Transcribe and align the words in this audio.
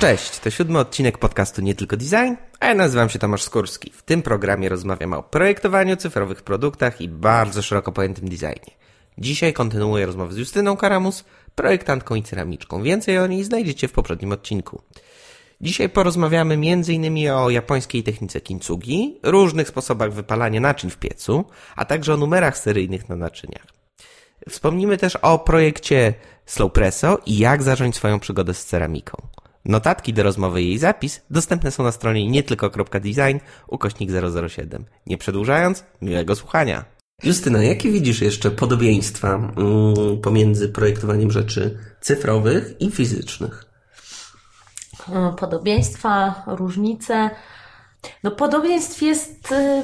Cześć, 0.00 0.38
to 0.38 0.50
siódmy 0.50 0.78
odcinek 0.78 1.18
podcastu 1.18 1.62
Nie 1.62 1.74
Tylko 1.74 1.96
Design, 1.96 2.34
a 2.60 2.66
ja 2.66 2.74
nazywam 2.74 3.08
się 3.08 3.18
Tomasz 3.18 3.42
Skórski. 3.42 3.92
W 3.92 4.02
tym 4.02 4.22
programie 4.22 4.68
rozmawiam 4.68 5.12
o 5.12 5.22
projektowaniu, 5.22 5.96
cyfrowych 5.96 6.42
produktach 6.42 7.00
i 7.00 7.08
bardzo 7.08 7.62
szeroko 7.62 7.92
pojętym 7.92 8.28
designie. 8.28 8.74
Dzisiaj 9.18 9.52
kontynuuję 9.52 10.06
rozmowę 10.06 10.32
z 10.32 10.36
Justyną 10.36 10.76
Karamus, 10.76 11.24
projektantką 11.54 12.14
i 12.14 12.22
ceramiczką. 12.22 12.82
Więcej 12.82 13.18
o 13.18 13.26
niej 13.26 13.44
znajdziecie 13.44 13.88
w 13.88 13.92
poprzednim 13.92 14.32
odcinku. 14.32 14.82
Dzisiaj 15.60 15.88
porozmawiamy 15.88 16.54
m.in. 16.54 17.30
o 17.30 17.50
japońskiej 17.50 18.02
technice 18.02 18.40
kintsugi, 18.40 19.18
różnych 19.22 19.68
sposobach 19.68 20.12
wypalania 20.12 20.60
naczyń 20.60 20.90
w 20.90 20.96
piecu, 20.96 21.44
a 21.76 21.84
także 21.84 22.14
o 22.14 22.16
numerach 22.16 22.58
seryjnych 22.58 23.08
na 23.08 23.16
naczyniach. 23.16 23.66
Wspomnimy 24.48 24.98
też 24.98 25.16
o 25.16 25.38
projekcie 25.38 26.14
Slowpresso 26.46 27.18
i 27.26 27.38
jak 27.38 27.62
zacząć 27.62 27.96
swoją 27.96 28.20
przygodę 28.20 28.54
z 28.54 28.64
ceramiką. 28.64 29.22
Notatki 29.64 30.12
do 30.12 30.22
rozmowy 30.22 30.62
i 30.62 30.68
jej 30.68 30.78
zapis 30.78 31.20
dostępne 31.30 31.70
są 31.70 31.82
na 31.82 31.92
stronie 31.92 32.30
nietylko.design 32.30 33.38
ukośnik 33.68 34.10
007. 34.48 34.84
Nie 35.06 35.18
przedłużając, 35.18 35.84
miłego 36.02 36.36
słuchania. 36.36 36.84
Justyna, 37.22 37.62
jakie 37.62 37.90
widzisz 37.90 38.20
jeszcze 38.20 38.50
podobieństwa 38.50 39.34
mm, 39.34 40.20
pomiędzy 40.22 40.68
projektowaniem 40.68 41.30
rzeczy 41.30 41.78
cyfrowych 42.00 42.80
i 42.80 42.90
fizycznych? 42.90 43.64
Podobieństwa, 45.38 46.42
różnice. 46.46 47.30
No 48.24 48.30
podobieństw 48.30 49.02
jest, 49.02 49.52
y, 49.52 49.82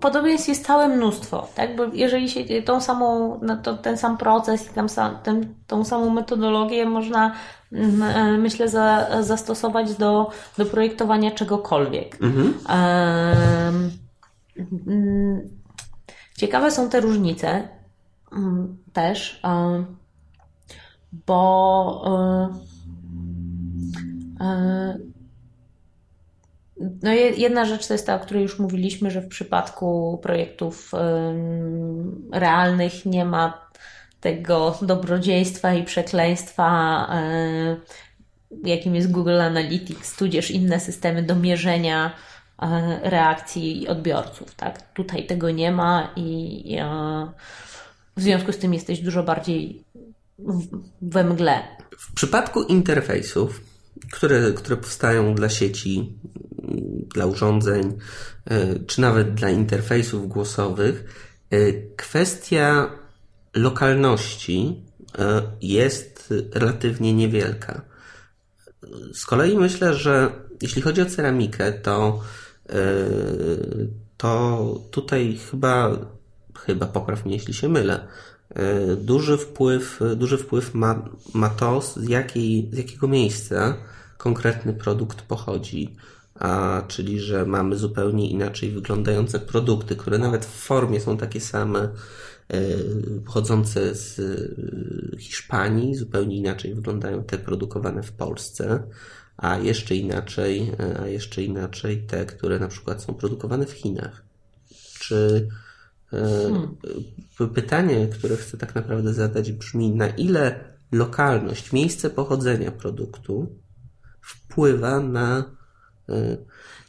podobieństw 0.00 0.48
jest 0.48 0.66
całe 0.66 0.88
mnóstwo, 0.88 1.48
tak? 1.54 1.76
Bo 1.76 1.84
jeżeli 1.84 2.30
się 2.30 2.62
tą 2.62 2.80
samą, 2.80 3.38
no 3.42 3.56
to 3.56 3.76
ten 3.76 3.96
sam 3.96 4.18
proces 4.18 4.70
i 4.70 4.74
tam 4.74 4.88
sam, 4.88 5.18
ten, 5.22 5.54
tą 5.66 5.84
samą 5.84 6.10
metodologię 6.10 6.86
można 6.86 7.32
mm, 7.72 8.02
e, 8.02 8.38
myślę 8.38 8.68
za, 8.68 9.08
zastosować 9.22 9.94
do, 9.94 10.30
do 10.58 10.66
projektowania 10.66 11.30
czegokolwiek. 11.30 12.18
Mhm. 12.22 12.54
Um, 12.68 13.90
ciekawe 16.36 16.70
są 16.70 16.88
te 16.88 17.00
różnice 17.00 17.68
um, 18.32 18.78
też, 18.92 19.40
um, 19.44 19.96
bo 21.26 22.02
um, 22.04 22.68
no 27.02 27.12
jedna 27.12 27.64
rzecz 27.64 27.86
to 27.86 27.94
jest 27.94 28.06
ta, 28.06 28.14
o 28.14 28.20
której 28.20 28.42
już 28.42 28.58
mówiliśmy, 28.58 29.10
że 29.10 29.20
w 29.20 29.28
przypadku 29.28 30.18
projektów 30.22 30.92
realnych 32.32 33.06
nie 33.06 33.24
ma 33.24 33.68
tego 34.20 34.78
dobrodziejstwa 34.82 35.74
i 35.74 35.84
przekleństwa, 35.84 37.08
jakim 38.64 38.94
jest 38.94 39.10
Google 39.10 39.40
Analytics, 39.40 40.16
tudzież 40.16 40.50
inne 40.50 40.80
systemy 40.80 41.22
do 41.22 41.36
mierzenia 41.36 42.10
reakcji 43.02 43.88
odbiorców. 43.88 44.54
Tak? 44.54 44.92
Tutaj 44.92 45.26
tego 45.26 45.50
nie 45.50 45.72
ma 45.72 46.12
i 46.16 46.76
w 48.16 48.22
związku 48.22 48.52
z 48.52 48.58
tym 48.58 48.74
jesteś 48.74 49.00
dużo 49.00 49.22
bardziej 49.22 49.84
we 51.02 51.24
mgle. 51.24 51.58
W 51.98 52.14
przypadku 52.14 52.62
interfejsów, 52.62 53.60
które, 54.12 54.52
które 54.52 54.76
powstają 54.76 55.34
dla 55.34 55.48
sieci, 55.48 56.12
dla 57.14 57.26
urządzeń, 57.26 57.98
e, 58.44 58.78
czy 58.78 59.00
nawet 59.00 59.34
dla 59.34 59.50
interfejsów 59.50 60.28
głosowych, 60.28 61.04
e, 61.50 61.72
kwestia 61.96 62.90
lokalności 63.54 64.82
e, 65.18 65.42
jest 65.62 66.34
relatywnie 66.52 67.14
niewielka. 67.14 67.82
Z 69.14 69.26
kolei 69.26 69.58
myślę, 69.58 69.94
że 69.94 70.32
jeśli 70.62 70.82
chodzi 70.82 71.02
o 71.02 71.06
ceramikę, 71.06 71.72
to, 71.72 72.20
to 74.16 74.80
tutaj 74.90 75.38
chyba, 75.50 75.98
chyba 76.58 76.86
popraw 76.86 77.26
jeśli 77.26 77.54
się 77.54 77.68
mylę, 77.68 78.08
duży 78.96 79.38
wpływ, 79.38 80.00
duży 80.16 80.38
wpływ 80.38 80.74
ma, 80.74 81.08
ma 81.34 81.48
to, 81.48 81.80
z, 81.80 82.08
jakiej, 82.08 82.68
z 82.72 82.76
jakiego 82.78 83.08
miejsca 83.08 83.76
konkretny 84.18 84.72
produkt 84.72 85.22
pochodzi 85.22 85.96
a, 86.38 86.82
czyli 86.88 87.20
że 87.20 87.46
mamy 87.46 87.76
zupełnie 87.76 88.30
inaczej 88.30 88.70
wyglądające 88.70 89.40
produkty, 89.40 89.96
które 89.96 90.18
nawet 90.18 90.44
w 90.46 90.54
formie 90.54 91.00
są 91.00 91.16
takie 91.16 91.40
same, 91.40 91.80
e, 92.48 92.60
pochodzące 93.26 93.94
z 93.94 94.18
e, 94.18 95.18
Hiszpanii, 95.18 95.94
zupełnie 95.94 96.36
inaczej 96.36 96.74
wyglądają 96.74 97.24
te 97.24 97.38
produkowane 97.38 98.02
w 98.02 98.12
Polsce, 98.12 98.82
a 99.36 99.58
jeszcze 99.58 99.94
inaczej, 99.94 100.72
e, 100.80 101.00
a 101.00 101.06
jeszcze 101.06 101.42
inaczej 101.42 102.06
te, 102.06 102.26
które 102.26 102.58
na 102.58 102.68
przykład 102.68 103.02
są 103.02 103.14
produkowane 103.14 103.66
w 103.66 103.72
Chinach. 103.72 104.22
Czy 105.00 105.48
hmm. 106.10 106.76
pytanie, 107.54 108.08
które 108.08 108.36
chcę 108.36 108.58
tak 108.58 108.74
naprawdę 108.74 109.14
zadać 109.14 109.52
brzmi, 109.52 109.90
na 109.90 110.08
ile 110.08 110.64
lokalność, 110.92 111.72
miejsce 111.72 112.10
pochodzenia 112.10 112.70
produktu 112.70 113.46
wpływa 114.20 115.00
na 115.00 115.57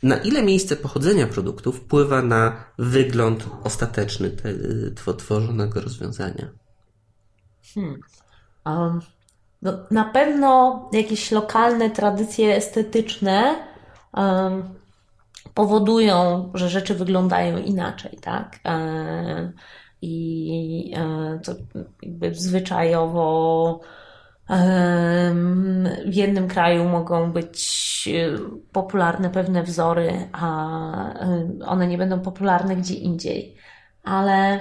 na 0.03 0.18
ile 0.18 0.44
miejsce 0.44 0.75
pochodzenia 0.75 1.28
produktu 1.28 1.72
wpływa 1.72 2.22
na 2.22 2.63
wygląd 2.78 3.46
ostateczny 3.63 4.30
te, 4.30 4.50
y, 4.50 4.94
tworzonego 5.18 5.81
rozwiązania? 5.81 6.50
Hmm. 7.74 8.00
Um, 8.66 9.02
no, 9.62 9.74
na 9.91 10.06
pewno 10.06 10.90
jakieś 10.94 11.31
lokalne 11.31 11.90
tradycje 11.90 12.56
estetyczne 12.56 13.56
um, 14.13 14.79
powodują, 15.53 16.52
że 16.53 16.69
rzeczy 16.69 16.96
wyglądają 16.96 17.58
inaczej, 17.58 18.18
tak? 18.22 18.59
E, 18.66 19.52
I 20.02 20.94
e, 20.97 21.40
to 21.44 21.56
jakby 22.03 22.35
zwyczajowo 22.35 23.79
w 26.06 26.14
jednym 26.14 26.48
kraju 26.48 26.90
mogą 26.90 27.32
być 27.32 28.10
e, 28.14 28.40
popularne 28.72 29.30
pewne 29.30 29.64
wzory, 29.64 30.30
a 30.32 30.50
e, 31.14 31.50
one 31.66 31.88
nie 31.88 31.98
będą 31.98 32.20
popularne 32.20 32.76
gdzie 32.76 32.94
indziej. 32.94 33.56
Ale, 34.04 34.59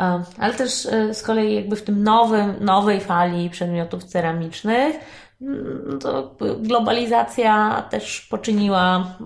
e, 0.00 0.22
ale 0.38 0.54
też 0.54 0.72
z 1.12 1.22
kolei 1.22 1.54
jakby 1.54 1.76
w 1.76 1.82
tym 1.82 2.02
nowym, 2.02 2.54
nowej 2.60 3.00
fali 3.00 3.50
przedmiotów 3.50 4.04
ceramicznych 4.04 4.96
mm, 5.42 5.98
to 6.00 6.36
globalizacja 6.58 7.82
też 7.90 8.20
poczyniła 8.20 9.16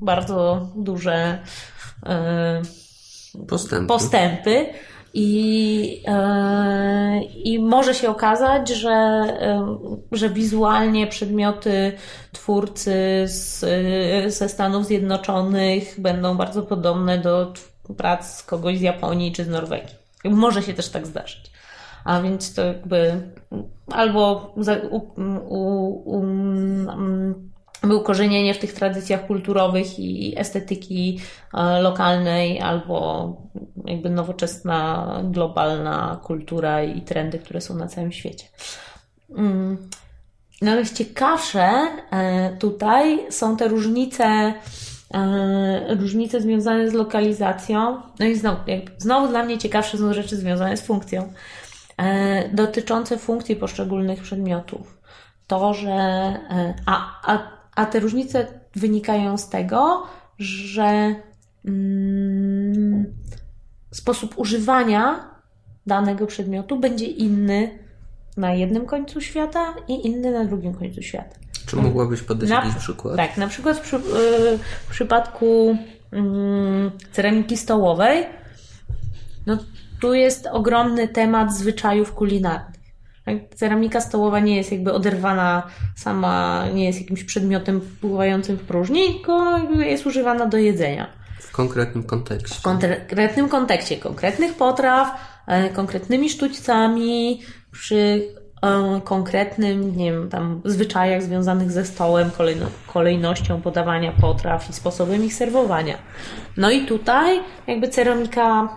bardzo 0.00 0.68
duże 0.76 1.38
postępy. 3.48 3.86
postępy 3.86 4.66
i, 5.14 6.02
e, 6.06 7.20
I 7.22 7.58
może 7.58 7.94
się 7.94 8.10
okazać, 8.10 8.68
że, 8.68 8.90
e, 8.90 9.78
że 10.12 10.30
wizualnie 10.30 11.06
przedmioty 11.06 11.92
twórcy 12.32 13.24
z, 13.26 13.64
ze 14.34 14.48
Stanów 14.48 14.86
Zjednoczonych 14.86 16.00
będą 16.00 16.36
bardzo 16.36 16.62
podobne 16.62 17.18
do 17.18 17.52
prac 17.96 18.42
kogoś 18.42 18.78
z 18.78 18.80
Japonii 18.80 19.32
czy 19.32 19.44
z 19.44 19.48
Norwegii. 19.48 19.94
Może 20.24 20.62
się 20.62 20.74
też 20.74 20.88
tak 20.88 21.06
zdarzyć. 21.06 21.50
A 22.04 22.20
więc 22.20 22.54
to 22.54 22.64
jakby 22.64 23.20
albo 23.90 24.54
u, 24.90 24.96
u, 25.48 25.88
u, 26.04 26.24
był 27.82 28.00
korzenienie 28.00 28.54
w 28.54 28.58
tych 28.58 28.72
tradycjach 28.72 29.26
kulturowych 29.26 29.98
i 29.98 30.34
estetyki 30.38 31.20
e, 31.54 31.80
lokalnej, 31.80 32.60
albo 32.60 33.36
jakby 33.84 34.10
nowoczesna, 34.10 35.06
globalna 35.24 36.20
kultura 36.24 36.82
i 36.82 37.02
trendy, 37.02 37.38
które 37.38 37.60
są 37.60 37.74
na 37.74 37.86
całym 37.86 38.12
świecie. 38.12 38.44
Mm. 39.36 39.88
Natomiast 40.62 40.96
ciekawsze 40.96 41.70
e, 42.10 42.56
tutaj 42.56 43.18
są 43.30 43.56
te 43.56 43.68
różnice, 43.68 44.54
e, 45.14 45.94
różnice 45.94 46.40
związane 46.40 46.90
z 46.90 46.92
lokalizacją. 46.92 48.02
No 48.18 48.26
i 48.26 48.36
znowu, 48.36 48.58
znowu 48.98 49.28
dla 49.28 49.44
mnie 49.44 49.58
ciekawsze 49.58 49.98
są 49.98 50.12
rzeczy 50.12 50.36
związane 50.36 50.76
z 50.76 50.82
funkcją, 50.82 51.32
dotyczące 52.52 53.18
funkcji 53.18 53.56
poszczególnych 53.56 54.22
przedmiotów. 54.22 54.98
To, 55.46 55.74
że 55.74 55.90
a, 56.86 57.20
a 57.32 57.59
a 57.74 57.86
te 57.86 58.00
różnice 58.00 58.46
wynikają 58.74 59.38
z 59.38 59.48
tego, 59.48 60.06
że 60.38 61.14
mm, 61.64 63.14
sposób 63.90 64.38
używania 64.38 65.30
danego 65.86 66.26
przedmiotu 66.26 66.78
będzie 66.78 67.06
inny 67.06 67.78
na 68.36 68.52
jednym 68.52 68.86
końcu 68.86 69.20
świata 69.20 69.74
i 69.88 70.06
inny 70.06 70.32
na 70.32 70.44
drugim 70.44 70.74
końcu 70.74 71.02
świata. 71.02 71.36
Czy 71.66 71.76
mogłabyś 71.76 72.22
podać 72.22 72.48
na, 72.48 72.56
jakiś 72.56 72.74
przykład? 72.74 73.16
Tak, 73.16 73.36
na 73.36 73.48
przykład 73.48 73.76
w, 73.76 73.80
przy, 73.80 73.96
y, 73.96 74.00
w 74.86 74.90
przypadku 74.90 75.76
mm, 76.12 76.90
ceramiki 77.12 77.56
stołowej, 77.56 78.26
no 79.46 79.58
tu 80.00 80.14
jest 80.14 80.46
ogromny 80.46 81.08
temat 81.08 81.54
zwyczajów 81.56 82.12
kulinarnych. 82.12 82.79
Ceramika 83.54 84.00
stołowa 84.00 84.40
nie 84.40 84.56
jest 84.56 84.72
jakby 84.72 84.92
oderwana 84.92 85.62
sama, 85.96 86.64
nie 86.74 86.84
jest 86.84 87.00
jakimś 87.00 87.24
przedmiotem 87.24 87.80
pływającym 88.00 88.56
w 88.56 88.62
próżni, 88.62 89.14
tylko 89.14 89.58
jest 89.58 90.06
używana 90.06 90.46
do 90.46 90.56
jedzenia. 90.56 91.06
W 91.40 91.52
konkretnym 91.52 92.04
kontekście. 92.04 92.54
W 92.54 92.62
konkretnym 92.62 93.48
kontekście, 93.48 93.96
konkretnych 93.96 94.54
potraw, 94.54 95.20
e, 95.46 95.68
konkretnymi 95.68 96.30
sztućcami, 96.30 97.40
przy 97.72 98.28
e, 98.62 99.00
konkretnym, 99.04 99.96
nie 99.96 100.12
wiem, 100.12 100.28
tam 100.28 100.62
zwyczajach 100.64 101.22
związanych 101.22 101.70
ze 101.70 101.84
stołem, 101.84 102.30
kolejno, 102.30 102.66
kolejnością 102.86 103.62
podawania 103.62 104.12
potraw 104.12 104.70
i 104.70 104.72
sposobem 104.72 105.24
ich 105.24 105.34
serwowania. 105.34 105.98
No 106.56 106.70
i 106.70 106.86
tutaj 106.86 107.40
jakby 107.66 107.88
ceramika 107.88 108.76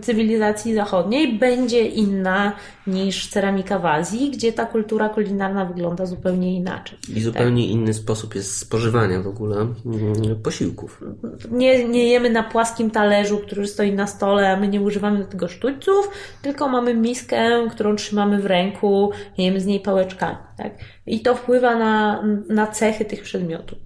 cywilizacji 0.00 0.74
zachodniej 0.74 1.38
będzie 1.38 1.86
inna 1.86 2.52
niż 2.86 3.28
ceramika 3.28 3.78
w 3.78 3.86
Azji, 3.86 4.30
gdzie 4.30 4.52
ta 4.52 4.66
kultura 4.66 5.08
kulinarna 5.08 5.64
wygląda 5.64 6.06
zupełnie 6.06 6.56
inaczej. 6.56 6.98
I 7.14 7.20
zupełnie 7.20 7.62
tak? 7.62 7.72
inny 7.72 7.94
sposób 7.94 8.34
jest 8.34 8.58
spożywania 8.58 9.22
w 9.22 9.26
ogóle 9.26 9.56
mm, 9.56 10.42
posiłków. 10.42 11.04
Nie, 11.50 11.88
nie 11.88 12.08
jemy 12.08 12.30
na 12.30 12.42
płaskim 12.42 12.90
talerzu, 12.90 13.38
który 13.38 13.66
stoi 13.66 13.92
na 13.92 14.06
stole, 14.06 14.52
a 14.52 14.56
my 14.56 14.68
nie 14.68 14.80
używamy 14.80 15.18
do 15.18 15.24
tego 15.24 15.48
sztućców, 15.48 16.10
tylko 16.42 16.68
mamy 16.68 16.94
miskę, 16.94 17.68
którą 17.70 17.96
trzymamy 17.96 18.42
w 18.42 18.46
ręku, 18.46 19.10
jemy 19.38 19.60
z 19.60 19.66
niej 19.66 19.80
pałeczkami. 19.80 20.36
Tak? 20.56 20.72
I 21.06 21.20
to 21.20 21.34
wpływa 21.34 21.76
na, 21.76 22.22
na 22.48 22.66
cechy 22.66 23.04
tych 23.04 23.22
przedmiotów. 23.22 23.78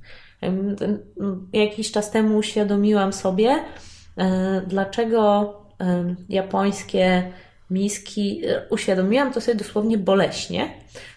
Jakiś 1.53 1.93
czas 1.93 2.11
temu 2.11 2.39
uświadomiłam 2.39 3.13
sobie, 3.13 3.65
e, 4.17 4.63
dlaczego 4.67 5.62
japońskie 6.29 7.33
miski, 7.73 8.43
e, 8.47 8.63
uświadomiłam 8.71 9.33
to 9.33 9.41
sobie 9.41 9.55
dosłownie 9.55 9.99
boleśnie, 9.99 10.71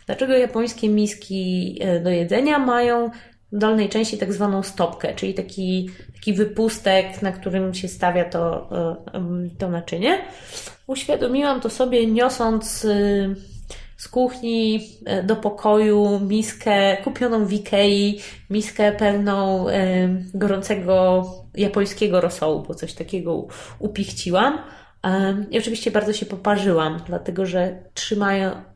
dlaczego 0.05 0.33
japońskie 0.33 0.89
miski 0.89 1.77
e, 1.81 1.99
do 1.99 2.09
jedzenia 2.09 2.59
mają 2.59 3.09
w 3.51 3.57
dolnej 3.57 3.89
części 3.89 4.17
tak 4.17 4.33
zwaną 4.33 4.63
stopkę, 4.63 5.15
czyli 5.15 5.33
taki, 5.33 5.89
taki 6.13 6.33
wypustek, 6.33 7.21
na 7.21 7.31
którym 7.31 7.73
się 7.73 7.87
stawia 7.87 8.25
to, 8.25 8.69
e, 9.13 9.49
to 9.57 9.69
naczynie. 9.69 10.21
Uświadomiłam 10.87 11.61
to 11.61 11.69
sobie 11.69 12.07
niosąc 12.07 12.87
z 13.97 14.07
kuchni 14.07 14.89
do 15.23 15.35
pokoju 15.35 16.19
miskę 16.19 16.97
kupioną 17.03 17.45
w 17.45 17.53
Ikei, 17.53 18.19
miskę 18.49 18.91
pełną 18.91 19.65
gorącego 20.33 21.23
japońskiego 21.57 22.21
rosołu, 22.21 22.63
bo 22.67 22.75
coś 22.75 22.93
takiego 22.93 23.47
upichciłam. 23.79 24.57
I 25.51 25.57
oczywiście 25.59 25.91
bardzo 25.91 26.13
się 26.13 26.25
poparzyłam, 26.25 26.99
dlatego 27.07 27.45
że 27.45 27.77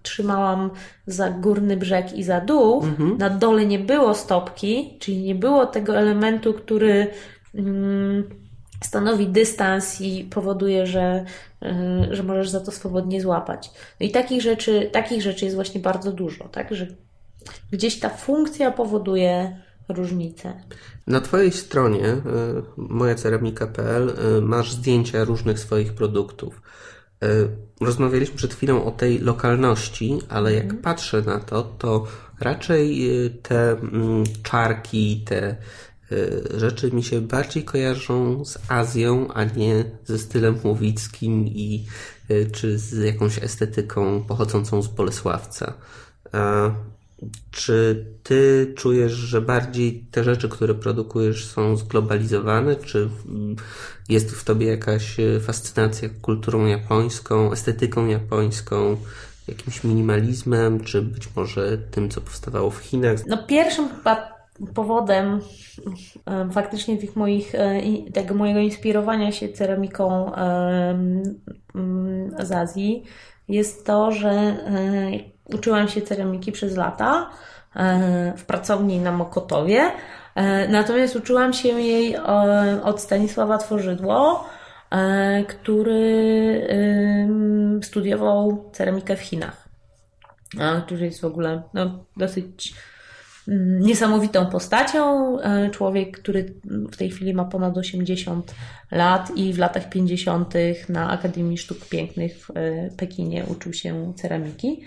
trzymałam 0.04 0.72
za 1.08 1.30
górny 1.30 1.78
brzeg 1.78 2.14
i 2.14 2.24
za 2.24 2.42
dół. 2.42 2.84
Mhm. 2.84 3.18
Na 3.18 3.30
dole 3.30 3.66
nie 3.66 3.80
było 3.80 4.14
stopki, 4.14 4.98
czyli 5.00 5.22
nie 5.22 5.36
było 5.36 5.66
tego 5.66 5.98
elementu, 5.98 6.54
który 6.54 7.08
mm, 7.56 8.24
stanowi 8.84 9.28
dystans 9.28 10.02
i 10.02 10.24
powoduje, 10.24 10.88
że, 10.88 11.26
y, 12.12 12.16
że 12.16 12.24
możesz 12.24 12.50
za 12.50 12.60
to 12.60 12.72
swobodnie 12.72 13.22
złapać. 13.22 13.72
No 14.00 14.06
i 14.06 14.12
takich 14.12 14.42
rzeczy, 14.42 14.90
takich 14.92 15.22
rzeczy 15.22 15.46
jest 15.46 15.56
właśnie 15.56 15.82
bardzo 15.82 16.12
dużo, 16.12 16.44
tak? 16.44 16.76
Że 16.76 16.88
gdzieś 17.72 18.00
ta 18.00 18.10
funkcja 18.10 18.72
powoduje 18.72 19.58
różnice. 19.90 20.54
Na 21.08 21.22
Twojej 21.22 21.52
stronie 21.52 22.08
y, 22.08 22.22
mojaceramika.pl 22.78 24.10
y, 24.38 24.42
masz 24.42 24.72
zdjęcia 24.72 25.24
różnych 25.24 25.60
swoich 25.60 25.94
produktów. 25.94 26.62
Y, 27.24 27.50
rozmawialiśmy 27.82 28.36
przed 28.36 28.54
chwilą 28.54 28.86
o 28.86 28.92
tej 28.92 29.20
lokalności, 29.20 30.20
ale 30.30 30.54
jak 30.54 30.64
mhm. 30.64 30.82
patrzę 30.82 31.22
na 31.22 31.40
to, 31.40 31.64
to 31.64 32.08
raczej 32.40 33.10
te 33.44 33.72
mm, 33.72 34.24
czarki, 34.44 35.24
te 35.26 35.56
rzeczy 36.54 36.92
mi 36.92 37.04
się 37.04 37.22
bardziej 37.22 37.64
kojarzą 37.64 38.46
z 38.46 38.58
Azją, 38.68 39.28
a 39.34 39.44
nie 39.44 39.86
ze 40.06 40.20
stylem 40.20 40.60
łowickim 40.64 41.48
i 41.48 41.86
czy 42.52 42.80
z 42.80 43.06
jakąś 43.06 43.44
estetyką 43.44 44.24
pochodzącą 44.24 44.82
z 44.82 44.88
Bolesławca. 44.88 45.74
Czy 47.52 48.06
ty 48.24 48.74
czujesz, 48.78 49.12
że 49.12 49.42
bardziej 49.42 50.06
te 50.12 50.24
rzeczy, 50.24 50.50
które 50.50 50.74
produkujesz, 50.74 51.46
są 51.46 51.76
zglobalizowane? 51.76 52.76
Czy 52.76 53.10
jest 54.10 54.32
w 54.32 54.44
tobie 54.44 54.68
jakaś 54.68 55.20
e, 55.20 55.40
fascynacja 55.40 56.10
kulturą 56.22 56.66
japońską, 56.66 57.52
estetyką 57.52 58.08
japońską, 58.08 58.98
jakimś 59.48 59.84
minimalizmem, 59.84 60.84
czy 60.84 61.02
być 61.02 61.36
może 61.36 61.78
tym, 61.78 62.10
co 62.10 62.22
powstawało 62.22 62.72
w 62.72 62.78
Chinach? 62.78 63.26
No, 63.28 63.38
pierwszym 63.48 63.90
chyba 63.90 64.40
powodem 64.74 65.40
e, 66.26 66.50
faktycznie 66.52 66.98
tych 66.98 67.16
moich, 67.16 67.56
e, 67.56 67.82
tego 68.14 68.36
mojego 68.36 68.60
inspirowania 68.60 69.32
się 69.32 69.50
ceramiką 69.50 70.32
z 72.40 72.52
Azji 72.52 73.04
jest 73.48 73.86
to, 73.86 74.12
że 74.12 74.58
Uczyłam 75.54 75.88
się 75.88 76.02
ceramiki 76.02 76.52
przez 76.52 76.78
lata 76.78 77.30
e, 77.76 78.34
w 78.38 78.46
pracowni 78.46 79.00
na 79.00 79.12
Mokotowie, 79.12 79.92
e, 80.36 80.68
natomiast 80.68 81.16
uczyłam 81.16 81.54
się 81.54 81.70
jej 81.70 82.16
e, 82.16 82.20
od 82.84 83.02
Stanisława 83.02 83.58
Tworzydło, 83.58 84.46
który 85.48 86.68
studiował 87.84 88.70
ceramikę 88.74 89.16
w 89.16 89.22
Chinach, 89.22 89.70
który 90.86 91.06
jest 91.06 91.22
w 91.22 91.26
ogóle 91.26 91.62
no, 91.74 92.06
dosyć 92.18 92.74
niesamowitą 93.80 94.46
postacią. 94.46 95.38
Człowiek, 95.72 96.20
który 96.22 96.54
w 96.92 96.98
tej 96.98 97.10
chwili 97.12 97.34
ma 97.34 97.46
ponad 97.46 97.78
80 97.78 98.56
lat 98.92 99.32
i 99.36 99.54
w 99.54 99.58
latach 99.58 99.90
50. 99.90 100.54
na 100.90 101.10
Akademii 101.10 101.58
Sztuk 101.58 101.86
Pięknych 101.90 102.38
w 102.38 102.48
Pekinie 102.98 103.46
uczył 103.52 103.74
się 103.74 104.14
ceramiki. 104.16 104.82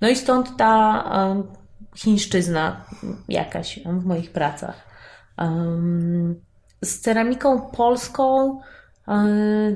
No 0.00 0.08
i 0.10 0.16
stąd 0.16 0.56
ta 0.56 1.04
chińszczyzna 1.96 2.84
jakaś 3.28 3.80
w 3.84 4.04
moich 4.04 4.32
pracach. 4.32 4.88
Z 6.84 7.00
ceramiką 7.00 7.60
polską 7.60 8.58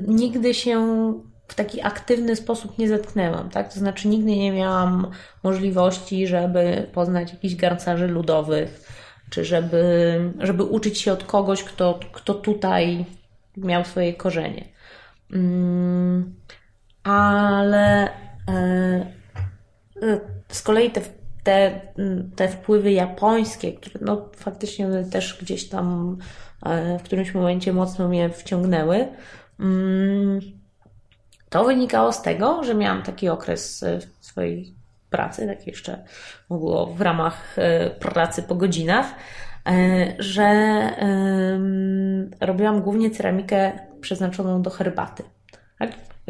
nigdy 0.07 0.53
się 0.53 1.13
w 1.47 1.55
taki 1.55 1.81
aktywny 1.81 2.35
sposób 2.35 2.77
nie 2.77 2.87
zetknęłam, 2.87 3.49
tak? 3.49 3.73
To 3.73 3.79
znaczy 3.79 4.07
nigdy 4.07 4.31
nie 4.31 4.51
miałam 4.51 5.11
możliwości, 5.43 6.27
żeby 6.27 6.87
poznać 6.93 7.33
jakichś 7.33 7.55
garncarzy 7.55 8.07
ludowych, 8.07 8.89
czy 9.29 9.45
żeby, 9.45 10.33
żeby 10.39 10.63
uczyć 10.63 11.01
się 11.01 11.13
od 11.13 11.23
kogoś, 11.23 11.63
kto, 11.63 11.99
kto 12.11 12.33
tutaj 12.33 13.05
miał 13.57 13.85
swoje 13.85 14.13
korzenie. 14.13 14.65
Mm, 15.33 16.35
ale 17.03 18.09
e, 18.47 19.05
z 20.47 20.61
kolei 20.61 20.91
te, 20.91 21.01
te, 21.43 21.81
te 22.35 22.47
wpływy 22.47 22.91
japońskie, 22.91 23.73
które 23.73 23.99
no, 24.01 24.29
faktycznie 24.35 24.85
one 24.85 25.05
też 25.05 25.37
gdzieś 25.41 25.69
tam 25.69 26.17
e, 26.65 26.99
w 26.99 27.03
którymś 27.03 27.33
momencie 27.33 27.73
mocno 27.73 28.07
mnie 28.07 28.29
wciągnęły, 28.29 29.07
mm, 29.59 30.62
to 31.53 31.63
wynikało 31.63 32.13
z 32.13 32.21
tego, 32.21 32.63
że 32.63 32.75
miałam 32.75 33.03
taki 33.03 33.29
okres 33.29 33.83
e, 33.83 33.99
swojej 34.19 34.75
pracy, 35.09 35.47
tak 35.47 35.67
jeszcze 35.67 36.03
było 36.49 36.85
w 36.85 37.01
ramach 37.01 37.59
e, 37.59 37.89
pracy 37.89 38.43
po 38.43 38.55
godzinach, 38.55 39.05
że 40.19 40.89
robiłam 42.41 42.81
głównie 42.81 43.11
ceramikę 43.11 43.71
przeznaczoną 44.01 44.61
do 44.61 44.69
herbaty. 44.69 45.23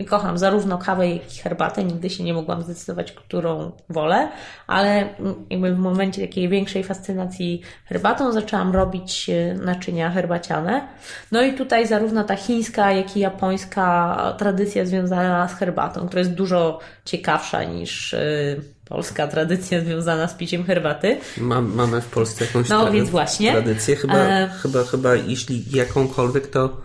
Kocham 0.09 0.37
zarówno 0.37 0.77
kawę, 0.77 1.09
jak 1.09 1.37
i 1.37 1.39
herbatę. 1.39 1.83
Nigdy 1.83 2.09
się 2.09 2.23
nie 2.23 2.33
mogłam 2.33 2.63
zdecydować, 2.63 3.11
którą 3.11 3.71
wolę, 3.89 4.29
ale 4.67 5.09
jakby 5.49 5.75
w 5.75 5.79
momencie 5.79 6.21
takiej 6.21 6.49
większej 6.49 6.83
fascynacji 6.83 7.61
herbatą 7.85 8.31
zaczęłam 8.31 8.73
robić 8.73 9.29
e, 9.29 9.53
naczynia 9.53 10.09
herbaciane. 10.09 10.87
No 11.31 11.41
i 11.41 11.53
tutaj 11.53 11.87
zarówno 11.87 12.23
ta 12.23 12.35
chińska, 12.35 12.91
jak 12.91 13.17
i 13.17 13.19
japońska 13.19 14.35
tradycja 14.37 14.85
związana 14.85 15.47
z 15.47 15.53
herbatą, 15.53 16.07
która 16.07 16.19
jest 16.19 16.33
dużo 16.33 16.79
ciekawsza 17.05 17.63
niż 17.63 18.13
e, 18.13 18.55
polska 18.85 19.27
tradycja 19.27 19.81
związana 19.81 20.27
z 20.27 20.33
piciem 20.33 20.63
herbaty. 20.63 21.17
Mam, 21.37 21.73
mamy 21.75 22.01
w 22.01 22.07
Polsce 22.07 22.45
jakąś 22.45 22.69
no, 22.69 22.91
więc 22.91 23.09
właśnie. 23.09 23.51
tradycję. 23.51 23.95
Chyba, 23.95 24.15
e... 24.15 24.49
chyba, 24.61 24.83
chyba 24.83 25.15
jeśli 25.15 25.65
jakąkolwiek, 25.71 26.47
to 26.47 26.77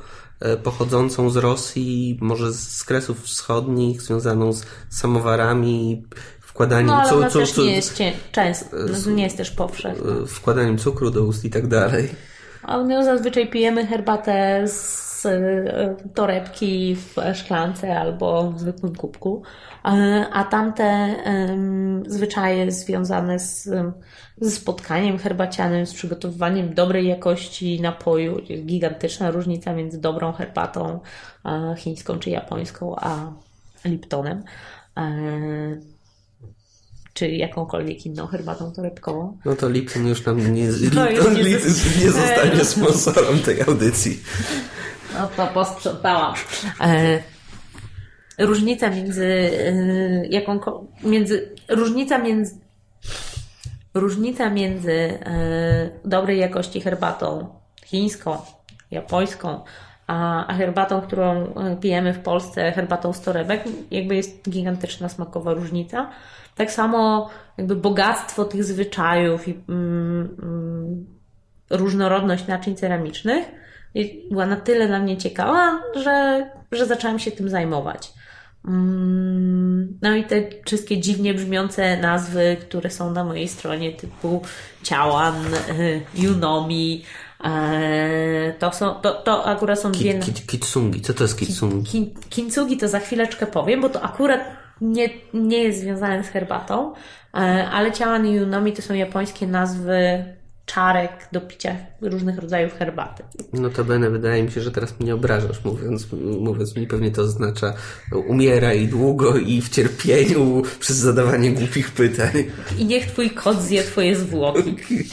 pochodzącą 0.63 1.31
z 1.31 1.37
Rosji, 1.37 2.19
może 2.21 2.53
z 2.53 2.85
Kresów 2.85 3.23
Wschodnich, 3.23 4.03
związaną 4.03 4.53
z 4.53 4.65
samowarami, 4.91 6.03
wkładaniem 6.41 6.87
no, 6.87 6.97
ale 6.97 7.31
cukru. 7.31 7.41
też 7.41 7.57
nie 7.57 7.77
jest 7.77 7.99
często, 8.33 8.77
nie 9.11 9.25
jest 9.25 9.37
też 9.37 9.51
powszechna. 9.51 10.11
E, 10.23 10.27
wkładaniem 10.27 10.79
cukru 10.79 11.11
do 11.11 11.25
ust 11.25 11.45
i 11.45 11.51
tak 11.51 11.67
dalej. 11.67 12.09
Ale 12.63 12.85
my 12.85 13.05
zazwyczaj 13.05 13.51
pijemy 13.51 13.87
herbatę 13.87 14.65
z 14.69 15.08
e, 15.27 15.97
torebki 16.15 16.97
w 16.97 17.17
szklance 17.35 17.99
albo 17.99 18.53
w 18.53 18.61
zwykłym 18.61 18.95
kubku, 18.95 19.43
e, 19.85 19.89
a 20.33 20.45
tamte 20.45 21.15
zwyczaje 22.07 22.73
związane 22.73 23.39
z, 23.39 23.71
ze 24.41 24.51
spotkaniem 24.51 25.19
herbacianym, 25.19 25.87
z 25.87 25.95
przygotowywaniem 25.95 26.75
dobrej 26.75 27.07
jakości 27.07 27.81
napoju, 27.81 28.41
gigantyczna 28.65 29.31
różnica 29.31 29.73
między 29.73 30.01
dobrą 30.01 30.33
herbatą 30.33 31.01
chińską 31.77 32.19
czy 32.19 32.31
japońską, 32.31 32.97
a 32.97 33.33
Liptonem 33.85 34.43
czy 37.19 37.29
jakąkolwiek 37.29 38.07
inną 38.07 38.27
herbatą 38.27 38.73
torebkową. 38.73 39.39
No 39.45 39.57
to 39.57 39.69
Lipton 39.69 40.07
już 40.07 40.25
nam 40.25 40.55
nie, 40.55 40.69
no 40.95 41.07
Lipton, 41.09 41.35
nie, 41.35 41.43
nie 41.43 42.11
zostanie 42.11 42.65
sponsorem 42.65 43.39
tej 43.39 43.63
audycji. 43.63 44.21
No 45.19 45.29
to 45.37 45.47
posprzątałam. 45.47 46.35
E, 46.81 47.23
różnica 48.39 48.91
między 48.91 49.25
e, 49.25 50.27
jaką, 50.27 50.87
między 51.03 51.55
różnica 51.69 52.19
między 52.19 52.59
różnica 53.95 54.51
między 54.51 54.93
e, 54.93 55.91
dobrej 56.05 56.39
jakości 56.39 56.81
herbatą 56.81 57.49
chińską, 57.85 58.39
japońską, 58.91 59.61
a, 60.07 60.55
herbatą, 60.59 61.01
którą 61.01 61.55
pijemy 61.81 62.13
w 62.13 62.19
Polsce, 62.19 62.73
herbatą 62.73 63.13
z 63.13 63.21
torebek, 63.21 63.65
jakby 63.91 64.17
jest 64.17 64.51
gigantyczna 64.51 65.09
smakowa 65.09 65.55
różnica. 65.55 66.11
Tak 66.57 66.73
samo 66.73 67.31
jakby 67.59 67.77
bogactwo 67.77 68.45
tych 68.45 68.65
zwyczajów 68.65 69.49
i 69.49 69.59
mm, 69.69 70.37
mm, 70.43 71.07
różnorodność 71.71 72.47
naczyń 72.47 72.77
ceramicznych 72.77 73.45
była 74.31 74.47
na 74.47 74.57
tyle 74.57 74.87
dla 74.87 74.99
mnie 74.99 75.17
ciekawa, 75.17 75.81
że, 75.95 76.47
że 76.73 76.87
zaczęłam 76.87 77.19
się 77.19 77.31
tym 77.31 77.49
zajmować. 77.49 78.13
Mm, 78.65 79.99
no 80.03 80.15
i 80.15 80.25
te 80.25 80.43
wszystkie 80.67 80.99
dziwnie 80.99 81.35
brzmiące 81.35 81.97
nazwy, 81.97 82.57
które 82.61 82.91
są 82.91 83.13
na 83.13 83.25
mojej 83.25 83.49
stronie, 83.49 83.93
typu 83.93 84.43
Ciałan, 84.83 85.35
Junomi, 86.23 87.05
e, 87.45 88.55
to, 88.59 88.73
są, 88.73 88.95
to, 88.95 89.15
to 89.15 89.47
akurat 89.47 89.81
są 89.81 89.93
dwie... 89.93 90.21
Kitsungi, 90.47 91.01
co 91.01 91.15
to 91.15 91.25
jest 91.25 91.39
kitsungi? 91.39 92.15
Kintsugi 92.29 92.77
to 92.77 92.89
za 92.89 93.01
chwileczkę 93.01 93.47
powiem, 93.47 93.81
bo 93.81 93.89
to 93.89 94.03
akurat 94.03 94.41
nie, 94.81 95.09
nie 95.35 95.59
jest 95.59 95.81
związane 95.81 96.25
z 96.25 96.29
herbatą, 96.29 96.95
e, 97.35 97.39
ale 97.73 97.93
ciałan 97.93 98.27
i 98.27 98.41
unomi 98.41 98.73
to 98.73 98.83
są 98.83 98.95
japońskie 98.95 99.47
nazwy 99.47 100.25
czarek 100.69 101.29
do 101.33 101.41
picia 101.41 101.77
różnych 102.01 102.39
rodzajów 102.39 102.75
herbaty. 102.75 103.23
No 103.53 103.71
to 103.71 103.85
bene, 103.85 104.11
wydaje 104.11 104.43
mi 104.43 104.51
się, 104.51 104.61
że 104.61 104.71
teraz 104.71 105.01
mnie 105.01 105.15
obrażasz, 105.15 105.65
mówiąc, 105.65 106.07
mówiąc 106.41 106.77
mi 106.77 106.87
pewnie 106.87 107.11
to 107.11 107.23
oznacza 107.23 107.75
umieraj 108.27 108.89
długo 108.89 109.37
i 109.37 109.63
w 109.63 109.69
cierpieniu 109.69 110.63
przez 110.81 110.97
zadawanie 110.97 111.51
głupich 111.51 111.91
pytań. 111.91 112.33
I 112.79 112.87
niech 112.87 113.07
twój 113.07 113.31
kot 113.31 113.63
zje 113.63 113.83
twoje 113.83 114.17
zwłoki. 114.17 114.77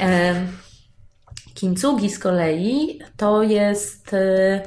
e, 0.00 0.46
Kintsugi 1.54 2.10
z 2.10 2.18
kolei 2.18 3.00
to 3.16 3.42
jest 3.42 4.14
e, 4.14 4.62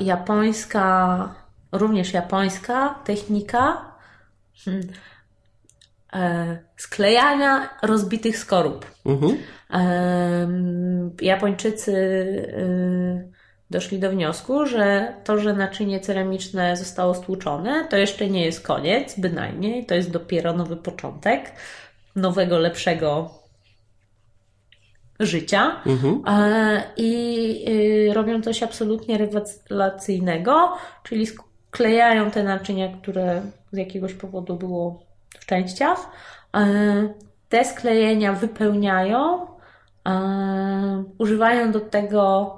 japońska 0.00 1.34
również 1.72 2.12
japońska 2.12 2.94
technika 3.04 3.94
hmm, 4.64 4.88
sklejania 6.76 7.68
rozbitych 7.82 8.38
skorup. 8.38 8.86
Mhm. 9.06 9.36
E, 9.70 11.24
Japończycy 11.24 11.92
e, 12.56 13.30
doszli 13.70 13.98
do 13.98 14.10
wniosku, 14.10 14.66
że 14.66 15.14
to, 15.24 15.38
że 15.38 15.52
naczynie 15.52 16.00
ceramiczne 16.00 16.76
zostało 16.76 17.14
stłuczone, 17.14 17.86
to 17.90 17.96
jeszcze 17.96 18.30
nie 18.30 18.44
jest 18.44 18.66
koniec, 18.66 19.20
bynajmniej. 19.20 19.86
To 19.86 19.94
jest 19.94 20.10
dopiero 20.10 20.52
nowy 20.52 20.76
początek 20.76 21.52
nowego, 22.16 22.58
lepszego 22.58 23.30
życia. 25.20 25.82
Mhm. 25.86 26.22
E, 26.26 26.82
I 26.96 28.12
robią 28.12 28.42
coś 28.42 28.62
absolutnie 28.62 29.18
rewelacyjnego, 29.18 30.72
czyli 31.02 31.26
klejają 31.70 32.30
te 32.30 32.42
naczynia, 32.42 32.96
które 33.02 33.42
z 33.72 33.76
jakiegoś 33.76 34.14
powodu 34.14 34.56
było 34.56 35.09
w 35.50 35.52
częściach. 35.52 36.10
E, 36.56 36.64
te 37.48 37.64
sklejenia 37.64 38.32
wypełniają, 38.32 39.46
e, 40.08 41.04
używają 41.18 41.72
do 41.72 41.80
tego 41.80 42.56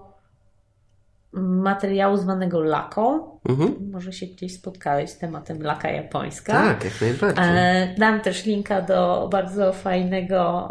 materiału 1.32 2.16
zwanego 2.16 2.60
laką. 2.60 3.30
Mhm. 3.48 3.90
Może 3.92 4.12
się 4.12 4.26
gdzieś 4.26 4.54
spotkałeś 4.54 5.10
z 5.10 5.18
tematem 5.18 5.62
laka 5.62 5.90
japońska. 5.90 6.52
Tak, 6.52 6.84
jak 6.84 7.00
najbardziej. 7.00 7.44
E, 7.46 7.94
dam 7.98 8.20
też 8.20 8.44
linka 8.44 8.82
do 8.82 9.28
bardzo 9.32 9.72
fajnego 9.72 10.70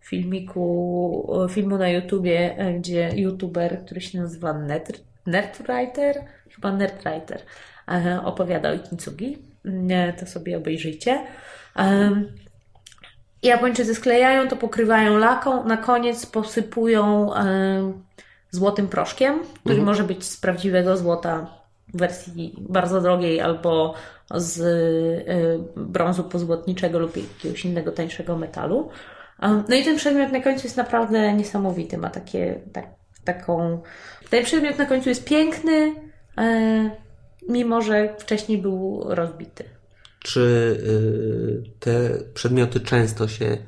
filmiku, 0.00 1.46
filmu 1.50 1.78
na 1.78 1.88
YouTubie, 1.88 2.56
gdzie 2.78 3.10
youtuber, 3.14 3.84
który 3.84 4.00
się 4.00 4.18
nazywa 4.18 4.54
Nerdwriter, 5.26 6.24
chyba 6.50 6.72
Nerdwriter, 6.72 7.40
opowiadał 8.24 8.74
o 8.74 8.78
Kintsugi. 8.78 9.49
To 10.20 10.26
sobie 10.26 10.56
obejrzyjcie. 10.56 11.26
Japończycy 13.42 13.94
sklejają 13.94 14.48
to, 14.48 14.56
pokrywają 14.56 15.18
laką, 15.18 15.64
na 15.64 15.76
koniec 15.76 16.26
posypują 16.26 17.30
złotym 18.50 18.88
proszkiem, 18.88 19.40
który 19.40 19.74
mhm. 19.74 19.86
może 19.86 20.04
być 20.04 20.24
z 20.24 20.36
prawdziwego 20.36 20.96
złota 20.96 21.46
w 21.94 21.98
wersji 21.98 22.54
bardzo 22.58 23.00
drogiej 23.00 23.40
albo 23.40 23.94
z 24.34 24.62
brązu 25.76 26.24
pozłotniczego 26.24 26.98
lub 26.98 27.16
jakiegoś 27.16 27.64
innego 27.64 27.92
tańszego 27.92 28.36
metalu. 28.36 28.90
No 29.68 29.76
i 29.76 29.84
ten 29.84 29.96
przedmiot 29.96 30.32
na 30.32 30.40
końcu 30.40 30.66
jest 30.66 30.76
naprawdę 30.76 31.32
niesamowity. 31.32 31.98
Ma 31.98 32.10
takie, 32.10 32.60
tak, 32.72 32.86
taką. 33.24 33.82
Ten 34.30 34.44
przedmiot 34.44 34.78
na 34.78 34.86
końcu 34.86 35.08
jest 35.08 35.24
piękny, 35.24 35.94
e, 36.38 36.90
mimo 37.48 37.82
że 37.82 38.16
wcześniej 38.18 38.58
był 38.58 39.04
rozbity. 39.04 39.64
Czy 40.18 40.40
y, 40.40 41.70
te 41.80 42.18
przedmioty 42.34 42.80
często 42.80 43.28
się 43.28 43.58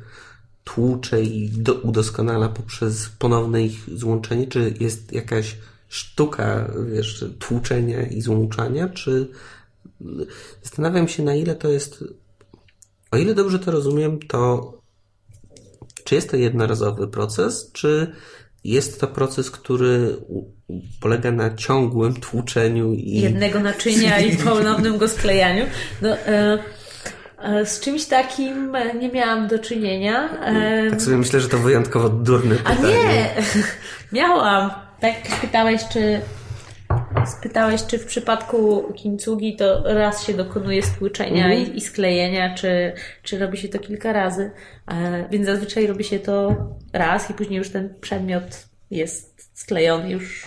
tłucze 0.65 1.23
i 1.23 1.49
do, 1.49 1.75
udoskonala 1.75 2.49
poprzez 2.49 3.09
ponowne 3.09 3.63
ich 3.63 3.99
złączenie? 3.99 4.47
Czy 4.47 4.75
jest 4.81 5.13
jakaś 5.13 5.57
sztuka, 5.89 6.73
wiesz, 6.93 7.25
tłuczenia 7.39 8.07
i 8.07 8.21
złączania? 8.21 8.89
Czy 8.89 9.29
zastanawiam 10.63 11.09
się, 11.09 11.23
na 11.23 11.35
ile 11.35 11.55
to 11.55 11.69
jest. 11.69 12.05
O 13.11 13.17
ile 13.17 13.35
dobrze 13.35 13.59
to 13.59 13.71
rozumiem, 13.71 14.19
to 14.19 14.73
czy 16.05 16.15
jest 16.15 16.31
to 16.31 16.37
jednorazowy 16.37 17.09
proces, 17.09 17.71
czy 17.73 18.13
jest 18.65 19.01
to 19.01 19.07
proces, 19.07 19.51
który 19.51 20.17
polega 21.01 21.31
na 21.33 21.55
ciągłym 21.55 22.15
tłuczeniu 22.15 22.93
i... 22.93 23.21
jednego 23.21 23.61
naczynia 23.61 24.21
i 24.21 24.37
ponownym 24.45 24.99
go 24.99 25.09
sklejaniu. 25.09 25.65
No, 26.03 26.17
e, 26.17 26.59
e, 27.43 27.67
z 27.67 27.81
czymś 27.81 28.05
takim 28.05 28.77
nie 29.01 29.09
miałam 29.09 29.49
do 29.49 29.59
czynienia. 29.59 30.41
E, 30.45 30.91
tak 30.91 31.03
sobie 31.03 31.17
myślę, 31.17 31.41
że 31.41 31.49
to 31.49 31.59
wyjątkowo 31.59 32.09
durne 32.09 32.55
pytanie. 32.55 32.79
A 32.79 32.89
nie! 32.89 33.35
Miałam. 34.21 34.71
Tak 35.01 35.15
pytałeś, 35.41 35.83
czy 35.93 36.21
Spytałeś, 37.27 37.87
czy 37.87 37.99
w 37.99 38.07
przypadku 38.07 38.93
kintsugi 38.97 39.57
to 39.57 39.83
raz 39.85 40.27
się 40.27 40.35
dokonuje 40.35 40.83
stłuczenia 40.83 41.47
mm. 41.47 41.59
i, 41.59 41.77
i, 41.77 41.81
sklejenia, 41.81 42.55
czy, 42.55 42.93
czy 43.23 43.39
robi 43.39 43.59
się 43.59 43.69
to 43.69 43.79
kilka 43.79 44.13
razy. 44.13 44.51
E, 44.89 45.29
więc 45.31 45.47
zazwyczaj 45.47 45.87
robi 45.87 46.05
się 46.05 46.19
to 46.19 46.57
raz 46.93 47.31
i 47.31 47.35
później 47.35 47.59
już 47.59 47.71
ten 47.71 47.95
przedmiot 48.01 48.69
jest 48.91 49.51
sklejony, 49.59 50.11
już 50.11 50.45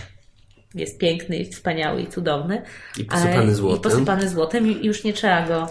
jest 0.76 0.98
piękny, 0.98 1.38
jest 1.38 1.54
wspaniały 1.54 2.02
i 2.02 2.08
cudowny. 2.08 2.62
I 2.98 3.06
posypany 3.06 3.52
e, 3.52 3.56
złotem. 3.56 3.80
I 3.80 3.84
posypany 3.84 4.30
złotem 4.30 4.68
i 4.68 4.86
już 4.86 5.04
nie 5.04 5.14
trzeba 5.14 5.48
go 5.48 5.68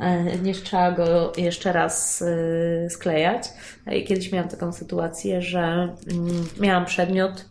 e, 0.00 0.38
nie 0.38 0.54
trzeba 0.54 0.92
go 0.92 1.32
jeszcze 1.36 1.72
raz 1.72 2.22
e, 2.22 2.90
sklejać. 2.90 3.48
Kiedyś 4.06 4.32
miałam 4.32 4.48
taką 4.48 4.72
sytuację, 4.72 5.42
że 5.42 5.60
mm, 5.60 6.46
miałam 6.60 6.84
przedmiot, 6.84 7.48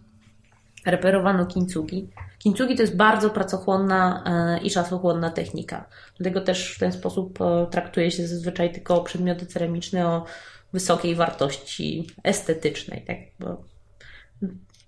reperowano 0.86 1.46
kintsugi 1.46 2.10
Kintsugi 2.44 2.76
to 2.76 2.82
jest 2.82 2.96
bardzo 2.96 3.30
pracochłonna 3.30 4.24
e, 4.26 4.64
i 4.64 4.72
czasochłonna 4.72 5.30
technika. 5.30 5.86
Dlatego 6.18 6.42
też 6.42 6.76
w 6.76 6.80
ten 6.80 6.92
sposób 6.92 7.42
e, 7.42 7.68
traktuje 7.72 8.12
się 8.12 8.28
zazwyczaj 8.28 8.74
tylko 8.74 9.02
przedmioty 9.02 9.46
ceramiczne 9.46 10.08
o 10.08 10.26
wysokiej 10.74 11.16
wartości 11.16 12.08
estetycznej. 12.24 13.06
Tak? 13.08 13.18
Bo 13.40 13.64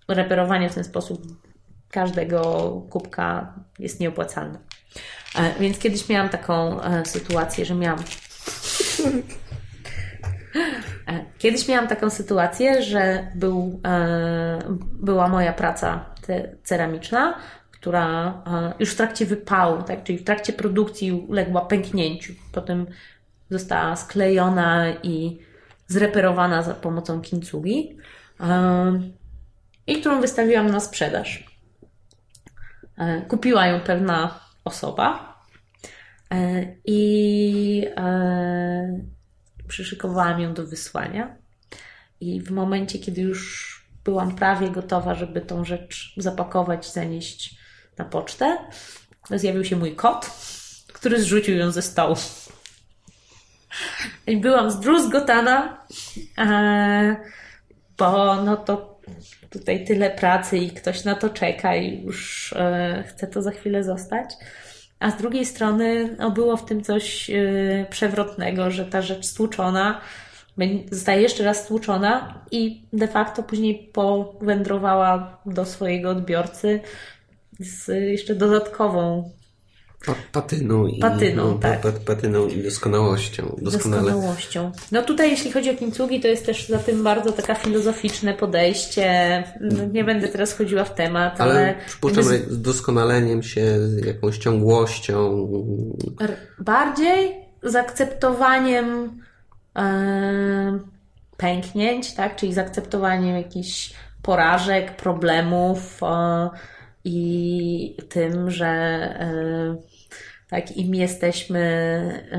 reperowanie 0.08 0.70
w 0.70 0.76
ten 0.76 0.84
sposób 0.84 1.22
każdego 1.90 2.42
kubka 2.90 3.54
jest 3.80 4.00
nieopłacalne. 4.00 4.60
E, 5.36 5.60
więc 5.60 5.80
kiedyś 5.80 6.10
miałam 6.10 6.30
taką 6.30 6.80
sytuację, 7.06 7.66
że 7.66 7.76
miałam 7.76 8.00
Kiedyś 11.38 11.68
miałam 11.68 11.88
taką 11.88 12.10
sytuację, 12.10 12.84
że 12.84 13.28
był, 13.36 13.82
była 14.94 15.28
moja 15.28 15.54
praca 15.54 16.13
ceramiczna, 16.64 17.40
która 17.72 18.28
e, 18.48 18.74
już 18.80 18.92
w 18.92 18.96
trakcie 18.96 19.26
wypału, 19.26 19.84
tak, 19.84 20.04
czyli 20.04 20.18
w 20.18 20.24
trakcie 20.24 20.54
produkcji 20.54 21.12
uległa 21.12 21.66
pęknięciu. 21.66 22.34
Potem 22.52 22.88
została 23.50 23.96
sklejona 23.96 24.94
i 25.04 25.40
zreperowana 25.88 26.62
za 26.62 26.74
pomocą 26.74 27.22
kincugi 27.22 27.98
e, 28.40 29.02
i 29.88 30.00
którą 30.00 30.22
wystawiłam 30.22 30.70
na 30.70 30.80
sprzedaż. 30.80 31.46
E, 32.98 33.22
kupiła 33.22 33.68
ją 33.68 33.80
pewna 33.80 34.40
osoba 34.66 35.34
i 36.86 37.88
przyszykowałam 39.68 40.42
ją 40.42 40.54
do 40.54 40.68
wysłania. 40.68 41.36
I 42.20 42.42
w 42.42 42.52
momencie, 42.52 43.00
kiedy 43.00 43.22
już 43.22 43.73
byłam 44.06 44.36
prawie 44.36 44.70
gotowa, 44.70 45.16
żeby 45.16 45.42
tą 45.42 45.66
rzecz 45.66 46.14
zapakować 46.18 46.94
zanieść 46.94 47.56
na 47.98 48.06
pocztę, 48.06 48.58
zjawił 49.30 49.66
się 49.66 49.76
mój 49.76 49.96
kot, 49.96 50.32
który 50.94 51.22
zrzucił 51.22 51.58
ją 51.58 51.72
ze 51.72 51.82
stołu. 51.82 52.16
I 54.28 54.38
byłam 54.38 54.72
zdruzgotana, 54.72 55.78
e, 56.38 57.16
bo 57.98 58.36
no 58.44 58.58
to 58.58 59.00
tutaj 59.50 59.86
tyle 59.86 60.10
pracy 60.10 60.58
i 60.58 60.72
ktoś 60.72 61.04
na 61.04 61.16
to 61.16 61.30
czeka 61.30 61.76
i 61.76 62.04
już 62.04 62.54
e, 62.54 63.04
chce 63.08 63.28
to 63.28 63.42
za 63.42 63.52
chwilę 63.52 63.84
zostać. 63.84 64.34
A 65.00 65.12
z 65.12 65.18
drugiej 65.18 65.46
strony 65.46 66.16
no, 66.20 66.32
było 66.32 66.58
w 66.58 66.66
tym 66.66 66.84
coś 66.84 67.30
e, 67.30 67.34
przewrotnego, 67.90 68.72
że 68.72 68.86
ta 68.86 69.02
rzecz 69.02 69.26
stłuczona 69.26 70.02
zostaje 70.92 71.22
jeszcze 71.22 71.44
raz 71.44 71.64
stłuczona 71.64 72.44
i 72.52 72.88
de 72.94 73.08
facto 73.08 73.44
później 73.44 73.90
powędrowała 73.94 75.42
do 75.46 75.66
swojego 75.66 76.10
odbiorcy 76.10 76.80
z 77.60 77.88
jeszcze 77.88 78.36
dodatkową 78.36 79.32
patyną 80.32 80.88
i, 80.88 81.00
patyną, 81.00 81.52
no, 81.52 81.58
tak. 81.58 81.82
patyną 82.06 82.48
i 82.48 82.64
doskonałością. 82.64 83.56
Doskonale. 83.62 84.02
Doskonałością. 84.02 84.72
No 84.92 85.04
tutaj 85.04 85.32
jeśli 85.32 85.52
chodzi 85.52 85.70
o 85.70 85.76
kinczugi, 85.76 86.22
to 86.22 86.28
jest 86.28 86.46
też 86.46 86.68
za 86.68 86.80
tym 86.80 87.04
bardzo 87.04 87.32
taka 87.32 87.56
filozoficzne 87.56 88.34
podejście. 88.34 89.44
No, 89.62 89.86
nie 89.86 90.04
będę 90.04 90.28
teraz 90.28 90.58
chodziła 90.58 90.84
w 90.84 90.96
temat, 90.96 91.42
ale... 91.42 91.54
ale 91.54 91.76
przypuszczam, 91.88 92.24
że 92.24 92.38
z 92.38 92.62
doskonaleniem 92.62 93.44
się, 93.44 93.80
z 93.80 94.06
jakąś 94.06 94.38
ciągłością. 94.38 95.48
Bardziej 96.60 97.36
z 97.64 97.76
akceptowaniem 97.76 99.20
pęknięć, 101.38 102.14
tak? 102.14 102.36
Czyli 102.36 102.54
z 102.54 102.58
akceptowaniem 102.58 103.36
jakichś 103.36 103.94
porażek, 104.22 104.96
problemów, 104.96 106.00
i 107.04 107.98
tym, 108.10 108.52
że 108.52 108.68
e, 108.68 109.76
tak 110.50 110.78
im 110.78 110.96
jesteśmy 110.96 112.30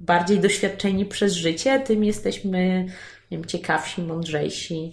bardziej 0.00 0.40
doświadczeni 0.40 1.06
przez 1.06 1.32
życie, 1.32 1.80
tym 1.80 2.04
jesteśmy 2.04 2.86
wiem, 3.30 3.44
ciekawsi, 3.44 4.02
mądrzejsi. 4.02 4.92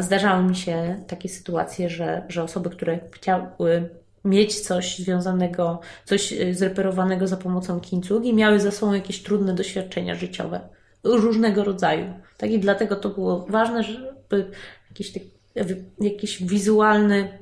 Zdarzały 0.00 0.44
mi 0.44 0.56
się 0.56 1.04
takie 1.06 1.28
sytuacje, 1.28 1.90
że, 1.90 2.22
że 2.28 2.42
osoby, 2.42 2.70
które 2.70 2.98
chciały 3.12 3.88
mieć 4.24 4.60
coś 4.60 4.98
związanego, 4.98 5.80
coś 6.04 6.32
e, 6.32 6.54
zreperowanego 6.54 7.26
za 7.26 7.36
pomocą 7.36 7.80
kincugi, 7.80 8.34
miały 8.34 8.60
za 8.60 8.70
sobą 8.70 8.92
jakieś 8.92 9.22
trudne 9.22 9.54
doświadczenia 9.54 10.14
życiowe 10.14 10.68
różnego 11.04 11.64
rodzaju. 11.64 12.14
Tak 12.36 12.50
i 12.50 12.58
dlatego 12.58 12.96
to 12.96 13.08
było 13.08 13.46
ważne, 13.48 13.82
żeby 13.82 14.50
jakiś, 14.90 15.12
jakiś 16.00 16.42
wizualny 16.42 17.38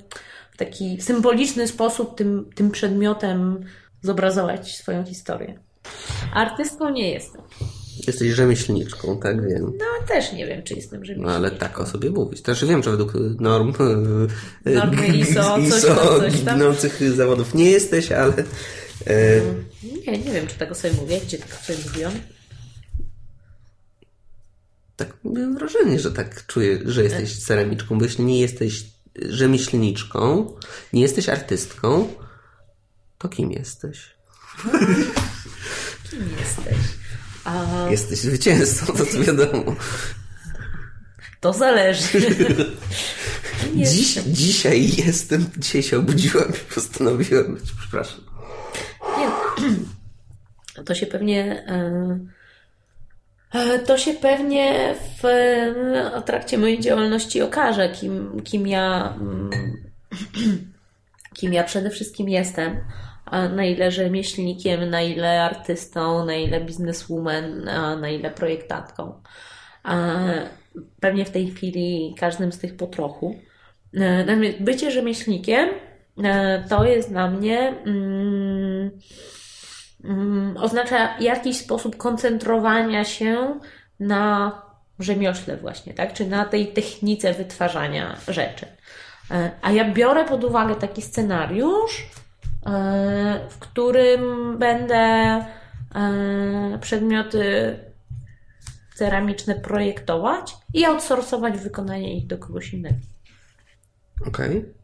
taki 0.57 1.01
symboliczny 1.01 1.69
sposób 1.69 2.17
tym, 2.17 2.51
tym 2.55 2.71
przedmiotem 2.71 3.65
zobrazować 4.03 4.77
swoją 4.77 5.05
historię. 5.05 5.59
Artystką 6.35 6.91
nie 6.91 7.11
jestem. 7.11 7.43
Jesteś 8.07 8.33
rzemieślniczką, 8.33 9.21
tak 9.21 9.49
wiem. 9.49 9.73
No 9.79 10.07
też 10.09 10.33
nie 10.33 10.47
wiem, 10.47 10.63
czy 10.63 10.75
jestem 10.75 11.05
rzemieślniczką. 11.05 11.33
No 11.33 11.37
ale 11.37 11.51
tak 11.51 11.81
o 11.81 11.87
sobie 11.87 12.11
mówić. 12.11 12.43
Też 12.43 12.65
wiem, 12.65 12.83
że 12.83 12.91
według 12.91 13.13
norm 13.41 13.73
normy 14.65 15.07
ISO, 15.07 15.59
ISO 15.59 15.79
coś, 16.19 16.33
coś 16.33 16.41
tam. 16.41 16.59
ginących 16.59 17.13
zawodów 17.13 17.55
nie 17.55 17.71
jesteś, 17.71 18.13
ale... 18.13 18.35
E... 19.07 19.41
Nie, 20.07 20.19
nie 20.19 20.33
wiem, 20.33 20.47
czy 20.47 20.59
tego 20.59 20.75
sobie 20.75 20.95
mówię. 20.95 21.21
Gdzie 21.21 21.39
tego 21.39 21.55
sobie 21.55 21.79
mówiłam? 21.87 22.13
Tak 24.97 25.17
mam 25.25 25.55
wrażenie, 25.55 25.99
że 25.99 26.13
tak 26.13 26.47
czuję, 26.47 26.79
że 26.85 27.05
jesteś 27.05 27.39
ceramiczką, 27.39 27.99
bo 27.99 28.05
jeśli 28.05 28.25
nie 28.25 28.41
jesteś 28.41 28.85
rzemieślniczką, 29.17 30.53
nie 30.93 31.03
jesteś 31.03 31.29
artystką, 31.29 32.09
to 33.19 33.29
kim 33.29 33.53
jesteś? 33.53 33.99
kim 36.11 36.29
jesteś? 36.41 36.77
A... 37.49 37.91
Jesteś 37.91 38.19
zwycięzcą, 38.19 38.87
to 38.87 39.07
co 39.07 39.21
wiadomo. 39.21 39.75
To 41.41 41.53
zależy. 41.53 42.19
Dziś, 43.75 44.15
dzisiaj 44.27 44.91
jestem, 45.07 45.47
dzisiaj 45.57 45.83
się 45.83 45.99
obudziłam 45.99 46.49
i 46.49 46.75
postanowiłam 46.75 47.55
być, 47.55 47.73
przepraszam. 47.79 48.21
Nie, 49.19 50.85
to 50.85 50.95
się 50.95 51.07
pewnie... 51.07 51.65
Yy 51.69 52.39
E, 53.53 53.79
to 53.79 53.99
się 53.99 54.15
pewnie 54.15 54.95
w, 54.95 55.23
w 56.21 56.25
trakcie 56.25 56.59
mojej 56.59 56.81
działalności 56.81 57.43
okaże, 57.43 57.89
kim, 57.89 58.43
kim 58.45 58.67
ja 58.67 59.15
mm, 59.21 59.51
kim 61.39 61.53
ja 61.53 61.65
przede 61.65 61.91
wszystkim 61.91 62.29
jestem, 62.29 62.81
na 63.57 63.65
ile 63.65 63.91
rzemieślnikiem, 63.91 64.91
na 64.91 65.03
ile 65.03 65.43
artystą, 65.43 66.25
na 66.25 66.35
ile 66.35 66.61
bizneswoman, 66.61 67.65
na 68.01 68.11
ile 68.11 68.31
projektantką. 68.31 69.23
Pewnie 71.01 71.25
w 71.25 71.31
tej 71.31 71.51
chwili 71.51 72.15
każdym 72.19 72.53
z 72.53 72.59
tych 72.59 72.77
po 72.77 72.87
trochu. 72.87 73.41
E, 73.95 74.37
bycie 74.61 74.91
rzemieślnikiem 74.91 75.69
e, 76.25 76.65
to 76.69 76.85
jest 76.85 77.11
dla 77.11 77.31
mnie 77.31 77.75
mm, 77.87 78.91
Mm, 80.05 80.57
oznacza 80.57 81.19
jakiś 81.21 81.57
sposób 81.57 81.97
koncentrowania 81.97 83.05
się 83.05 83.61
na 84.01 84.53
rzemiośle 84.99 85.57
właśnie, 85.57 85.95
tak? 85.95 86.13
Czy 86.13 86.27
na 86.27 86.45
tej 86.45 86.73
technice 86.73 87.35
wytwarzania 87.35 88.17
rzeczy. 88.29 88.67
E, 89.31 89.51
a 89.63 89.73
ja 89.73 89.93
biorę 89.93 90.25
pod 90.25 90.45
uwagę 90.45 90.75
taki 90.75 91.03
scenariusz, 91.03 92.11
w 93.51 93.59
którym 93.59 94.57
będę 94.59 94.95
e, 94.95 95.45
przedmioty 96.81 97.77
ceramiczne 98.95 99.55
projektować 99.55 100.57
i 100.75 100.85
outsourcować 100.85 101.59
wykonanie 101.59 102.19
ich 102.19 102.27
do 102.27 102.39
kogoś 102.39 102.73
innego. 102.73 102.99
Okej. 104.27 104.59
Okay 104.59 104.79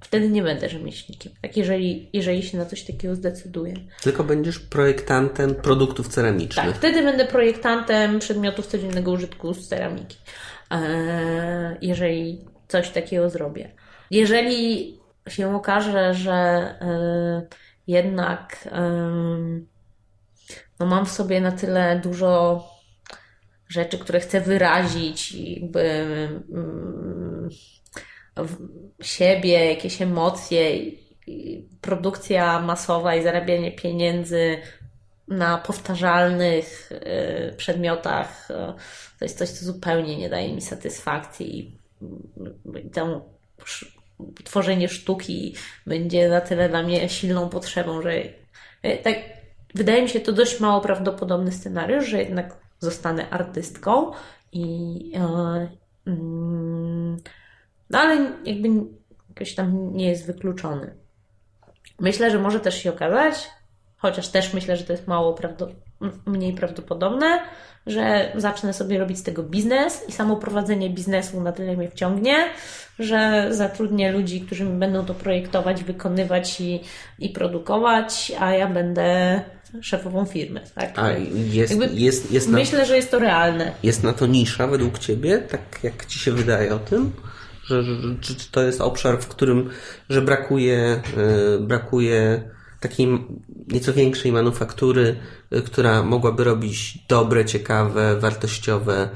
wtedy 0.00 0.28
nie 0.28 0.42
będę 0.42 0.68
rzemieślnikiem. 0.68 1.32
Tak, 1.42 1.56
jeżeli, 1.56 2.10
jeżeli 2.12 2.42
się 2.42 2.58
na 2.58 2.66
coś 2.66 2.82
takiego 2.82 3.14
zdecyduję. 3.14 3.74
Tylko 4.02 4.24
będziesz 4.24 4.58
projektantem 4.58 5.54
produktów 5.54 6.08
ceramicznych. 6.08 6.66
Tak, 6.66 6.76
wtedy 6.76 7.02
będę 7.02 7.24
projektantem 7.24 8.18
przedmiotów 8.18 8.66
codziennego 8.66 9.10
użytku 9.10 9.54
z 9.54 9.68
ceramiki. 9.68 10.16
E, 10.70 11.76
jeżeli 11.82 12.44
coś 12.68 12.90
takiego 12.90 13.30
zrobię. 13.30 13.70
Jeżeli 14.10 14.99
się 15.28 15.56
okaże, 15.56 16.14
że 16.14 16.32
e, 16.32 17.46
jednak 17.86 18.68
no 20.80 20.86
mam 20.86 21.06
w 21.06 21.10
sobie 21.10 21.40
na 21.40 21.52
tyle 21.52 22.00
dużo 22.04 22.64
rzeczy, 23.68 23.98
które 23.98 24.20
chcę 24.20 24.40
wyrazić 24.40 25.32
i 25.32 25.60
jakby 25.60 25.80
mm, 26.52 27.48
siebie, 29.02 29.70
jakieś 29.70 30.02
emocje, 30.02 30.70
produkcja 31.80 32.60
masowa 32.60 33.14
i 33.14 33.22
zarabianie 33.22 33.72
pieniędzy 33.72 34.56
na 35.28 35.58
powtarzalnych 35.58 36.92
y, 36.92 37.54
przedmiotach 37.56 38.50
y, 38.50 38.54
to 39.18 39.24
jest 39.24 39.38
coś, 39.38 39.48
co 39.48 39.64
zupełnie 39.64 40.18
nie 40.18 40.28
daje 40.28 40.54
mi 40.54 40.60
satysfakcji 40.60 41.58
i 41.58 41.78
y, 42.76 42.90
to 42.90 43.24
tworzenie 44.44 44.88
sztuki 44.88 45.54
będzie 45.86 46.28
na 46.28 46.40
tyle 46.40 46.68
dla 46.68 46.82
mnie 46.82 47.08
silną 47.08 47.48
potrzebą, 47.48 48.02
że 48.02 48.12
tak 49.02 49.14
wydaje 49.74 50.02
mi 50.02 50.08
się 50.08 50.20
to 50.20 50.32
dość 50.32 50.60
mało 50.60 50.80
prawdopodobny 50.80 51.52
scenariusz, 51.52 52.06
że 52.06 52.18
jednak 52.18 52.56
zostanę 52.78 53.30
artystką 53.30 54.12
i 54.52 54.62
yy, 55.10 55.68
yy, 56.06 57.16
no 57.90 57.98
ale 57.98 58.32
jakby 58.44 58.68
jakoś 59.28 59.54
tam 59.54 59.96
nie 59.96 60.08
jest 60.08 60.26
wykluczony. 60.26 60.94
Myślę, 62.00 62.30
że 62.30 62.38
może 62.38 62.60
też 62.60 62.82
się 62.82 62.90
okazać, 62.90 63.50
chociaż 63.96 64.28
też 64.28 64.54
myślę, 64.54 64.76
że 64.76 64.84
to 64.84 64.92
jest 64.92 65.06
mało 65.06 65.36
mniej 66.26 66.52
prawdopodobne, 66.52 67.40
że 67.86 68.32
zacznę 68.36 68.72
sobie 68.72 68.98
robić 68.98 69.18
z 69.18 69.22
tego 69.22 69.42
biznes 69.42 70.08
i 70.08 70.12
samo 70.12 70.36
prowadzenie 70.36 70.90
biznesu 70.90 71.40
na 71.40 71.52
tyle 71.52 71.76
mnie 71.76 71.90
wciągnie, 71.90 72.36
że 72.98 73.48
zatrudnię 73.50 74.12
ludzi, 74.12 74.40
którzy 74.40 74.64
mi 74.64 74.78
będą 74.78 75.04
to 75.04 75.14
projektować, 75.14 75.84
wykonywać 75.84 76.60
i, 76.60 76.80
i 77.18 77.28
produkować, 77.28 78.32
a 78.40 78.52
ja 78.52 78.68
będę 78.68 79.40
szefową 79.80 80.24
firmy. 80.24 80.60
Tak? 80.74 80.98
A 80.98 81.10
jest, 81.52 81.76
jest, 81.92 82.32
jest 82.32 82.48
Myślę, 82.48 82.78
na, 82.78 82.84
że 82.84 82.96
jest 82.96 83.10
to 83.10 83.18
realne. 83.18 83.72
Jest 83.82 84.02
na 84.02 84.12
to 84.12 84.26
nisza 84.26 84.66
według 84.66 84.98
Ciebie, 84.98 85.38
tak 85.38 85.60
jak 85.82 86.06
Ci 86.06 86.18
się 86.18 86.32
wydaje 86.32 86.74
o 86.74 86.78
tym? 86.78 87.12
Że, 87.64 87.82
że, 87.82 87.92
czy 88.20 88.34
to 88.50 88.62
jest 88.62 88.80
obszar, 88.80 89.18
w 89.20 89.28
którym 89.28 89.70
że 90.10 90.22
brakuje, 90.22 91.02
yy, 91.16 91.58
brakuje 91.60 92.42
takiej 92.80 93.08
nieco 93.68 93.92
większej 93.92 94.32
manufaktury, 94.32 95.16
yy, 95.50 95.62
która 95.62 96.02
mogłaby 96.02 96.44
robić 96.44 96.98
dobre, 97.08 97.44
ciekawe, 97.44 98.20
wartościowe 98.20 99.08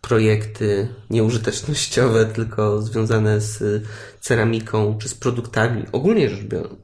projekty, 0.00 0.88
nieużytecznościowe, 1.10 2.26
tylko 2.34 2.82
związane 2.82 3.40
z 3.40 3.84
ceramiką 4.20 4.98
czy 4.98 5.08
z 5.08 5.14
produktami, 5.14 5.84
ogólnie 5.92 6.30
rzecz 6.30 6.44
biorąc, 6.44 6.78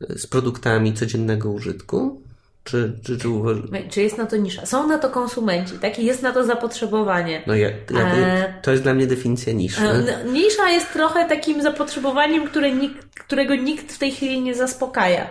z 0.00 0.26
produktami 0.26 0.94
codziennego 0.94 1.50
użytku? 1.50 2.23
Czy, 2.64 2.92
czy, 3.06 3.18
czy, 3.18 3.28
uważ... 3.28 3.56
czy 3.90 4.02
jest 4.02 4.18
na 4.18 4.26
to 4.26 4.36
nisza? 4.36 4.66
Są 4.66 4.86
na 4.86 4.98
to 4.98 5.10
konsumenci, 5.10 5.78
tak? 5.78 5.98
jest 5.98 6.22
na 6.22 6.32
to 6.32 6.44
zapotrzebowanie. 6.44 7.42
No 7.46 7.54
ja, 7.54 7.68
ja, 7.90 8.14
e... 8.14 8.54
to 8.62 8.70
jest 8.70 8.82
dla 8.82 8.94
mnie 8.94 9.06
definicja 9.06 9.52
niszy. 9.52 9.82
E, 9.82 10.24
nisza 10.32 10.70
jest 10.70 10.92
trochę 10.92 11.28
takim 11.28 11.62
zapotrzebowaniem, 11.62 12.46
które 12.46 12.72
nikt, 12.72 13.20
którego 13.20 13.54
nikt 13.54 13.92
w 13.92 13.98
tej 13.98 14.12
chwili 14.12 14.40
nie 14.40 14.54
zaspokaja. 14.54 15.26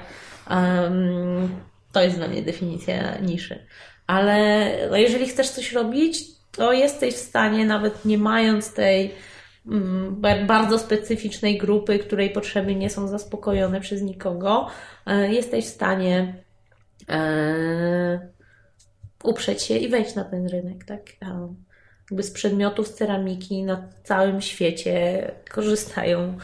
Um, 0.50 1.50
to 1.92 2.04
jest 2.04 2.16
dla 2.18 2.28
mnie 2.28 2.42
definicja 2.42 3.18
niszy. 3.18 3.66
Ale 4.08 4.70
no 4.92 4.98
jeżeli 4.98 5.28
chcesz 5.28 5.50
coś 5.50 5.72
robić, 5.72 6.24
to 6.52 6.74
jesteś 6.74 7.14
w 7.14 7.18
stanie, 7.18 7.66
nawet 7.66 8.06
nie 8.06 8.18
mając 8.18 8.74
tej 8.74 9.12
mm, 9.68 10.22
bardzo 10.48 10.80
specyficznej 10.80 11.58
grupy, 11.58 12.00
której 12.00 12.30
potrzeby 12.30 12.76
nie 12.76 12.90
są 12.90 13.08
zaspokojone 13.08 13.82
przez 13.82 14.02
nikogo, 14.02 14.68
e, 15.06 15.34
jesteś 15.34 15.66
w 15.66 15.70
stanie 15.70 16.44
uprzeć 19.24 19.64
się 19.64 19.78
i 19.78 19.90
wejść 19.90 20.16
na 20.16 20.24
ten 20.24 20.48
rynek, 20.48 20.86
tak? 20.86 21.02
Jakby 22.12 22.24
z 22.24 22.32
przedmiotów 22.32 22.88
z 22.88 22.94
ceramiki 22.94 23.64
na 23.64 23.90
całym 24.04 24.42
świecie 24.42 25.32
korzystają 25.52 26.38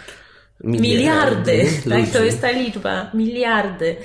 miliardy, 0.64 1.54
miliardy 1.54 1.90
tak? 1.90 2.14
To 2.14 2.24
jest 2.24 2.42
ta 2.42 2.52
liczba, 2.52 3.12
miliardy. 3.14 3.96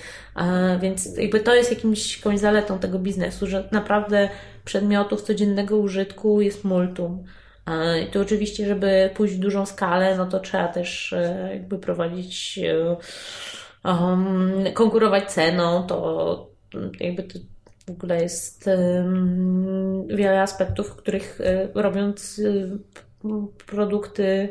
więc 0.81 1.17
jakby 1.17 1.41
to 1.41 1.55
jest 1.55 1.71
jakimś, 1.71 2.17
jakąś 2.17 2.39
zaletą 2.39 2.79
tego 2.79 2.99
biznesu, 2.99 3.47
że 3.47 3.69
naprawdę 3.73 4.29
przedmiotów 4.65 5.23
codziennego 5.23 5.77
użytku 5.77 6.41
jest 6.41 6.65
multum. 6.65 7.25
I 8.03 8.07
to 8.07 8.21
oczywiście, 8.21 8.67
żeby 8.67 9.11
pójść 9.15 9.35
w 9.35 9.39
dużą 9.39 9.67
skalę, 9.67 10.17
no 10.17 10.27
to 10.27 10.41
trzeba 10.41 10.69
też 10.69 11.13
e, 11.13 11.49
jakby 11.53 11.79
prowadzić, 11.79 12.61
um, 13.85 14.65
konkurować 14.75 15.33
ceną, 15.33 15.87
to 15.87 16.51
jakby 17.01 17.23
to 17.23 17.39
w 17.87 17.91
ogóle 17.91 18.23
jest 18.23 18.67
um, 18.67 20.07
wiele 20.07 20.43
aspektów, 20.43 20.89
w 20.89 20.97
których 20.97 21.39
robiąc 21.75 22.41
produkty 23.67 24.49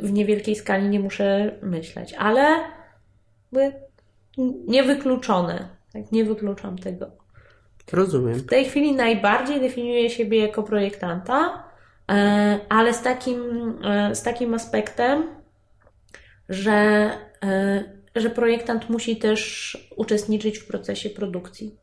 w 0.00 0.12
niewielkiej 0.12 0.56
skali 0.56 0.88
nie 0.88 1.00
muszę 1.00 1.58
myśleć, 1.62 2.14
ale 2.18 2.60
niewykluczone, 4.66 5.68
tak, 5.92 6.12
nie 6.12 6.24
wykluczam 6.24 6.78
tego. 6.78 7.10
Rozumiem. 7.92 8.34
W 8.34 8.46
tej 8.46 8.64
chwili 8.64 8.92
najbardziej 8.92 9.60
definiuję 9.60 10.10
siebie 10.10 10.38
jako 10.38 10.62
projektanta, 10.62 11.64
e, 12.10 12.60
ale 12.68 12.94
z 12.94 13.02
takim, 13.02 13.40
e, 13.84 14.14
z 14.14 14.22
takim 14.22 14.54
aspektem, 14.54 15.22
że, 16.48 17.10
e, 17.44 17.84
że 18.16 18.30
projektant 18.30 18.90
musi 18.90 19.16
też 19.16 19.78
uczestniczyć 19.96 20.58
w 20.58 20.66
procesie 20.66 21.10
produkcji. 21.10 21.74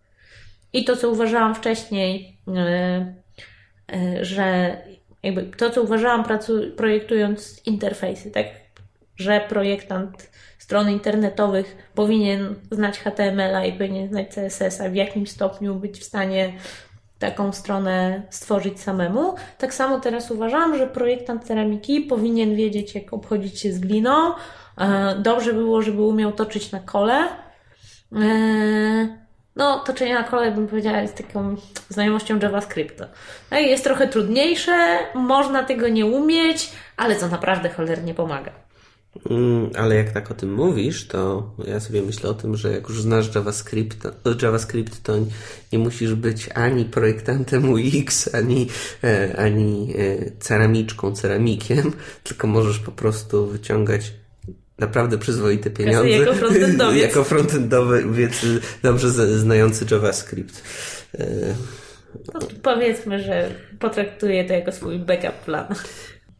I 0.73 0.85
to, 0.85 0.97
co 0.97 1.09
uważałam 1.09 1.55
wcześniej, 1.55 2.37
że 4.21 4.77
jakby 5.23 5.43
to, 5.43 5.69
co 5.69 5.81
uważałam 5.81 6.23
projektując 6.77 7.61
interfejsy, 7.65 8.31
tak, 8.31 8.45
że 9.17 9.41
projektant 9.49 10.31
stron 10.57 10.89
internetowych 10.89 11.91
powinien 11.95 12.55
znać 12.71 12.99
HTML-a 12.99 13.65
i 13.65 13.73
powinien 13.73 14.09
znać 14.09 14.27
CSS-a, 14.27 14.89
w 14.89 14.95
jakim 14.95 15.27
stopniu 15.27 15.75
być 15.75 15.99
w 15.99 16.03
stanie 16.03 16.53
taką 17.19 17.53
stronę 17.53 18.21
stworzyć 18.29 18.79
samemu. 18.79 19.35
Tak 19.57 19.73
samo 19.73 19.99
teraz 19.99 20.31
uważam, 20.31 20.77
że 20.77 20.87
projektant 20.87 21.43
ceramiki 21.43 22.01
powinien 22.01 22.55
wiedzieć, 22.55 22.95
jak 22.95 23.13
obchodzić 23.13 23.59
się 23.59 23.73
z 23.73 23.79
gliną. 23.79 24.33
E, 24.77 25.15
dobrze 25.15 25.53
by 25.53 25.59
było, 25.59 25.81
żeby 25.81 26.01
umiał 26.01 26.31
toczyć 26.31 26.71
na 26.71 26.79
kole. 26.79 27.27
E, 28.15 29.21
no, 29.55 29.79
toczenie 29.79 30.13
na 30.13 30.23
kole, 30.23 30.51
bym 30.51 30.67
powiedziała, 30.67 31.01
jest 31.01 31.17
taką 31.17 31.55
znajomością 31.89 32.39
JavaScripta. 32.39 33.07
No 33.51 33.59
jest 33.59 33.83
trochę 33.83 34.07
trudniejsze, 34.07 34.99
można 35.15 35.63
tego 35.63 35.87
nie 35.87 36.05
umieć, 36.05 36.71
ale 36.97 37.15
co 37.15 37.27
naprawdę 37.27 37.69
cholernie 37.69 38.13
pomaga. 38.13 38.51
Mm, 39.29 39.69
ale 39.77 39.95
jak 39.95 40.11
tak 40.11 40.31
o 40.31 40.33
tym 40.33 40.53
mówisz, 40.53 41.07
to 41.07 41.51
ja 41.67 41.79
sobie 41.79 42.01
myślę 42.01 42.29
o 42.29 42.33
tym, 42.33 42.55
że 42.55 42.71
jak 42.71 42.89
już 42.89 43.01
znasz 43.01 43.35
JavaScript, 43.35 44.07
JavaScript 44.41 45.03
to 45.03 45.13
nie 45.73 45.79
musisz 45.79 46.15
być 46.15 46.49
ani 46.55 46.85
projektantem 46.85 47.73
UX, 47.73 48.35
ani, 48.35 48.67
e, 49.03 49.35
ani 49.39 49.93
ceramiczką, 50.39 51.15
ceramikiem, 51.15 51.93
tylko 52.23 52.47
możesz 52.47 52.79
po 52.79 52.91
prostu 52.91 53.47
wyciągać 53.47 54.13
naprawdę 54.81 55.17
przyzwoite 55.17 55.69
pieniądze. 55.69 56.09
Jako 56.19 56.33
frontendowiec. 56.33 57.01
jako 57.03 57.23
frontendowiec 57.23 58.45
dobrze 58.83 59.09
znający 59.37 59.85
JavaScript. 59.91 60.63
E, 61.19 61.27
no, 62.33 62.39
powiedzmy, 62.63 63.23
że 63.23 63.55
potraktuję 63.79 64.45
to 64.45 64.53
jako 64.53 64.71
swój 64.71 64.99
backup 64.99 65.33
plan. 65.45 65.65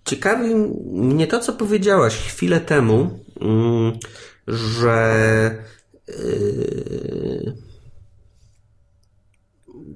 Ciekawi 0.06 0.56
mnie 0.92 1.28
to, 1.28 1.40
co 1.40 1.54
powiedziałaś 1.54 2.16
chwilę 2.16 2.60
temu, 2.60 3.20
mm, 3.42 3.94
że 4.48 5.56
yy, 6.08 7.54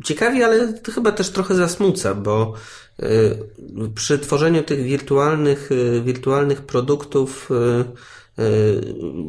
ciekawi, 0.04 0.44
ale 0.44 0.74
to 0.74 0.92
chyba 0.92 1.12
też 1.12 1.30
trochę 1.30 1.56
zasmuca, 1.56 2.16
bo 2.16 2.54
yy, 3.00 3.38
przy 3.96 4.20
tworzeniu 4.20 4.64
tych 4.64 4.84
wirtualnych, 4.84 5.70
wirtualnych 6.04 6.62
produktów 6.62 7.50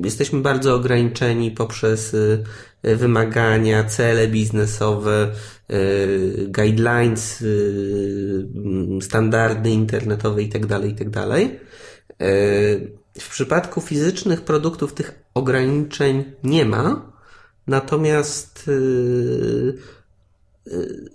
jesteśmy 0.05 0.41
bardzo 0.41 0.75
ograniczeni 0.75 1.51
poprzez 1.51 2.17
wymagania, 2.83 3.85
cele 3.85 4.29
biznesowe, 4.29 5.33
Y, 5.71 6.49
guidelines, 6.49 7.43
y, 7.43 8.47
standardy 9.01 9.71
internetowe 9.71 10.43
itd., 10.43 10.69
tak 10.69 10.85
itd. 10.85 11.11
Tak 11.11 11.41
y, 12.23 12.93
w 13.21 13.31
przypadku 13.31 13.81
fizycznych 13.81 14.41
produktów 14.41 14.95
tych 14.95 15.25
ograniczeń 15.35 16.25
nie 16.45 16.65
ma, 16.65 17.13
natomiast 17.67 18.71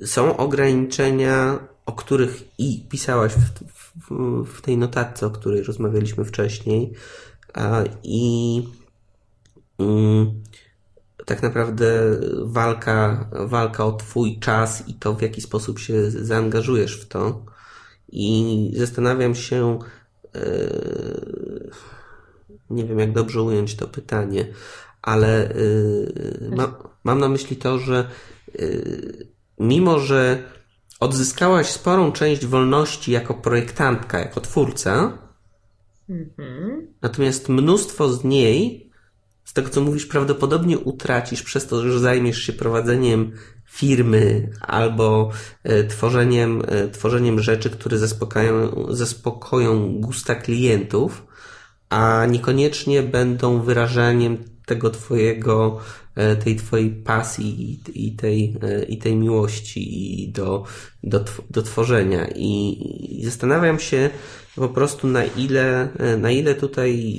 są 0.06 0.38
ograniczenia, 0.38 1.60
o 1.86 1.92
których 1.92 2.44
i 2.58 2.86
pisałaś 2.90 3.34
w, 3.34 3.40
w, 4.10 4.46
w 4.58 4.62
tej 4.62 4.78
notatce, 4.78 5.26
o 5.26 5.32
której 5.32 5.64
rozmawialiśmy 5.64 6.26
wcześniej, 6.26 6.94
i 8.04 8.68
mm, 9.80 10.42
tak 11.26 11.44
naprawdę 11.44 11.92
walka, 12.44 13.30
walka 13.32 13.86
o 13.86 13.92
Twój 13.92 14.40
czas 14.40 14.88
i 14.88 14.94
to, 14.94 15.14
w 15.14 15.22
jaki 15.22 15.42
sposób 15.42 15.80
się 15.80 16.12
zaangażujesz 16.12 17.02
w 17.02 17.08
to. 17.08 17.46
I 18.12 18.74
zastanawiam 18.78 19.36
się, 19.36 19.80
e, 20.36 20.42
nie 22.70 22.86
wiem, 22.86 23.00
jak 23.00 23.14
dobrze 23.14 23.42
ująć 23.42 23.76
to 23.76 23.88
pytanie, 23.88 24.48
ale 25.02 25.50
e, 25.50 25.56
ma, 26.56 26.76
mam 27.04 27.20
na 27.20 27.30
myśli 27.30 27.58
to, 27.58 27.80
że 27.80 28.10
e, 28.60 28.64
mimo, 29.60 30.00
że 30.00 30.44
odzyskałaś 31.00 31.68
sporą 31.68 32.12
część 32.12 32.46
wolności 32.46 33.12
jako 33.12 33.34
projektantka, 33.34 34.20
jako 34.20 34.42
twórca, 34.42 35.18
mhm. 36.12 36.88
natomiast 37.02 37.50
mnóstwo 37.50 38.14
z 38.14 38.24
niej 38.24 38.92
z 39.52 39.54
tego 39.54 39.70
co 39.70 39.82
mówisz, 39.82 40.06
prawdopodobnie 40.06 40.80
utracisz 40.80 41.44
przez 41.44 41.68
to, 41.68 41.82
że 41.82 42.00
zajmiesz 42.00 42.38
się 42.38 42.54
prowadzeniem 42.54 43.32
firmy 43.66 44.50
albo 44.62 45.32
e, 45.64 45.84
tworzeniem, 45.84 46.62
e, 46.68 46.88
tworzeniem 46.88 47.40
rzeczy, 47.40 47.70
które 47.70 47.98
zaspokają, 47.98 48.86
zaspokoją 48.90 50.00
gusta 50.00 50.36
klientów, 50.36 51.28
a 51.90 52.26
niekoniecznie 52.30 53.04
będą 53.04 53.62
wyrażeniem 53.62 54.38
tego 54.66 54.90
twojego, 54.90 55.80
e, 56.16 56.36
tej 56.36 56.56
twojej 56.56 56.90
pasji 56.90 57.80
i 57.96 58.12
tej, 58.12 58.58
e, 58.62 58.84
i 58.84 58.98
tej 58.98 59.16
miłości 59.16 60.32
do, 60.36 60.64
do, 61.04 61.26
do 61.50 61.62
tworzenia. 61.62 62.28
I, 62.36 62.78
I 63.20 63.26
zastanawiam 63.26 63.80
się 63.80 64.10
po 64.56 64.70
prostu 64.70 65.08
na 65.08 65.24
ile, 65.26 65.90
e, 65.98 66.18
na 66.18 66.32
ile 66.32 66.56
tutaj 66.56 67.16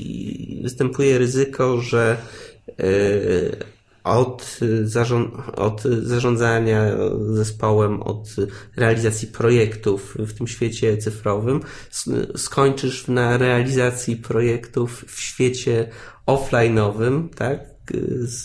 występuje 0.62 1.18
ryzyko, 1.18 1.80
że 1.80 2.16
od, 4.04 4.58
od 5.56 5.82
zarządzania 5.82 6.90
zespołem, 7.26 8.02
od 8.02 8.28
realizacji 8.76 9.28
projektów 9.28 10.16
w 10.18 10.32
tym 10.32 10.46
świecie 10.46 10.96
cyfrowym, 10.96 11.60
skończysz 12.36 13.08
na 13.08 13.38
realizacji 13.38 14.16
projektów 14.16 15.04
w 15.08 15.20
świecie 15.20 15.88
offline'owym, 16.26 17.28
tak? 17.34 17.72
Z, 18.20 18.44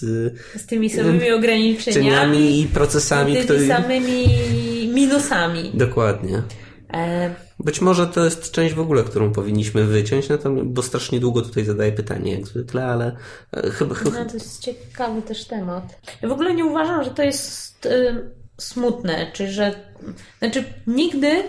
z 0.61 0.65
tymi 0.65 0.89
samymi 0.89 1.31
ograniczeniami 1.31 2.61
i 2.61 2.65
procesami, 2.65 3.45
tymi 3.45 3.67
samymi 3.67 4.27
minusami. 4.93 5.71
Dokładnie. 5.73 6.41
E... 6.93 7.35
Być 7.59 7.81
może 7.81 8.07
to 8.07 8.25
jest 8.25 8.51
część 8.51 8.75
w 8.75 8.79
ogóle, 8.79 9.03
którą 9.03 9.31
powinniśmy 9.31 9.85
wyciąć, 9.85 10.27
bo 10.63 10.81
strasznie 10.81 11.19
długo 11.19 11.41
tutaj 11.41 11.65
zadaję 11.65 11.91
pytanie, 11.91 12.31
jak 12.31 12.47
zwykle, 12.47 12.85
ale 12.85 13.15
e, 13.53 13.69
chyba. 13.69 13.95
chyba... 13.95 14.19
No, 14.19 14.25
to 14.25 14.33
jest 14.33 14.61
ciekawy 14.61 15.21
też 15.21 15.45
temat. 15.45 15.99
Ja 16.21 16.29
w 16.29 16.31
ogóle 16.31 16.53
nie 16.53 16.65
uważam, 16.65 17.03
że 17.03 17.11
to 17.11 17.23
jest 17.23 17.85
y, 17.85 18.31
smutne, 18.57 19.31
czy 19.33 19.47
że. 19.51 19.73
Znaczy, 20.39 20.63
nigdy 20.87 21.43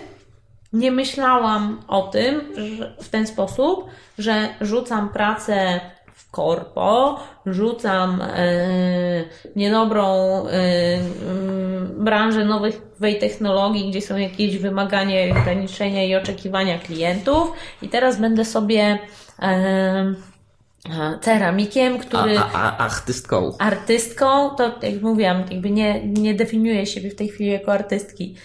nie 0.73 0.91
myślałam 0.91 1.83
o 1.87 2.01
tym 2.01 2.41
że 2.77 2.95
w 3.01 3.09
ten 3.09 3.27
sposób, 3.27 3.85
że 4.17 4.49
rzucam 4.61 5.09
pracę 5.09 5.81
w 6.19 6.31
korpo, 6.31 7.19
rzucam 7.45 8.23
yy, 8.37 9.29
niedobrą 9.55 10.05
yy, 10.45 10.51
yy, 10.51 12.03
branżę 12.03 12.45
nowej 12.45 13.19
technologii, 13.19 13.89
gdzie 13.89 14.01
są 14.01 14.17
jakieś 14.17 14.57
wymagania, 14.57 15.15
ograniczenia 15.31 16.03
i 16.03 16.15
oczekiwania 16.15 16.79
klientów 16.79 17.51
i 17.81 17.89
teraz 17.89 18.19
będę 18.19 18.45
sobie 18.45 18.99
ceramikiem, 21.21 21.99
który... 21.99 22.39
A, 22.39 22.51
a, 22.53 22.77
a, 22.77 22.77
artystką. 22.77 23.57
Artystką, 23.59 24.49
to 24.49 24.71
jak 24.81 25.01
mówiłam, 25.01 25.43
jakby 25.51 25.69
nie, 25.71 26.07
nie 26.07 26.33
definiuję 26.33 26.85
siebie 26.85 27.09
w 27.09 27.15
tej 27.15 27.27
chwili 27.29 27.49
jako 27.49 27.73
artystki. 27.73 28.35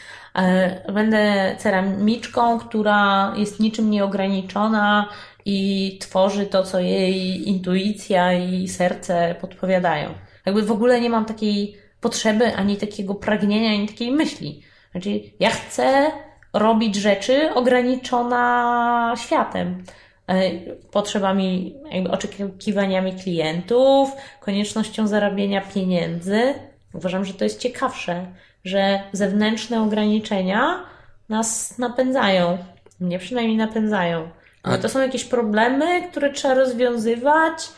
Będę 0.92 1.54
ceramiczką, 1.58 2.58
która 2.58 3.32
jest 3.36 3.60
niczym 3.60 3.90
nieograniczona, 3.90 5.08
i 5.44 5.98
tworzy 6.00 6.46
to, 6.46 6.62
co 6.62 6.80
jej 6.80 7.48
intuicja 7.48 8.32
i 8.32 8.68
serce 8.68 9.34
podpowiadają. 9.40 10.14
Jakby 10.46 10.62
w 10.62 10.72
ogóle 10.72 11.00
nie 11.00 11.10
mam 11.10 11.24
takiej 11.24 11.76
potrzeby, 12.00 12.54
ani 12.54 12.76
takiego 12.76 13.14
pragnienia, 13.14 13.70
ani 13.70 13.88
takiej 13.88 14.12
myśli. 14.12 14.62
Znaczy, 14.90 15.20
ja 15.40 15.50
chcę 15.50 16.10
robić 16.52 16.94
rzeczy 16.94 17.54
ograniczona 17.54 19.14
światem. 19.16 19.84
E, 20.26 20.50
potrzebami, 20.90 21.74
jakby 21.90 22.10
oczekiwaniami 22.10 23.12
klientów, 23.12 24.12
koniecznością 24.40 25.06
zarabiania 25.06 25.60
pieniędzy. 25.60 26.54
Uważam, 26.94 27.24
że 27.24 27.34
to 27.34 27.44
jest 27.44 27.60
ciekawsze, 27.60 28.26
że 28.64 29.02
zewnętrzne 29.12 29.82
ograniczenia 29.82 30.84
nas 31.28 31.78
napędzają. 31.78 32.58
Mnie 33.00 33.18
przynajmniej 33.18 33.56
napędzają. 33.56 34.28
A 34.64 34.78
to 34.78 34.88
są 34.88 35.00
jakieś 35.00 35.24
problemy, 35.24 36.08
które 36.10 36.32
trzeba 36.32 36.54
rozwiązywać. 36.54 37.68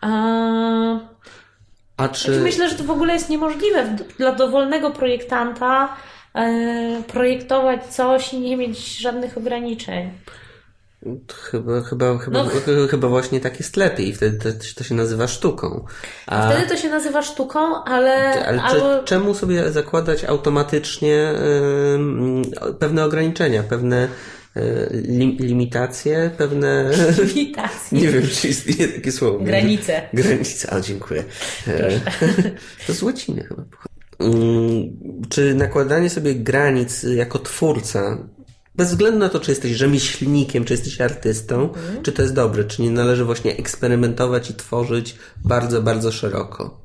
A, 0.00 0.08
A 1.96 2.08
czy... 2.08 2.24
Znaczy 2.24 2.40
myślę, 2.40 2.68
że 2.68 2.74
to 2.74 2.84
w 2.84 2.90
ogóle 2.90 3.14
jest 3.14 3.28
niemożliwe 3.28 3.96
dla 4.18 4.32
dowolnego 4.32 4.90
projektanta 4.90 5.96
e, 6.34 7.02
projektować 7.06 7.86
coś 7.86 8.32
i 8.32 8.40
nie 8.40 8.56
mieć 8.56 8.98
żadnych 8.98 9.38
ograniczeń. 9.38 10.10
Chyba, 11.50 11.80
chyba, 11.80 12.18
chyba, 12.18 12.44
no. 12.44 12.50
chyba 12.90 13.08
właśnie 13.08 13.40
tak 13.40 13.58
jest 13.58 13.76
lepiej. 13.76 14.14
Wtedy 14.14 14.38
to, 14.38 14.58
to 14.76 14.84
się 14.84 14.94
nazywa 14.94 15.26
sztuką. 15.26 15.84
A... 16.26 16.50
Wtedy 16.50 16.68
to 16.68 16.76
się 16.76 16.88
nazywa 16.88 17.22
sztuką, 17.22 17.84
ale. 17.84 18.44
Ale 18.46 18.62
albo... 18.62 19.02
czemu 19.04 19.34
sobie 19.34 19.72
zakładać 19.72 20.24
automatycznie 20.24 21.32
yy, 22.64 22.74
pewne 22.74 23.04
ograniczenia, 23.04 23.62
pewne 23.62 24.08
lim, 24.90 25.36
limitacje, 25.40 26.30
pewne... 26.38 26.90
Limitacje. 27.34 27.98
Nie 28.00 28.08
wiem, 28.08 28.22
czy 28.28 28.48
istnieje 28.48 28.88
takie 28.88 29.12
słowo. 29.12 29.38
Granice. 29.38 30.02
Granice, 30.12 30.72
a 30.72 30.80
dziękuję. 30.80 31.24
E, 31.68 32.00
to 32.86 32.94
z 32.94 33.02
łaciny 33.02 33.44
chyba. 33.44 33.64
Mm, 34.18 34.96
czy 35.28 35.54
nakładanie 35.54 36.10
sobie 36.10 36.34
granic 36.34 37.02
jako 37.02 37.38
twórca, 37.38 38.18
bez 38.74 38.88
względu 38.88 39.18
na 39.18 39.28
to, 39.28 39.40
czy 39.40 39.50
jesteś 39.50 39.72
rzemieślnikiem, 39.72 40.64
czy 40.64 40.72
jesteś 40.74 41.00
artystą, 41.00 41.68
mhm. 41.68 42.02
czy 42.02 42.12
to 42.12 42.22
jest 42.22 42.34
dobre, 42.34 42.64
czy 42.64 42.82
nie 42.82 42.90
należy 42.90 43.24
właśnie 43.24 43.56
eksperymentować 43.56 44.50
i 44.50 44.54
tworzyć 44.54 45.16
bardzo, 45.44 45.82
bardzo 45.82 46.12
szeroko? 46.12 46.83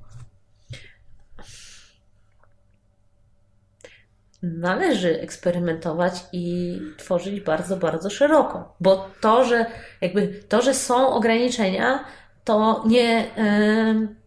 Należy 4.44 5.22
eksperymentować 5.22 6.14
i 6.34 6.78
tworzyć 6.98 7.42
bardzo, 7.42 7.78
bardzo 7.78 8.10
szeroko. 8.10 8.76
Bo 8.80 9.10
to, 9.22 9.46
że 9.46 9.66
jakby 10.02 10.28
to, 10.28 10.62
że 10.62 10.74
są 10.74 11.08
ograniczenia, 11.08 12.06
to 12.44 12.84
nie, 12.88 13.26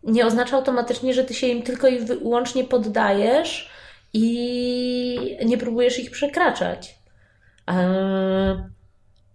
nie 0.03 0.27
oznacza 0.27 0.57
automatycznie, 0.57 1.15
że 1.15 1.25
ty 1.25 1.35
się 1.35 1.47
im 1.47 1.63
tylko 1.63 1.89
i 1.89 1.99
wyłącznie 1.99 2.65
poddajesz 2.65 3.71
i 4.13 5.37
nie 5.45 5.59
próbujesz 5.59 5.99
ich 5.99 6.11
przekraczać. 6.11 6.99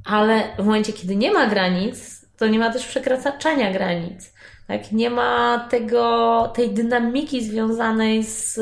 Ale 0.06 0.44
w 0.60 0.66
momencie, 0.66 0.94
kiedy 0.94 1.16
nie 1.16 1.34
ma 1.34 1.48
granic, 1.48 2.26
to 2.38 2.48
nie 2.48 2.60
ma 2.60 2.74
też 2.74 2.88
przekraczania 2.88 3.74
granic. 3.74 4.34
Tak? 4.68 4.92
Nie 4.92 5.10
ma 5.10 5.68
tego, 5.72 6.54
tej 6.56 6.70
dynamiki 6.70 7.44
związanej 7.44 8.24
z 8.24 8.60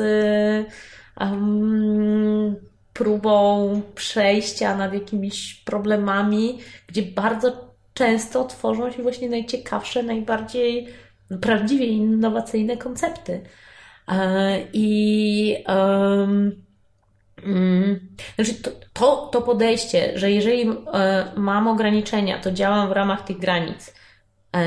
um, 1.20 2.56
próbą 2.92 3.82
przejścia 3.94 4.76
nad 4.76 4.94
jakimiś 4.94 5.54
problemami, 5.54 6.58
gdzie 6.86 7.02
bardzo 7.02 7.74
często 7.94 8.44
tworzą 8.44 8.90
się 8.90 9.02
właśnie 9.02 9.28
najciekawsze, 9.28 10.02
najbardziej 10.02 10.88
prawdziwie 11.40 11.86
innowacyjne 11.86 12.76
koncepty. 12.76 13.40
E, 14.08 14.58
I 14.72 15.64
um, 15.68 16.66
znaczy 18.34 18.54
to, 18.62 18.70
to, 18.92 19.28
to 19.32 19.42
podejście, 19.42 20.18
że 20.18 20.30
jeżeli 20.30 20.70
e, 20.92 21.32
mam 21.36 21.68
ograniczenia, 21.68 22.40
to 22.40 22.52
działam 22.52 22.88
w 22.88 22.92
ramach 22.92 23.24
tych 23.24 23.38
granic, 23.38 23.94
e, 24.56 24.60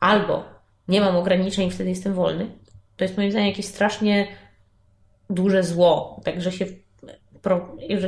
albo 0.00 0.44
nie 0.88 1.00
mam 1.00 1.16
ograniczeń, 1.16 1.70
wtedy 1.70 1.90
jestem 1.90 2.14
wolny, 2.14 2.46
to 2.96 3.04
jest 3.04 3.16
moim 3.16 3.30
zdaniem 3.30 3.48
jakieś 3.48 3.66
strasznie 3.66 4.28
duże 5.30 5.62
zło. 5.62 6.20
Także 6.24 6.52
się, 6.52 6.66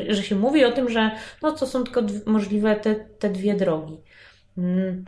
że, 0.08 0.22
się 0.22 0.36
mówi 0.36 0.64
o 0.64 0.72
tym, 0.72 0.88
że 0.88 1.10
no 1.42 1.52
to 1.52 1.66
są 1.66 1.84
tylko 1.84 2.02
możliwe 2.26 2.76
te, 2.76 2.94
te 2.94 3.30
dwie 3.30 3.54
drogi. 3.54 4.00
Mm. 4.58 5.04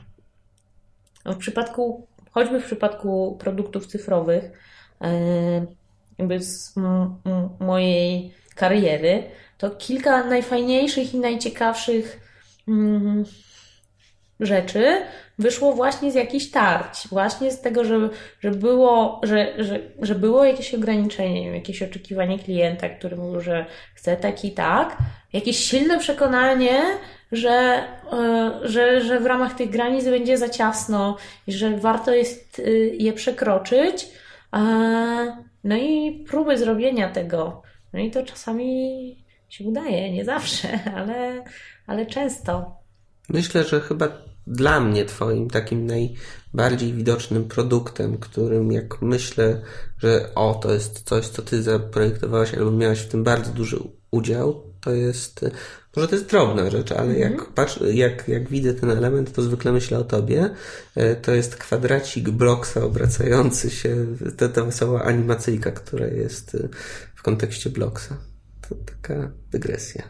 W 1.24 1.36
przypadku, 1.36 2.06
choćby 2.30 2.60
w 2.60 2.64
przypadku 2.64 3.36
produktów 3.40 3.86
cyfrowych, 3.86 4.44
e, 5.00 5.66
jakby 6.18 6.40
z 6.40 6.74
mojej 7.60 8.34
kariery, 8.54 9.22
to 9.58 9.70
kilka 9.70 10.24
najfajniejszych 10.24 11.14
i 11.14 11.18
najciekawszych 11.18 12.20
mm, 12.68 13.24
rzeczy 14.46 15.02
wyszło 15.38 15.72
właśnie 15.72 16.12
z 16.12 16.14
jakichś 16.14 16.50
tarć, 16.50 17.08
właśnie 17.08 17.50
z 17.50 17.60
tego, 17.60 17.84
że, 17.84 18.08
że, 18.40 18.50
było, 18.50 19.20
że, 19.22 19.52
że, 19.58 19.80
że 20.02 20.14
było 20.14 20.44
jakieś 20.44 20.74
ograniczenie, 20.74 21.54
jakieś 21.54 21.82
oczekiwanie 21.82 22.38
klienta, 22.38 22.88
który 22.88 23.16
mówił, 23.16 23.40
że 23.40 23.66
chce 23.94 24.16
tak 24.16 24.44
i 24.44 24.52
tak, 24.52 24.96
jakieś 25.32 25.56
silne 25.56 25.98
przekonanie, 25.98 26.82
że, 27.32 27.84
e, 28.12 28.60
że, 28.62 29.00
że 29.00 29.20
w 29.20 29.26
ramach 29.26 29.54
tych 29.54 29.70
granic 29.70 30.04
będzie 30.04 30.38
za 30.38 30.48
ciasno 30.48 31.16
i 31.46 31.52
że 31.52 31.76
warto 31.76 32.14
jest 32.14 32.58
y, 32.58 32.96
je 32.98 33.12
przekroczyć. 33.12 34.08
No 35.64 35.76
i 35.76 36.24
próby 36.28 36.58
zrobienia 36.58 37.08
tego. 37.08 37.62
No 37.92 38.00
i 38.00 38.10
to 38.10 38.22
czasami 38.22 39.24
się 39.48 39.64
udaje, 39.64 40.12
nie 40.12 40.24
zawsze, 40.24 40.68
ale, 40.96 41.44
ale 41.86 42.06
często. 42.06 42.76
Myślę, 43.28 43.64
że 43.64 43.80
chyba 43.80 44.08
dla 44.46 44.80
mnie 44.80 45.04
Twoim 45.04 45.50
takim 45.50 45.86
najbardziej 45.86 46.92
widocznym 46.92 47.44
produktem, 47.44 48.18
którym 48.18 48.72
jak 48.72 49.02
myślę, 49.02 49.60
że 49.98 50.30
o, 50.34 50.54
to 50.62 50.72
jest 50.72 51.02
coś, 51.02 51.28
co 51.28 51.42
Ty 51.42 51.62
zaprojektowałaś 51.62 52.54
albo 52.54 52.70
miałaś 52.70 53.00
w 53.00 53.08
tym 53.08 53.24
bardzo 53.24 53.52
duży 53.52 53.78
udział, 54.10 54.62
To 54.80 54.92
jest, 54.92 55.44
może 55.96 56.08
to 56.08 56.14
jest 56.14 56.28
drobna 56.30 56.70
rzecz, 56.70 56.92
ale 56.92 57.14
mhm. 57.14 57.32
jak, 57.32 57.52
patrz, 57.52 57.80
jak, 57.92 58.28
jak 58.28 58.48
widzę 58.48 58.74
ten 58.74 58.90
element, 58.90 59.32
to 59.32 59.42
zwykle 59.42 59.72
myślę 59.72 59.98
o 59.98 60.04
tobie. 60.04 60.50
E, 60.94 61.16
to 61.16 61.32
jest 61.32 61.56
kwadracik 61.56 62.30
bloksa 62.30 62.84
obracający 62.84 63.70
się, 63.70 64.06
ta, 64.36 64.48
ta 64.48 64.64
wesoła 64.64 65.02
animacyjka, 65.02 65.70
która 65.70 66.06
jest 66.06 66.54
e, 66.54 66.68
w 67.14 67.22
kontekście 67.22 67.70
bloksa. 67.70 68.16
To 68.68 68.74
taka 68.74 69.30
dygresja. 69.50 70.02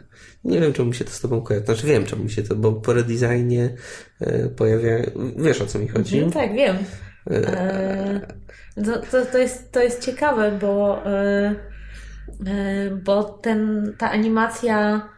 Nie 0.43 0.59
wiem, 0.59 0.73
czemu 0.73 0.89
mi 0.89 0.95
się 0.95 1.05
to 1.05 1.11
z 1.11 1.21
tobą 1.21 1.41
kojarzy. 1.41 1.65
Znaczy 1.65 1.87
wiem, 1.87 2.05
czemu 2.05 2.23
mi 2.23 2.31
się 2.31 2.43
to, 2.43 2.55
bo 2.55 2.73
po 2.73 2.93
redesignie 2.93 3.75
e, 4.21 4.49
pojawia... 4.49 4.97
Wiesz, 5.37 5.61
o 5.61 5.65
co 5.65 5.79
mi 5.79 5.87
chodzi? 5.87 6.21
No 6.21 6.31
tak, 6.31 6.53
wiem. 6.53 6.77
To, 8.75 9.01
to, 9.11 9.25
to, 9.25 9.37
jest, 9.37 9.71
to 9.71 9.83
jest 9.83 10.05
ciekawe, 10.05 10.57
bo, 10.61 11.03
bo 13.03 13.23
ten, 13.23 13.93
ta 13.97 14.11
animacja 14.11 15.09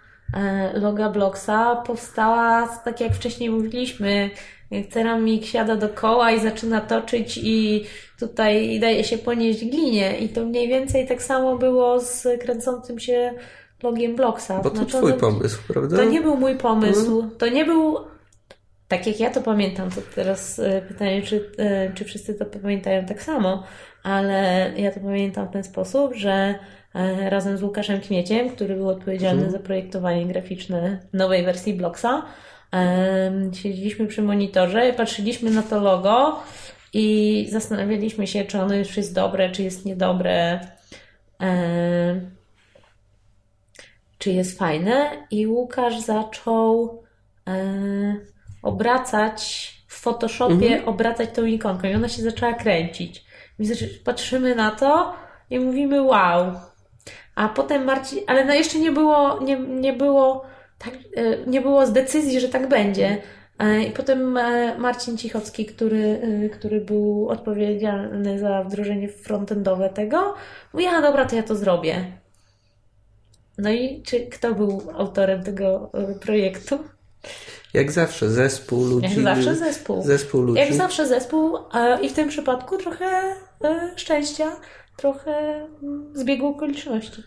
loga 0.74 1.10
Blocksa 1.10 1.76
powstała, 1.76 2.68
tak 2.68 3.02
jak 3.02 3.14
wcześniej 3.14 3.50
mówiliśmy, 3.50 4.30
ceramik 4.90 5.46
siada 5.46 5.76
do 5.76 5.90
koła 5.90 6.32
i 6.32 6.40
zaczyna 6.40 6.82
toczyć 6.82 7.40
i 7.44 7.86
tutaj 8.20 8.80
daje 8.80 9.04
się 9.04 9.18
ponieść 9.18 9.66
glinie. 9.66 10.18
I 10.18 10.30
to 10.30 10.46
mniej 10.46 10.68
więcej 10.68 11.08
tak 11.08 11.24
samo 11.24 11.58
było 11.58 12.00
z 12.00 12.28
kręcącym 12.42 13.00
się 13.00 13.34
logiem 13.84 14.16
Blocksa. 14.16 14.62
Bo 14.62 14.70
to 14.70 14.76
znaczy, 14.76 14.98
twój 14.98 15.14
pomysł, 15.14 15.62
prawda? 15.68 15.98
To 15.98 16.04
nie 16.04 16.22
był 16.22 16.38
mój 16.38 16.56
pomysł. 16.56 17.20
Hmm. 17.20 17.38
To 17.38 17.48
nie 17.48 17.66
był... 17.66 17.98
Tak 18.88 19.08
jak 19.08 19.20
ja 19.20 19.30
to 19.30 19.42
pamiętam, 19.42 19.90
to 19.90 20.02
teraz 20.16 20.60
e, 20.60 20.82
pytanie, 20.82 21.22
czy, 21.22 21.52
e, 21.58 21.94
czy 21.94 22.06
wszyscy 22.06 22.34
to 22.34 22.46
pamiętają 22.46 23.06
tak 23.06 23.24
samo, 23.24 23.64
ale 24.04 24.72
ja 24.78 24.92
to 24.92 25.00
pamiętam 25.00 25.48
w 25.48 25.52
ten 25.52 25.64
sposób, 25.64 26.14
że 26.16 26.56
razem 27.30 27.58
z 27.58 27.64
Łukaszem 27.64 28.02
Kmieciem, 28.02 28.50
który 28.50 28.76
był 28.76 28.90
odpowiedzialny 28.90 29.42
hmm. 29.42 29.52
za 29.52 29.60
projektowanie 29.60 30.26
graficzne 30.26 31.00
nowej 31.14 31.46
wersji 31.46 31.74
Blocksa, 31.74 32.26
Siedzieliśmy 33.54 34.08
przy 34.08 34.22
monitorze, 34.22 34.94
patrzyliśmy 34.94 35.52
na 35.52 35.64
to 35.64 35.80
logo 35.82 36.40
i 36.94 37.48
zastanawialiśmy 37.50 38.28
się, 38.28 38.46
czy 38.46 38.62
ono 38.62 38.76
już 38.76 38.98
jest 38.98 39.14
dobre, 39.14 39.50
czy 39.50 39.64
jest 39.64 39.86
niedobre, 39.86 40.60
czy 44.18 44.32
jest 44.32 44.60
fajne. 44.60 45.10
I 45.32 45.48
Łukasz 45.48 46.00
zaczął 46.00 47.04
obracać 48.64 49.74
w 49.88 50.00
Photoshopie, 50.00 50.68
mhm. 50.68 50.88
obracać 50.88 51.30
tą 51.34 51.46
ikonką 51.46 51.88
i 51.88 51.96
ona 51.96 52.10
się 52.10 52.22
zaczęła 52.22 52.54
kręcić. 52.54 53.26
I 53.60 53.68
patrzymy 54.04 54.56
na 54.56 54.72
to 54.72 55.14
i 55.50 55.60
mówimy 55.60 56.02
wow. 56.02 56.52
A 57.36 57.50
potem 57.50 57.86
Marcin, 57.86 58.20
ale 58.28 58.46
no 58.46 58.54
jeszcze 58.54 58.80
nie 58.80 58.92
było, 58.92 59.40
nie, 59.44 59.60
nie 59.60 59.94
było 59.94 60.46
tak, 60.78 60.94
e, 60.94 61.48
nie 61.48 61.62
było 61.62 61.86
z 61.86 61.92
decyzji, 61.92 62.40
że 62.40 62.50
tak 62.50 62.70
będzie. 62.70 63.18
E, 63.60 63.84
I 63.84 63.92
potem 63.92 64.38
e, 64.38 64.78
Marcin 64.78 65.18
Cichocki, 65.18 65.66
który, 65.66 66.22
który 66.54 66.82
był 66.82 67.30
odpowiedzialny 67.30 68.40
za 68.40 68.64
wdrożenie 68.64 69.10
frontendowe 69.10 69.90
tego, 69.90 70.34
mówi, 70.74 70.86
a 70.86 71.02
dobra, 71.02 71.26
to 71.26 71.36
ja 71.36 71.44
to 71.44 71.56
zrobię. 71.56 72.06
No 73.58 73.72
i 73.72 74.04
czy 74.06 74.20
kto 74.20 74.56
był 74.56 74.82
autorem 74.98 75.44
tego 75.44 75.92
projektu? 76.22 76.80
Jak 77.74 77.92
zawsze 77.92 78.30
zespół 78.30 78.86
ludzi. 78.86 79.08
Jak 79.08 79.20
zawsze 79.24 79.56
zespół. 79.56 80.04
Zespół 80.04 80.42
ludzi. 80.42 80.60
Jak 80.60 80.74
zawsze 80.74 81.08
zespół 81.08 81.58
i 82.02 82.10
w 82.10 82.14
tym 82.14 82.30
przypadku 82.30 82.78
trochę 82.78 83.36
szczęścia, 83.96 84.52
trochę 84.98 85.32
mm, 85.84 86.12
zbiegu 86.14 86.48
okoliczności. 86.48 87.24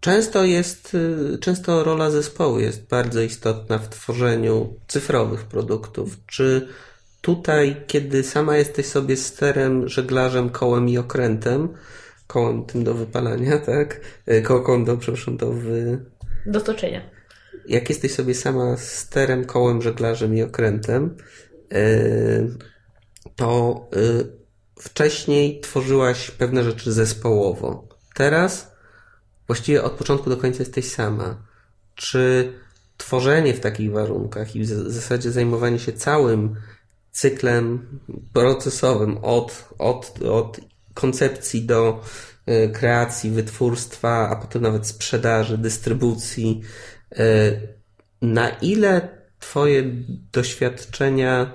Często 0.00 0.44
jest, 0.44 0.94
y, 0.94 1.38
często 1.38 1.84
rola 1.84 2.10
zespołu 2.10 2.60
jest 2.60 2.86
bardzo 2.86 3.20
istotna 3.20 3.78
w 3.78 3.88
tworzeniu 3.88 4.74
cyfrowych 4.88 5.44
produktów. 5.44 6.16
Czy 6.26 6.68
tutaj, 7.20 7.84
kiedy 7.86 8.24
sama 8.24 8.56
jesteś 8.56 8.86
sobie 8.86 9.16
sterem, 9.16 9.88
żeglarzem, 9.88 10.50
kołem 10.50 10.88
i 10.88 10.98
okrętem, 10.98 11.68
kołem 12.26 12.64
tym 12.64 12.84
do 12.84 12.94
wypalania, 12.94 13.58
tak? 13.72 14.00
Y, 14.28 14.42
Ko 14.42 14.60
kołem 14.60 14.84
do, 14.84 14.96
przepraszam, 14.96 15.36
do 15.36 15.52
wy... 15.52 16.04
Do 16.46 16.60
toczenia. 16.60 17.10
Jak 17.66 17.88
jesteś 17.88 18.14
sobie 18.14 18.34
sama 18.34 18.76
sterem, 18.76 19.44
kołem, 19.44 19.82
żeglarzem 19.82 20.36
i 20.36 20.42
okrętem, 20.42 21.16
y, 21.72 22.48
to 23.36 23.88
wcześniej 24.78 25.60
tworzyłaś 25.60 26.30
pewne 26.30 26.64
rzeczy 26.64 26.92
zespołowo. 26.92 27.88
Teraz 28.14 28.69
właściwie 29.50 29.82
od 29.82 29.92
początku 29.92 30.30
do 30.30 30.36
końca 30.36 30.58
jesteś 30.58 30.92
sama. 30.92 31.42
Czy 31.94 32.52
tworzenie 32.96 33.54
w 33.54 33.60
takich 33.60 33.92
warunkach 33.92 34.56
i 34.56 34.60
w 34.60 34.66
zasadzie 34.66 35.30
zajmowanie 35.30 35.78
się 35.78 35.92
całym 35.92 36.56
cyklem 37.10 37.86
procesowym 38.32 39.18
od, 39.22 39.68
od, 39.78 40.22
od 40.22 40.60
koncepcji 40.94 41.62
do 41.62 42.02
e, 42.46 42.68
kreacji, 42.68 43.30
wytwórstwa, 43.30 44.28
a 44.28 44.36
potem 44.36 44.62
nawet 44.62 44.86
sprzedaży, 44.86 45.58
dystrybucji, 45.58 46.60
e, 47.12 47.24
na 48.22 48.48
ile 48.48 49.08
Twoje 49.38 49.82
doświadczenia 50.32 51.52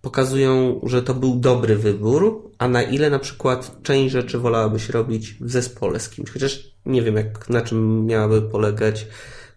pokazują, 0.00 0.80
że 0.86 1.02
to 1.02 1.14
był 1.14 1.36
dobry 1.36 1.76
wybór, 1.76 2.51
a 2.62 2.68
na 2.68 2.82
ile 2.82 3.10
na 3.10 3.18
przykład 3.18 3.82
część 3.82 4.12
rzeczy 4.12 4.38
wolałabyś 4.38 4.88
robić 4.88 5.34
w 5.40 5.50
zespole 5.50 6.00
z 6.00 6.08
kimś. 6.08 6.30
Chociaż 6.30 6.74
nie 6.86 7.02
wiem, 7.02 7.16
jak, 7.16 7.48
na 7.48 7.60
czym 7.60 8.06
miałaby 8.06 8.42
polegać 8.42 9.06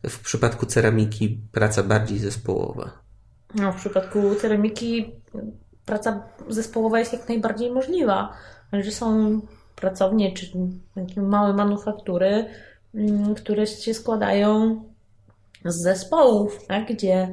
w 0.03 0.19
przypadku 0.19 0.65
ceramiki 0.65 1.39
praca 1.51 1.83
bardziej 1.83 2.19
zespołowa. 2.19 2.91
No, 3.55 3.71
w 3.71 3.75
przypadku 3.75 4.35
ceramiki 4.35 5.11
praca 5.85 6.23
zespołowa 6.49 6.99
jest 6.99 7.13
jak 7.13 7.29
najbardziej 7.29 7.71
możliwa. 7.71 8.33
Że 8.73 8.91
są 8.91 9.41
pracownie 9.75 10.33
czy 10.33 10.51
małe 11.21 11.53
manufaktury, 11.53 12.45
mm, 12.95 13.35
które 13.35 13.67
się 13.67 13.93
składają 13.93 14.83
z 15.65 15.75
zespołów, 15.75 16.65
tak? 16.67 16.87
gdzie 16.87 17.31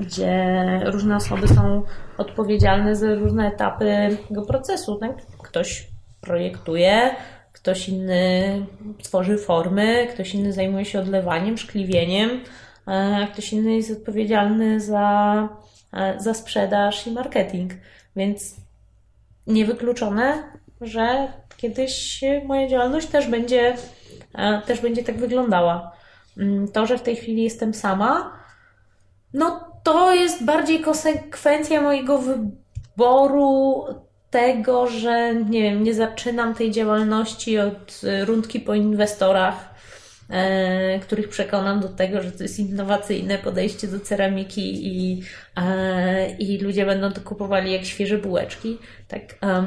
gdzie 0.00 0.64
różne 0.84 1.16
osoby 1.16 1.48
są 1.48 1.82
odpowiedzialne 2.18 2.96
za 2.96 3.14
różne 3.14 3.48
etapy 3.48 4.16
tego 4.28 4.42
procesu. 4.42 4.96
Tak? 4.96 5.16
Ktoś 5.42 5.88
projektuje, 6.20 7.14
ktoś 7.52 7.88
inny 7.88 8.66
tworzy 9.02 9.38
formy, 9.38 10.06
ktoś 10.14 10.34
inny 10.34 10.52
zajmuje 10.52 10.84
się 10.84 11.00
odlewaniem, 11.00 11.58
szkliwieniem, 11.58 12.30
a 12.86 13.26
ktoś 13.32 13.52
inny 13.52 13.76
jest 13.76 13.90
odpowiedzialny 13.90 14.80
za, 14.80 15.48
za 16.18 16.34
sprzedaż 16.34 17.06
i 17.06 17.12
marketing. 17.12 17.72
Więc 18.16 18.56
niewykluczone, 19.46 20.42
że 20.80 21.32
kiedyś 21.56 22.20
moja 22.46 22.68
działalność 22.68 23.06
też 23.06 23.26
będzie, 23.26 23.76
też 24.66 24.80
będzie 24.80 25.04
tak 25.04 25.18
wyglądała. 25.18 25.92
Mm, 26.38 26.68
to, 26.68 26.86
że 26.86 26.98
w 26.98 27.02
tej 27.02 27.16
chwili 27.16 27.42
jestem 27.42 27.74
sama, 27.74 28.39
no 29.34 29.70
to 29.82 30.14
jest 30.14 30.44
bardziej 30.44 30.80
konsekwencja 30.80 31.80
mojego 31.80 32.18
wyboru 32.18 33.84
tego, 34.30 34.86
że 34.86 35.34
nie 35.34 35.62
wiem, 35.62 35.84
nie 35.84 35.94
zaczynam 35.94 36.54
tej 36.54 36.70
działalności 36.70 37.58
od 37.58 38.00
e, 38.04 38.24
rundki 38.24 38.60
po 38.60 38.74
inwestorach, 38.74 39.74
e, 40.30 40.98
których 40.98 41.28
przekonam 41.28 41.80
do 41.80 41.88
tego, 41.88 42.22
że 42.22 42.32
to 42.32 42.42
jest 42.42 42.58
innowacyjne 42.58 43.38
podejście 43.38 43.88
do 43.88 44.00
ceramiki 44.00 44.86
i, 44.86 45.22
e, 45.56 46.30
i 46.30 46.58
ludzie 46.58 46.86
będą 46.86 47.12
to 47.12 47.20
kupowali 47.20 47.72
jak 47.72 47.84
świeże 47.84 48.18
bułeczki. 48.18 48.78
Tak, 49.08 49.22
e, 49.42 49.66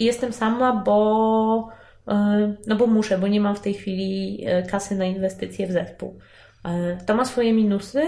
jestem 0.00 0.32
sama, 0.32 0.72
bo 0.72 1.68
e, 2.08 2.54
no 2.66 2.76
bo 2.76 2.86
muszę, 2.86 3.18
bo 3.18 3.28
nie 3.28 3.40
mam 3.40 3.56
w 3.56 3.60
tej 3.60 3.74
chwili 3.74 4.42
e, 4.46 4.62
kasy 4.62 4.94
na 4.94 5.04
inwestycje 5.04 5.66
w 5.66 5.72
zespół. 5.72 6.18
To 7.06 7.14
ma 7.14 7.24
swoje 7.24 7.52
minusy, 7.52 8.02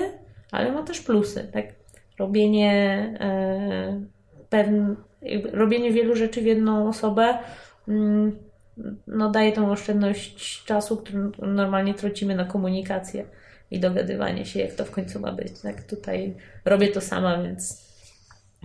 ale 0.50 0.72
ma 0.72 0.82
też 0.82 1.00
plusy, 1.00 1.50
tak? 1.52 1.66
Robienie, 2.18 2.72
e, 3.20 4.00
robienie 5.52 5.92
wielu 5.92 6.16
rzeczy 6.16 6.42
w 6.42 6.46
jedną 6.46 6.88
osobę 6.88 7.38
mm, 7.88 8.38
no, 9.06 9.30
daje 9.30 9.52
tą 9.52 9.70
oszczędność 9.70 10.64
czasu, 10.64 10.96
który 10.96 11.18
normalnie 11.38 11.94
tracimy 11.94 12.34
na 12.34 12.44
komunikację 12.44 13.24
i 13.70 13.80
dogadywanie 13.80 14.46
się, 14.46 14.60
jak 14.60 14.74
to 14.74 14.84
w 14.84 14.90
końcu 14.90 15.20
ma 15.20 15.32
być. 15.32 15.60
Tak? 15.60 15.82
Tutaj 15.82 16.34
robię 16.64 16.88
to 16.88 17.00
sama, 17.00 17.42
więc, 17.42 17.88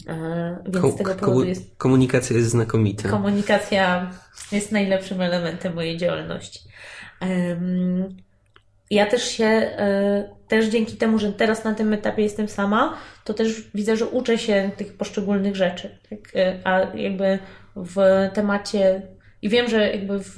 e, 0.07 0.57
więc 0.65 0.81
Ko- 0.81 0.91
z 0.91 0.95
tego 0.95 1.15
powodu 1.15 1.43
jest. 1.45 1.77
Komunikacja 1.77 2.36
jest 2.38 2.49
znakomita. 2.49 3.09
Komunikacja 3.09 4.11
jest 4.51 4.71
najlepszym 4.71 5.21
elementem 5.21 5.73
mojej 5.73 5.97
działalności. 5.97 6.59
Ja 8.91 9.05
też 9.05 9.23
się, 9.23 9.45
e, 9.45 10.29
też 10.53 10.65
dzięki 10.65 10.97
temu, 10.97 11.19
że 11.19 11.33
teraz 11.33 11.63
na 11.63 11.73
tym 11.73 11.93
etapie 11.93 12.23
jestem 12.23 12.47
sama, 12.47 12.97
to 13.23 13.33
też 13.33 13.67
widzę, 13.75 13.97
że 13.97 14.05
uczę 14.05 14.37
się 14.37 14.71
tych 14.77 14.97
poszczególnych 14.97 15.55
rzeczy. 15.55 15.97
Tak? 16.09 16.19
E, 16.35 16.59
a 16.63 16.79
jakby 16.97 17.39
w 17.75 17.97
temacie 18.33 19.01
i 19.41 19.49
wiem, 19.49 19.69
że 19.69 19.89
jakby 19.91 20.19
w 20.19 20.37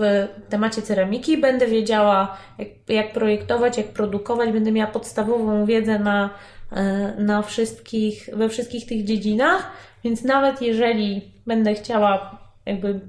temacie 0.50 0.82
ceramiki 0.82 1.38
będę 1.38 1.68
wiedziała, 1.68 2.38
jak, 2.60 2.68
jak 2.88 3.14
projektować, 3.14 3.78
jak 3.78 3.88
produkować, 3.88 4.52
będę 4.52 4.72
miała 4.72 4.92
podstawową 4.92 5.66
wiedzę 5.66 6.00
na, 6.00 6.30
e, 6.72 7.14
na 7.18 7.42
wszystkich, 7.42 8.30
we 8.34 8.50
wszystkich 8.50 8.86
tych 8.86 9.04
dziedzinach, 9.04 9.72
więc 10.04 10.24
nawet 10.24 10.62
jeżeli 10.62 11.32
będę 11.48 11.74
chciała 11.74 12.40
jakby 12.66 13.00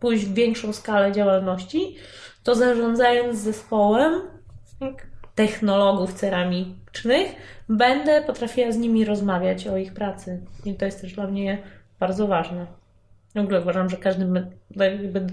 pójść 0.00 0.24
w 0.24 0.34
większą 0.34 0.72
skalę 0.72 1.12
działalności, 1.12 1.96
to 2.42 2.54
zarządzając 2.54 3.38
zespołem 3.38 4.12
technologów 5.36 6.12
ceramicznych, 6.12 7.34
będę 7.68 8.22
potrafiła 8.22 8.72
z 8.72 8.76
nimi 8.76 9.04
rozmawiać 9.04 9.66
o 9.66 9.76
ich 9.76 9.92
pracy. 9.94 10.40
I 10.64 10.74
to 10.74 10.84
jest 10.84 11.00
też 11.00 11.12
dla 11.12 11.26
mnie 11.26 11.62
bardzo 12.00 12.26
ważne. 12.26 12.66
W 13.34 13.38
ogóle 13.38 13.60
uważam, 13.60 13.90
że 13.90 13.96
każdy, 13.96 14.26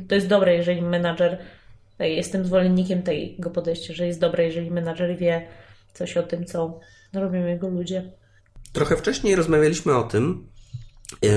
to 0.08 0.16
jest 0.16 0.28
dobre, 0.28 0.56
jeżeli 0.56 0.82
menadżer, 0.82 1.38
jestem 2.00 2.46
zwolennikiem 2.46 3.02
tego 3.02 3.50
podejścia, 3.50 3.94
że 3.94 4.08
jest 4.08 4.20
dobre, 4.20 4.46
jeżeli 4.46 4.72
menadżer 4.72 5.18
wie 5.18 5.48
coś 5.94 6.18
o 6.18 6.24
tym, 6.24 6.46
co 6.46 6.80
robią 7.14 7.46
jego 7.46 7.68
ludzie. 7.70 8.12
Trochę 8.74 8.98
wcześniej 8.98 9.36
rozmawialiśmy 9.36 9.96
o 9.96 10.04
tym, 10.04 10.48
e, 11.26 11.30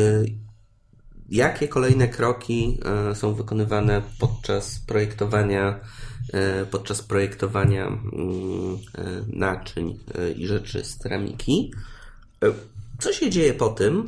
jakie 1.28 1.68
kolejne 1.68 2.08
kroki 2.08 2.78
e, 3.10 3.14
są 3.14 3.34
wykonywane 3.34 4.02
podczas 4.18 4.78
projektowania 4.78 5.80
e, 6.32 6.66
podczas 6.66 7.02
projektowania 7.02 7.86
mm, 7.86 8.78
naczyń 9.26 9.98
i 10.36 10.46
rzeczy 10.46 10.84
z 10.84 10.96
ceramiki. 10.96 11.72
Co 12.98 13.12
się 13.12 13.30
dzieje 13.30 13.54
po 13.54 13.68
tym, 13.68 14.06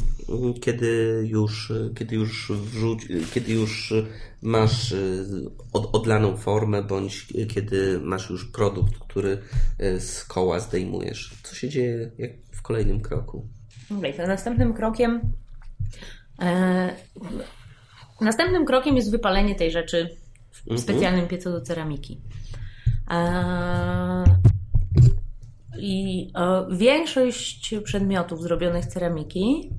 kiedy 0.60 1.22
już, 1.26 1.72
kiedy 1.94 2.16
już, 2.16 2.52
wrzuć, 2.52 3.08
kiedy 3.34 3.52
już 3.52 3.94
masz 4.42 4.94
od, 5.72 5.94
odlaną 5.94 6.36
formę, 6.36 6.82
bądź 6.82 7.26
kiedy 7.48 8.00
masz 8.02 8.30
już 8.30 8.44
produkt, 8.44 8.98
który 8.98 9.38
z 9.98 10.24
koła 10.24 10.60
zdejmujesz? 10.60 11.34
Co 11.42 11.54
się 11.54 11.68
dzieje 11.68 12.10
w 12.52 12.62
kolejnym 12.62 13.00
kroku? 13.00 13.46
Okay, 13.98 14.12
to 14.12 14.26
następnym 14.26 14.74
krokiem 14.74 15.14
e, 15.14 15.47
następnym 18.20 18.64
krokiem 18.64 18.96
jest 18.96 19.10
wypalenie 19.10 19.54
tej 19.54 19.70
rzeczy 19.70 20.16
w 20.50 20.60
mhm. 20.60 20.78
specjalnym 20.78 21.28
piecu 21.28 21.52
do 21.52 21.60
ceramiki. 21.60 22.20
E, 23.10 24.24
i 25.78 26.30
e, 26.34 26.66
większość 26.70 27.74
przedmiotów 27.84 28.42
zrobionych 28.42 28.84
z 28.84 28.88
ceramiki 28.88 29.70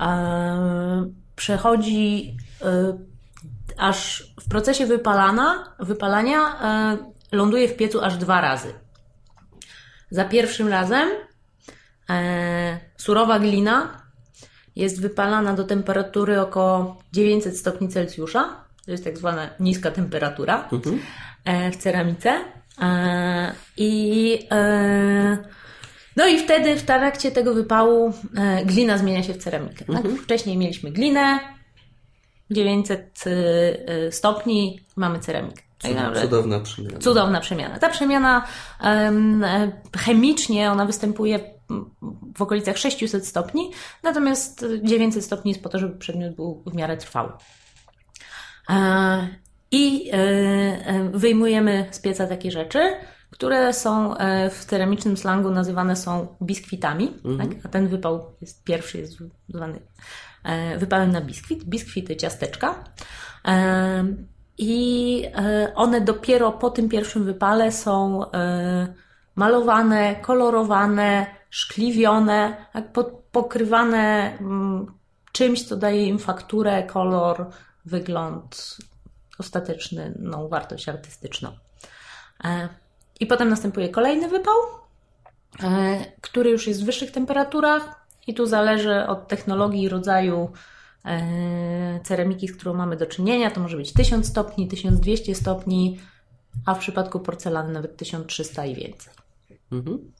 e, 0.00 1.10
przechodzi 1.36 2.36
e, 2.62 2.98
aż 3.78 4.26
w 4.40 4.48
procesie 4.48 4.86
wypalana, 4.86 5.74
wypalania 5.80 6.38
e, 6.38 6.98
ląduje 7.32 7.68
w 7.68 7.76
piecu 7.76 8.04
aż 8.04 8.16
dwa 8.16 8.40
razy. 8.40 8.74
Za 10.10 10.24
pierwszym 10.24 10.68
razem 10.68 11.08
e, 12.10 12.80
surowa 12.96 13.38
glina 13.38 14.05
jest 14.76 15.00
wypalana 15.00 15.52
do 15.54 15.64
temperatury 15.64 16.40
około 16.40 16.96
900 17.12 17.58
stopni 17.58 17.88
Celsjusza. 17.88 18.66
To 18.84 18.90
jest 18.90 19.04
tak 19.04 19.18
zwana 19.18 19.50
niska 19.60 19.90
temperatura 19.90 20.68
mhm. 20.72 21.00
E, 21.44 21.70
w 21.70 21.76
ceramice. 21.76 22.44
E, 22.82 23.52
I 23.76 24.38
e, 24.50 25.38
no 26.16 26.26
i 26.26 26.38
wtedy 26.38 26.76
w 26.76 26.82
trakcie 26.82 27.30
tego 27.30 27.54
wypału 27.54 28.12
glina 28.64 28.98
zmienia 28.98 29.22
się 29.22 29.34
w 29.34 29.36
ceramikę. 29.36 29.84
Tak? 29.84 29.96
Mhm. 29.96 30.16
Wcześniej 30.16 30.56
mieliśmy 30.56 30.90
glinę, 30.90 31.38
900 32.50 33.24
stopni, 34.10 34.80
mamy 34.96 35.18
ceramikę. 35.18 35.62
Cudowna 36.20 36.60
przemiana. 36.60 36.98
Cudowna 36.98 37.40
przemiana. 37.40 37.78
Ta 37.78 37.88
przemiana 37.88 38.46
chemicznie 39.96 40.70
ona 40.70 40.86
występuje 40.86 41.55
w 42.36 42.42
okolicach 42.42 42.78
600 42.78 43.26
stopni, 43.26 43.70
natomiast 44.02 44.64
900 44.82 45.24
stopni 45.24 45.50
jest 45.50 45.62
po 45.62 45.68
to, 45.68 45.78
żeby 45.78 45.98
przedmiot 45.98 46.34
był 46.34 46.62
w 46.66 46.74
miarę 46.74 46.96
trwały 46.96 47.32
i 49.70 50.10
e, 50.10 50.16
e, 50.16 51.10
wyjmujemy 51.10 51.86
z 51.90 52.00
pieca 52.00 52.26
takie 52.26 52.50
rzeczy, 52.50 52.92
które 53.30 53.72
są 53.72 54.16
e, 54.16 54.50
w 54.50 54.64
ceramicznym 54.64 55.16
slangu 55.16 55.50
nazywane 55.50 55.96
są 55.96 56.36
biskwitami, 56.42 57.12
mhm. 57.24 57.38
tak? 57.38 57.58
a 57.66 57.68
ten 57.68 57.88
wypał 57.88 58.32
jest 58.40 58.64
pierwszy, 58.64 58.98
jest 58.98 59.18
zwany 59.48 59.80
wypałem 60.78 61.12
na 61.12 61.20
biskwit, 61.20 61.64
biskwity 61.64 62.16
ciasteczka. 62.16 62.84
I 64.58 65.22
one 65.74 66.00
dopiero 66.00 66.52
po 66.52 66.70
tym 66.70 66.88
pierwszym 66.88 67.24
wypale 67.24 67.72
są 67.72 68.22
malowane, 69.36 70.16
kolorowane, 70.22 71.26
szkliwione, 71.56 72.66
tak? 72.72 72.84
pokrywane 73.32 74.38
mm, 74.40 74.86
czymś, 75.32 75.62
co 75.64 75.76
daje 75.76 76.06
im 76.06 76.18
fakturę, 76.18 76.82
kolor, 76.82 77.46
wygląd, 77.84 78.76
ostateczną 79.38 80.48
wartość 80.48 80.88
artystyczną. 80.88 81.52
E, 82.44 82.68
I 83.20 83.26
potem 83.26 83.48
następuje 83.48 83.88
kolejny 83.88 84.28
wypał, 84.28 84.54
e, 85.62 86.04
który 86.20 86.50
już 86.50 86.66
jest 86.66 86.82
w 86.82 86.86
wyższych 86.86 87.10
temperaturach 87.10 88.06
i 88.26 88.34
tu 88.34 88.46
zależy 88.46 89.06
od 89.06 89.28
technologii 89.28 89.82
i 89.82 89.88
rodzaju 89.88 90.50
e, 91.04 92.00
ceramiki, 92.04 92.48
z 92.48 92.56
którą 92.56 92.74
mamy 92.74 92.96
do 92.96 93.06
czynienia. 93.06 93.50
To 93.50 93.60
może 93.60 93.76
być 93.76 93.92
1000 93.92 94.26
stopni, 94.26 94.68
1200 94.68 95.34
stopni, 95.34 96.00
a 96.66 96.74
w 96.74 96.78
przypadku 96.78 97.20
porcelany 97.20 97.72
nawet 97.72 97.96
1300 97.96 98.66
i 98.66 98.74
więcej. 98.74 99.12
Mhm. 99.72 100.12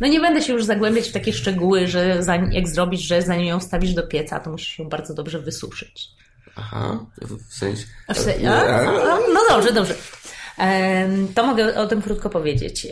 No 0.00 0.06
nie 0.06 0.20
będę 0.20 0.42
się 0.42 0.52
już 0.52 0.64
zagłębiać 0.64 1.08
w 1.08 1.12
takie 1.12 1.32
szczegóły, 1.32 1.88
że 1.88 2.20
jak 2.50 2.68
zrobić, 2.68 3.06
że 3.06 3.22
zanim 3.22 3.46
ją 3.46 3.60
wstawisz 3.60 3.94
do 3.94 4.02
pieca, 4.02 4.40
to 4.40 4.50
musisz 4.50 4.78
ją 4.78 4.88
bardzo 4.88 5.14
dobrze 5.14 5.38
wysuszyć. 5.38 6.08
Aha, 6.56 7.06
w 7.20 7.54
sensie... 7.54 7.84
W 8.14 8.18
sensie 8.18 8.50
a, 8.50 8.62
a, 8.62 9.18
no 9.34 9.40
dobrze, 9.48 9.72
dobrze. 9.72 9.94
To 11.34 11.46
mogę 11.46 11.76
o 11.76 11.86
tym 11.86 12.02
krótko 12.02 12.30
powiedzieć. 12.30 12.86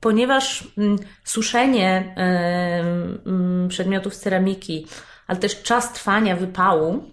Ponieważ 0.00 0.68
mm, 0.78 0.98
suszenie 1.24 2.14
mm, 2.16 3.68
przedmiotów 3.68 4.14
z 4.14 4.20
ceramiki, 4.20 4.86
ale 5.26 5.38
też 5.38 5.62
czas 5.62 5.92
trwania 5.92 6.36
wypału 6.36 7.10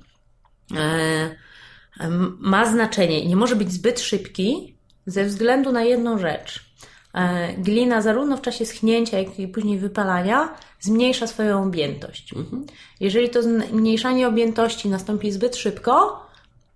ma 2.39 2.65
znaczenie. 2.65 3.25
Nie 3.25 3.35
może 3.35 3.55
być 3.55 3.71
zbyt 3.71 3.99
szybki 3.99 4.77
ze 5.05 5.25
względu 5.25 5.71
na 5.71 5.83
jedną 5.83 6.17
rzecz. 6.17 6.72
E, 7.13 7.53
glina 7.53 8.01
zarówno 8.01 8.37
w 8.37 8.41
czasie 8.41 8.65
schnięcia, 8.65 9.19
jak 9.19 9.39
i 9.39 9.47
później 9.47 9.79
wypalania 9.79 10.49
zmniejsza 10.79 11.27
swoją 11.27 11.63
objętość. 11.63 12.33
Mhm. 12.33 12.65
Jeżeli 12.99 13.29
to 13.29 13.43
zmniejszanie 13.43 14.27
objętości 14.27 14.89
nastąpi 14.89 15.31
zbyt 15.31 15.55
szybko, 15.55 16.25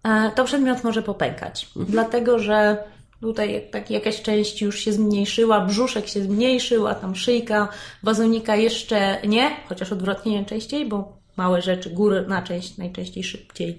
e, 0.04 0.32
to 0.36 0.46
przedmiot 0.46 0.84
może 0.84 1.04
popękać. 1.04 1.66
Mhm. 1.68 1.86
Dlatego, 1.86 2.40
że 2.40 2.78
tutaj 3.22 3.68
tak 3.72 3.92
jakaś 3.92 4.22
część 4.22 4.62
już 4.62 4.80
się 4.80 4.94
zmniejszyła, 4.94 5.66
brzuszek 5.66 6.08
się 6.08 6.24
zmniejszył, 6.24 6.88
a 6.88 6.96
tam 6.96 7.16
szyjka 7.16 7.68
wazonika 8.04 8.56
jeszcze 8.56 9.18
nie, 9.28 9.52
chociaż 9.70 9.92
odwrotnie 9.92 10.36
najczęściej, 10.36 10.86
bo 10.86 11.18
małe 11.38 11.62
rzeczy, 11.62 11.90
górna 11.90 12.42
część 12.42 12.78
najczęściej 12.78 13.24
szybciej 13.24 13.78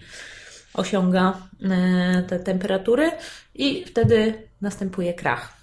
osiąga 0.75 1.39
e, 1.63 2.23
te 2.23 2.39
temperatury 2.39 3.11
i 3.55 3.85
wtedy 3.85 4.43
następuje 4.61 5.15
krach. 5.15 5.58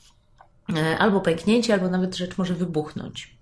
E, 0.74 0.98
albo 0.98 1.22
pęknięcie, 1.22 1.74
albo 1.74 1.90
nawet 1.90 2.16
rzecz 2.16 2.38
może 2.38 2.54
wybuchnąć. 2.54 3.36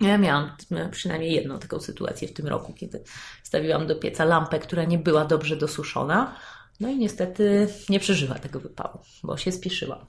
Ja 0.00 0.18
miałam 0.18 0.50
przynajmniej 0.90 1.32
jedną 1.32 1.58
taką 1.58 1.80
sytuację 1.80 2.28
w 2.28 2.32
tym 2.32 2.46
roku, 2.46 2.72
kiedy 2.72 3.02
stawiłam 3.42 3.86
do 3.86 3.96
pieca 3.96 4.24
lampę, 4.24 4.58
która 4.58 4.84
nie 4.84 4.98
była 4.98 5.24
dobrze 5.24 5.56
dosuszona. 5.56 6.36
No 6.80 6.88
i 6.88 6.98
niestety 6.98 7.68
nie 7.88 8.00
przeżyła 8.00 8.34
tego 8.34 8.60
wypału, 8.60 8.98
bo 9.22 9.36
się 9.36 9.52
spieszyła. 9.52 10.06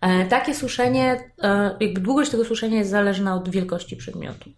E, 0.00 0.26
takie 0.26 0.54
suszenie, 0.54 1.32
e, 1.42 1.76
jakby 1.80 2.00
długość 2.00 2.30
tego 2.30 2.44
suszenia 2.44 2.78
jest 2.78 2.90
zależna 2.90 3.34
od 3.34 3.48
wielkości 3.48 3.96
przedmiotu. 3.96 4.50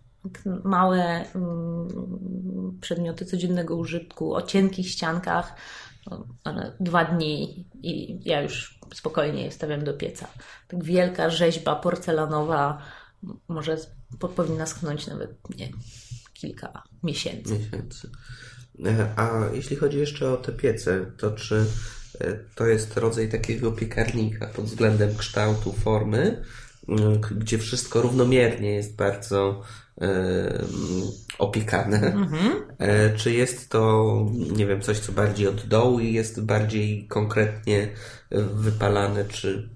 Małe 0.65 1.25
mm, 1.35 2.79
przedmioty 2.81 3.25
codziennego 3.25 3.77
użytku 3.77 4.35
o 4.35 4.43
cienkich 4.43 4.89
ściankach, 4.89 5.55
dwa 6.81 7.05
dni 7.05 7.65
i 7.83 8.19
ja 8.25 8.43
już 8.43 8.81
spokojnie 8.95 9.45
je 9.45 9.51
wstawiam 9.51 9.85
do 9.85 9.95
pieca. 9.95 10.29
Tak 10.69 10.85
wielka 10.85 11.31
rzeźba 11.31 11.77
porcelanowa 11.77 12.83
może 13.49 13.77
powinna 14.37 14.67
schnąć 14.67 15.07
nawet 15.07 15.31
nie, 15.59 15.69
kilka 16.35 16.83
miesięcy. 17.03 17.59
miesięcy. 17.59 18.11
E, 18.85 19.09
a 19.17 19.49
jeśli 19.55 19.77
chodzi 19.77 19.99
jeszcze 19.99 20.31
o 20.33 20.37
te 20.37 20.53
piece, 20.53 21.07
to 21.17 21.31
czy 21.31 21.65
e, 22.21 22.39
to 22.55 22.67
jest 22.67 22.97
rodzaj 22.97 23.29
takiego 23.29 23.73
piekarnika 23.73 24.47
pod 24.47 24.65
względem 24.65 25.17
kształtu, 25.17 25.73
formy, 25.73 26.45
gdzie 27.37 27.59
wszystko 27.59 28.03
równomiernie 28.03 28.75
jest 28.75 28.97
bardzo 28.97 29.63
opiekane. 31.39 31.97
Mhm. 31.97 32.53
Czy 33.17 33.33
jest 33.33 33.71
to, 33.71 34.27
nie 34.57 34.67
wiem, 34.67 34.81
coś, 34.81 34.99
co 34.99 35.13
bardziej 35.13 35.49
od 35.49 35.67
dołu 35.67 36.01
i 36.01 36.13
jest 36.13 36.45
bardziej 36.45 37.07
konkretnie 37.09 37.89
wypalane, 38.55 39.25
czy 39.25 39.69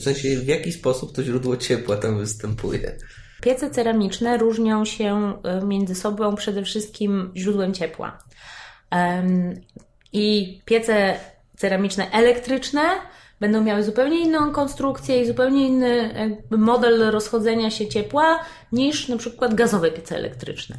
w 0.00 0.02
sensie 0.02 0.36
w 0.36 0.46
jaki 0.46 0.72
sposób 0.72 1.12
to 1.12 1.22
źródło 1.22 1.56
ciepła 1.56 1.96
tam 1.96 2.18
występuje? 2.18 2.98
Piece 3.40 3.70
ceramiczne 3.70 4.38
różnią 4.38 4.84
się 4.84 5.32
między 5.64 5.94
sobą 5.94 6.34
przede 6.34 6.62
wszystkim 6.62 7.32
źródłem 7.36 7.74
ciepła. 7.74 8.18
I 10.12 10.58
piece 10.64 11.16
ceramiczne 11.56 12.10
elektryczne 12.10 12.82
będą 13.40 13.64
miały 13.64 13.82
zupełnie 13.82 14.20
inną 14.20 14.52
konstrukcję 14.52 15.22
i 15.22 15.26
zupełnie 15.26 15.66
inny 15.66 16.10
model 16.50 17.10
rozchodzenia 17.10 17.70
się 17.70 17.88
ciepła 17.88 18.38
niż 18.72 19.08
na 19.08 19.16
przykład 19.16 19.54
gazowe 19.54 19.90
piece 19.90 20.16
elektryczne. 20.16 20.76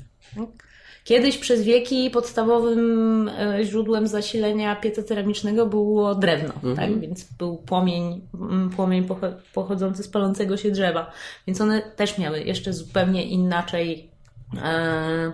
Kiedyś 1.08 1.38
przez 1.38 1.62
wieki 1.62 2.10
podstawowym 2.10 3.30
e, 3.30 3.64
źródłem 3.64 4.08
zasilenia 4.08 4.76
pieca 4.76 5.04
ceramicznego 5.04 5.66
było 5.66 6.16
drewno, 6.16 6.54
mhm. 6.54 6.76
tak? 6.76 7.00
więc 7.00 7.24
był 7.24 7.58
płomień, 7.58 8.22
płomień 8.76 9.08
pochodzący 9.54 10.04
z 10.04 10.08
palącego 10.08 10.58
się 10.58 10.72
drzewa. 10.72 11.12
Więc 11.48 11.62
one 11.62 11.82
też 11.82 12.18
miały 12.18 12.40
jeszcze 12.40 12.74
zupełnie 12.74 13.26
inaczej 13.26 14.12
e, 14.64 15.34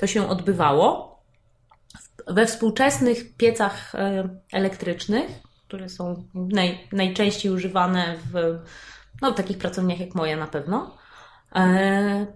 to 0.00 0.06
się 0.06 0.28
odbywało. 0.28 1.18
We 2.26 2.46
współczesnych 2.46 3.36
piecach 3.36 3.94
e, 3.94 4.28
elektrycznych, 4.52 5.26
które 5.72 5.88
są 5.88 6.24
naj, 6.34 6.88
najczęściej 6.92 7.52
używane 7.52 8.16
w 8.32 8.58
no, 9.22 9.32
takich 9.32 9.58
pracowniach 9.58 10.00
jak 10.00 10.14
moja 10.14 10.36
na 10.36 10.46
pewno, 10.46 10.96
e, 11.54 12.26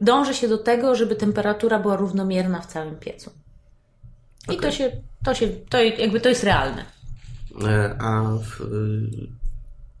dąży 0.00 0.34
się 0.34 0.48
do 0.48 0.58
tego, 0.58 0.94
żeby 0.94 1.16
temperatura 1.16 1.78
była 1.78 1.96
równomierna 1.96 2.60
w 2.60 2.66
całym 2.66 2.96
piecu. 2.96 3.30
I 4.48 4.56
okay. 4.56 4.70
to 4.70 4.76
się, 4.76 4.90
to 5.24 5.34
się, 5.34 5.48
to 5.48 5.82
jakby 5.82 6.20
to 6.20 6.28
jest 6.28 6.44
realne. 6.44 6.84
E, 7.64 7.96
a 7.98 8.22
w 8.22 8.66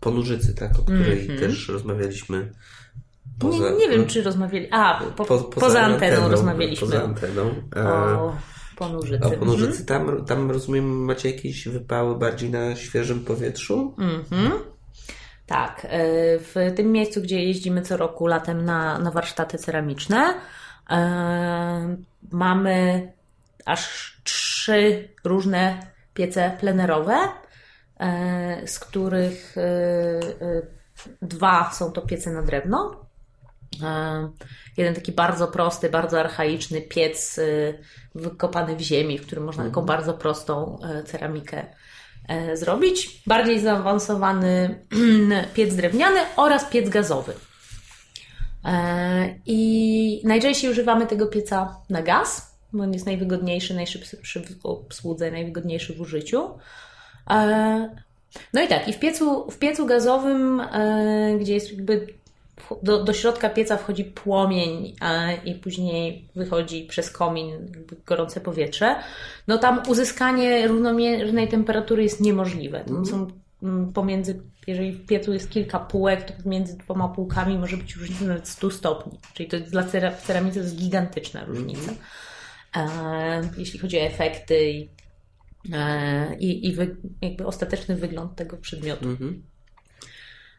Ponurzycy, 0.00 0.54
tak, 0.54 0.78
o 0.78 0.82
której 0.82 1.24
mm 1.24 1.36
-hmm. 1.36 1.40
też 1.40 1.68
rozmawialiśmy 1.68 2.52
Poza, 3.38 3.70
nie, 3.70 3.76
nie 3.76 3.88
wiem, 3.88 4.06
czy 4.06 4.22
rozmawiali. 4.22 4.68
A, 4.70 5.00
po, 5.16 5.24
po, 5.24 5.24
poza, 5.24 5.44
poza 5.44 5.80
anteną, 5.80 6.16
anteną, 6.16 6.28
rozmawialiśmy. 6.28 6.86
Poza 6.86 7.04
anteną. 7.04 7.54
O, 7.76 8.36
Ponurzycy. 8.76 9.26
A 9.26 9.30
Ponurzycy, 9.30 9.80
mhm. 9.80 9.86
tam, 9.86 10.24
tam 10.24 10.50
rozumiem, 10.50 11.04
macie 11.04 11.30
jakieś 11.30 11.68
wypały 11.68 12.18
bardziej 12.18 12.50
na 12.50 12.76
świeżym 12.76 13.24
powietrzu? 13.24 13.94
Mhm. 13.98 14.52
Tak. 15.46 15.86
E, 15.90 15.98
w 16.38 16.54
tym 16.76 16.92
miejscu, 16.92 17.22
gdzie 17.22 17.44
jeździmy 17.44 17.82
co 17.82 17.96
roku 17.96 18.26
latem 18.26 18.64
na, 18.64 18.98
na 18.98 19.10
warsztaty 19.10 19.58
ceramiczne, 19.58 20.34
e, 20.90 21.96
mamy 22.32 23.12
aż 23.64 24.14
trzy 24.24 25.08
różne 25.24 25.78
piece 26.14 26.56
plenerowe, 26.60 27.28
e, 28.00 28.66
z 28.66 28.78
których 28.78 29.56
dwa 31.22 31.70
są 31.72 31.92
to 31.92 32.02
piece 32.02 32.32
na 32.32 32.42
drewno, 32.42 33.03
jeden 34.76 34.94
taki 34.94 35.12
bardzo 35.12 35.48
prosty, 35.48 35.90
bardzo 35.90 36.20
archaiczny 36.20 36.80
piec 36.80 37.38
e, 37.38 37.42
wykopany 38.14 38.76
w 38.76 38.80
ziemi, 38.80 39.18
w 39.18 39.26
którym 39.26 39.44
można 39.44 39.64
taką 39.64 39.80
mhm. 39.80 39.86
bardzo 39.86 40.14
prostą 40.14 40.78
e, 40.82 41.02
ceramikę 41.02 41.66
zrobić. 42.54 43.22
Bardziej 43.26 43.60
zaawansowany 43.60 44.84
piec 45.54 45.76
drewniany 45.76 46.20
oraz 46.36 46.64
piec 46.64 46.88
gazowy. 46.88 47.34
I 49.46 50.22
najczęściej 50.24 50.70
używamy 50.70 51.06
tego 51.06 51.26
pieca 51.26 51.76
na 51.90 52.02
gaz, 52.02 52.56
bo 52.72 52.82
on 52.82 52.92
jest 52.92 53.06
najwygodniejszy, 53.06 53.74
najszybszy 53.74 54.40
w 54.40 54.66
obsłudze, 54.66 55.30
najwygodniejszy 55.30 55.94
w 55.94 56.00
użyciu. 56.00 56.58
No 58.52 58.62
i 58.62 58.68
tak, 58.68 58.88
i 58.88 58.92
w 58.92 58.98
piecu, 58.98 59.50
w 59.50 59.58
piecu 59.58 59.86
gazowym, 59.86 60.62
gdzie 61.40 61.54
jest 61.54 61.72
jakby 61.72 62.06
do, 62.82 63.04
do 63.04 63.12
środka 63.12 63.50
pieca 63.50 63.76
wchodzi 63.76 64.04
płomień 64.04 64.96
a, 65.00 65.32
i 65.32 65.54
później 65.54 66.28
wychodzi 66.36 66.84
przez 66.84 67.10
komin 67.10 67.72
gorące 68.06 68.40
powietrze, 68.40 68.96
no 69.48 69.58
tam 69.58 69.82
uzyskanie 69.88 70.68
równomiernej 70.68 71.48
temperatury 71.48 72.02
jest 72.02 72.20
niemożliwe. 72.20 72.84
To 72.84 73.04
są 73.04 73.26
mm, 73.62 73.92
pomiędzy, 73.92 74.40
jeżeli 74.66 74.92
w 74.92 75.06
piecu 75.06 75.32
jest 75.32 75.50
kilka 75.50 75.78
półek, 75.78 76.22
to 76.22 76.42
pomiędzy 76.42 76.78
dwoma 76.78 77.08
półkami 77.08 77.58
może 77.58 77.76
być 77.76 77.96
różnica 77.96 78.24
nawet 78.24 78.48
100 78.48 78.70
stopni. 78.70 79.18
Czyli 79.34 79.48
to 79.48 79.60
dla 79.60 79.84
ceramicy 80.26 80.58
jest 80.58 80.76
gigantyczna 80.76 81.44
różnica. 81.44 81.92
E, 82.76 83.50
jeśli 83.56 83.78
chodzi 83.78 83.98
o 83.98 84.02
efekty 84.02 84.70
i, 84.70 84.88
e, 85.72 86.36
i, 86.40 86.76
jakby 87.22 87.46
ostateczny 87.46 87.96
wygląd 87.96 88.36
tego 88.36 88.56
przedmiotu. 88.56 89.08
Mhm. 89.08 89.42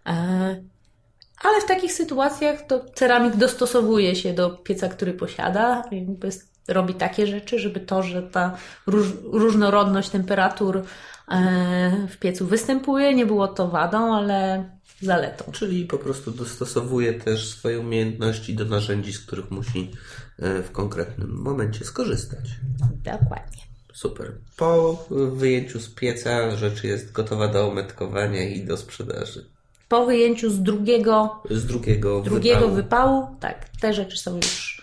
E, 0.08 0.75
ale 1.44 1.62
w 1.62 1.66
takich 1.66 1.94
sytuacjach 1.94 2.66
to 2.68 2.86
ceramik 2.94 3.36
dostosowuje 3.36 4.16
się 4.16 4.34
do 4.34 4.50
pieca, 4.50 4.90
który 4.90 5.14
posiada, 5.14 5.84
jakby 5.92 6.30
robi 6.68 6.94
takie 6.94 7.28
rzeczy, 7.28 7.60
żeby 7.60 7.80
to, 7.80 8.04
że 8.04 8.24
ta 8.24 8.58
róż, 8.88 9.08
różnorodność 9.24 10.10
temperatur 10.10 10.84
e, 11.32 12.08
w 12.10 12.18
piecu 12.18 12.48
występuje, 12.48 13.14
nie 13.14 13.26
było 13.26 13.48
to 13.48 13.68
wadą, 13.68 14.16
ale 14.16 14.70
zaletą. 15.02 15.52
Czyli 15.52 15.86
po 15.86 15.98
prostu 15.98 16.32
dostosowuje 16.32 17.14
też 17.14 17.48
swoje 17.48 17.80
umiejętności 17.80 18.56
do 18.56 18.66
narzędzi, 18.66 19.14
z 19.14 19.26
których 19.26 19.52
musi 19.52 19.92
e, 20.40 20.64
w 20.64 20.72
konkretnym 20.72 21.30
momencie 21.30 21.86
skorzystać. 21.86 22.50
Dokładnie. 23.04 23.66
Super. 23.94 24.32
Po 24.58 25.06
wyjęciu 25.10 25.80
z 25.80 25.90
pieca 25.90 26.56
rzecz 26.56 26.84
jest 26.84 27.12
gotowa 27.12 27.48
do 27.48 27.68
ometkowania 27.68 28.44
i 28.44 28.66
do 28.66 28.78
sprzedaży 28.78 29.55
po 29.96 30.06
wyjęciu 30.06 30.52
z 30.52 30.62
drugiego, 30.62 31.44
z 31.50 31.66
drugiego, 31.66 32.22
drugiego 32.22 32.60
wypału. 32.60 32.76
wypału, 32.76 33.40
tak, 33.40 33.70
te 33.82 33.94
rzeczy 33.94 34.18
są 34.18 34.36
już 34.36 34.82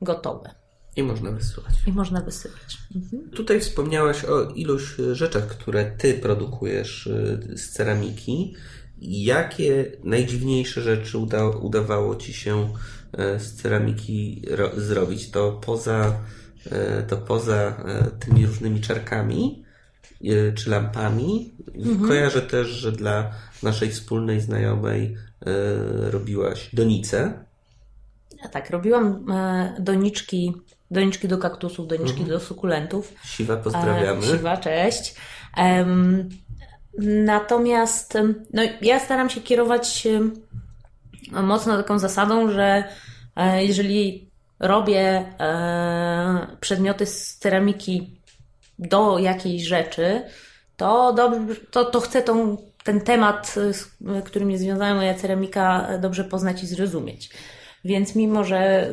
gotowe. 0.00 0.50
I 0.96 1.02
można 1.02 1.30
wysyłać. 1.30 1.74
I 1.86 1.92
można 1.92 2.20
wysyłać. 2.20 2.78
Mhm. 2.96 3.30
Tutaj 3.30 3.60
wspomniałaś 3.60 4.24
o 4.24 4.50
iluś 4.50 4.96
rzeczach, 5.12 5.46
które 5.46 5.84
ty 5.84 6.14
produkujesz 6.14 7.06
y, 7.06 7.56
z 7.56 7.72
ceramiki. 7.72 8.54
Jakie 9.00 9.92
najdziwniejsze 10.04 10.82
rzeczy 10.82 11.18
uda, 11.18 11.46
udawało 11.48 12.16
ci 12.16 12.32
się 12.32 12.64
y, 12.64 13.40
z 13.40 13.54
ceramiki 13.54 14.42
zrobić? 14.76 15.30
To 15.30 15.52
poza, 15.52 16.20
to 17.08 17.16
poza 17.16 17.84
tymi 18.20 18.46
różnymi 18.46 18.80
czarkami 18.80 19.64
czy 20.54 20.70
lampami. 20.70 21.52
Mhm. 21.74 22.08
Kojarzę 22.08 22.42
też, 22.42 22.68
że 22.68 22.92
dla 22.92 23.30
naszej 23.62 23.90
wspólnej 23.90 24.40
znajomej 24.40 25.16
e, 25.46 25.50
robiłaś 26.10 26.70
donice. 26.72 27.44
Ja 28.42 28.48
tak, 28.48 28.70
robiłam 28.70 29.30
e, 29.30 29.74
doniczki, 29.78 30.52
doniczki 30.90 31.28
do 31.28 31.38
kaktusów, 31.38 31.88
doniczki 31.88 32.20
mhm. 32.20 32.28
do 32.28 32.40
sukulentów. 32.40 33.14
Siwa, 33.24 33.56
pozdrawiamy. 33.56 34.26
E, 34.26 34.36
siwa, 34.36 34.56
cześć. 34.56 35.14
Natomiast 36.98 38.18
no, 38.52 38.62
ja 38.82 39.00
staram 39.00 39.30
się 39.30 39.40
kierować 39.40 40.08
mocno 41.32 41.76
taką 41.76 41.98
zasadą, 41.98 42.50
że 42.50 42.84
jeżeli 43.56 44.30
robię 44.60 45.24
przedmioty 46.60 47.06
z 47.06 47.36
ceramiki 47.36 48.21
do 48.78 49.18
jakiejś 49.18 49.62
rzeczy, 49.62 50.22
to, 50.76 51.12
dobrze, 51.12 51.60
to, 51.70 51.84
to 51.84 52.00
chcę 52.00 52.22
tą 52.22 52.56
ten 52.84 53.00
temat, 53.00 53.54
z 53.72 53.84
którym 54.24 54.50
jest 54.50 54.62
związana 54.62 54.94
moja 54.94 55.14
ceramika, 55.14 55.88
dobrze 56.00 56.24
poznać 56.24 56.62
i 56.62 56.66
zrozumieć. 56.66 57.30
Więc 57.84 58.14
mimo, 58.14 58.44
że 58.44 58.92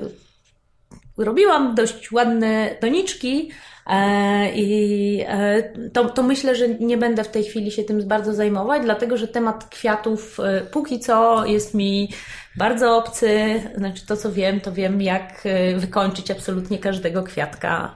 robiłam 1.17 1.75
dość 1.75 2.11
ładne 2.11 2.75
doniczki, 2.81 3.51
e, 3.87 4.51
i 4.55 5.23
e, 5.27 5.63
to, 5.93 6.09
to 6.09 6.23
myślę, 6.23 6.55
że 6.55 6.69
nie 6.69 6.97
będę 6.97 7.23
w 7.23 7.27
tej 7.27 7.43
chwili 7.43 7.71
się 7.71 7.83
tym 7.83 8.07
bardzo 8.07 8.33
zajmować, 8.33 8.83
dlatego 8.83 9.17
że 9.17 9.27
temat 9.27 9.69
kwiatów 9.69 10.37
póki 10.71 10.99
co 10.99 11.45
jest 11.45 11.73
mi 11.73 12.09
bardzo 12.57 12.97
obcy. 12.97 13.61
Znaczy, 13.75 14.05
to 14.05 14.17
co 14.17 14.31
wiem, 14.31 14.61
to 14.61 14.71
wiem, 14.71 15.01
jak 15.01 15.43
wykończyć 15.77 16.31
absolutnie 16.31 16.79
każdego 16.79 17.23
kwiatka. 17.23 17.95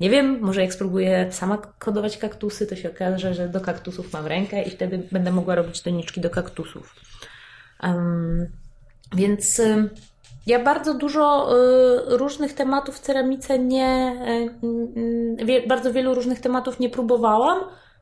Nie 0.00 0.10
wiem, 0.10 0.38
może 0.40 0.62
jak 0.62 0.74
spróbuję 0.74 1.32
sama 1.32 1.58
kodować 1.78 2.18
kaktusy, 2.18 2.66
to 2.66 2.76
się 2.76 2.90
okaże, 2.90 3.34
że 3.34 3.48
do 3.48 3.60
kaktusów 3.60 4.12
mam 4.12 4.26
rękę 4.26 4.62
i 4.62 4.70
wtedy 4.70 5.02
będę 5.12 5.32
mogła 5.32 5.54
robić 5.54 5.82
doniczki 5.82 6.20
do 6.20 6.30
kaktusów. 6.30 6.94
Um, 7.82 8.46
więc 9.16 9.58
y, 9.58 9.90
ja 10.46 10.64
bardzo 10.64 10.94
dużo 10.94 11.56
y, 11.56 12.16
różnych 12.16 12.52
tematów 12.52 12.96
w 12.96 13.00
ceramice 13.00 13.58
nie, 13.58 14.16
y, 15.40 15.44
wie, 15.44 15.66
bardzo 15.66 15.92
wielu 15.92 16.14
różnych 16.14 16.40
tematów 16.40 16.80
nie 16.80 16.90
próbowałam, 16.90 17.58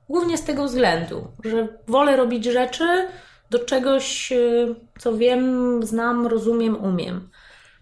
głównie 0.09 0.39
z 0.39 0.45
tego 0.45 0.65
względu, 0.65 1.29
że 1.45 1.69
wolę 1.89 2.17
robić 2.17 2.45
rzeczy, 2.45 2.85
do 3.51 3.59
czegoś, 3.59 4.33
co 4.99 5.17
wiem, 5.17 5.81
znam, 5.83 6.27
rozumiem, 6.27 6.85
umiem. 6.85 7.29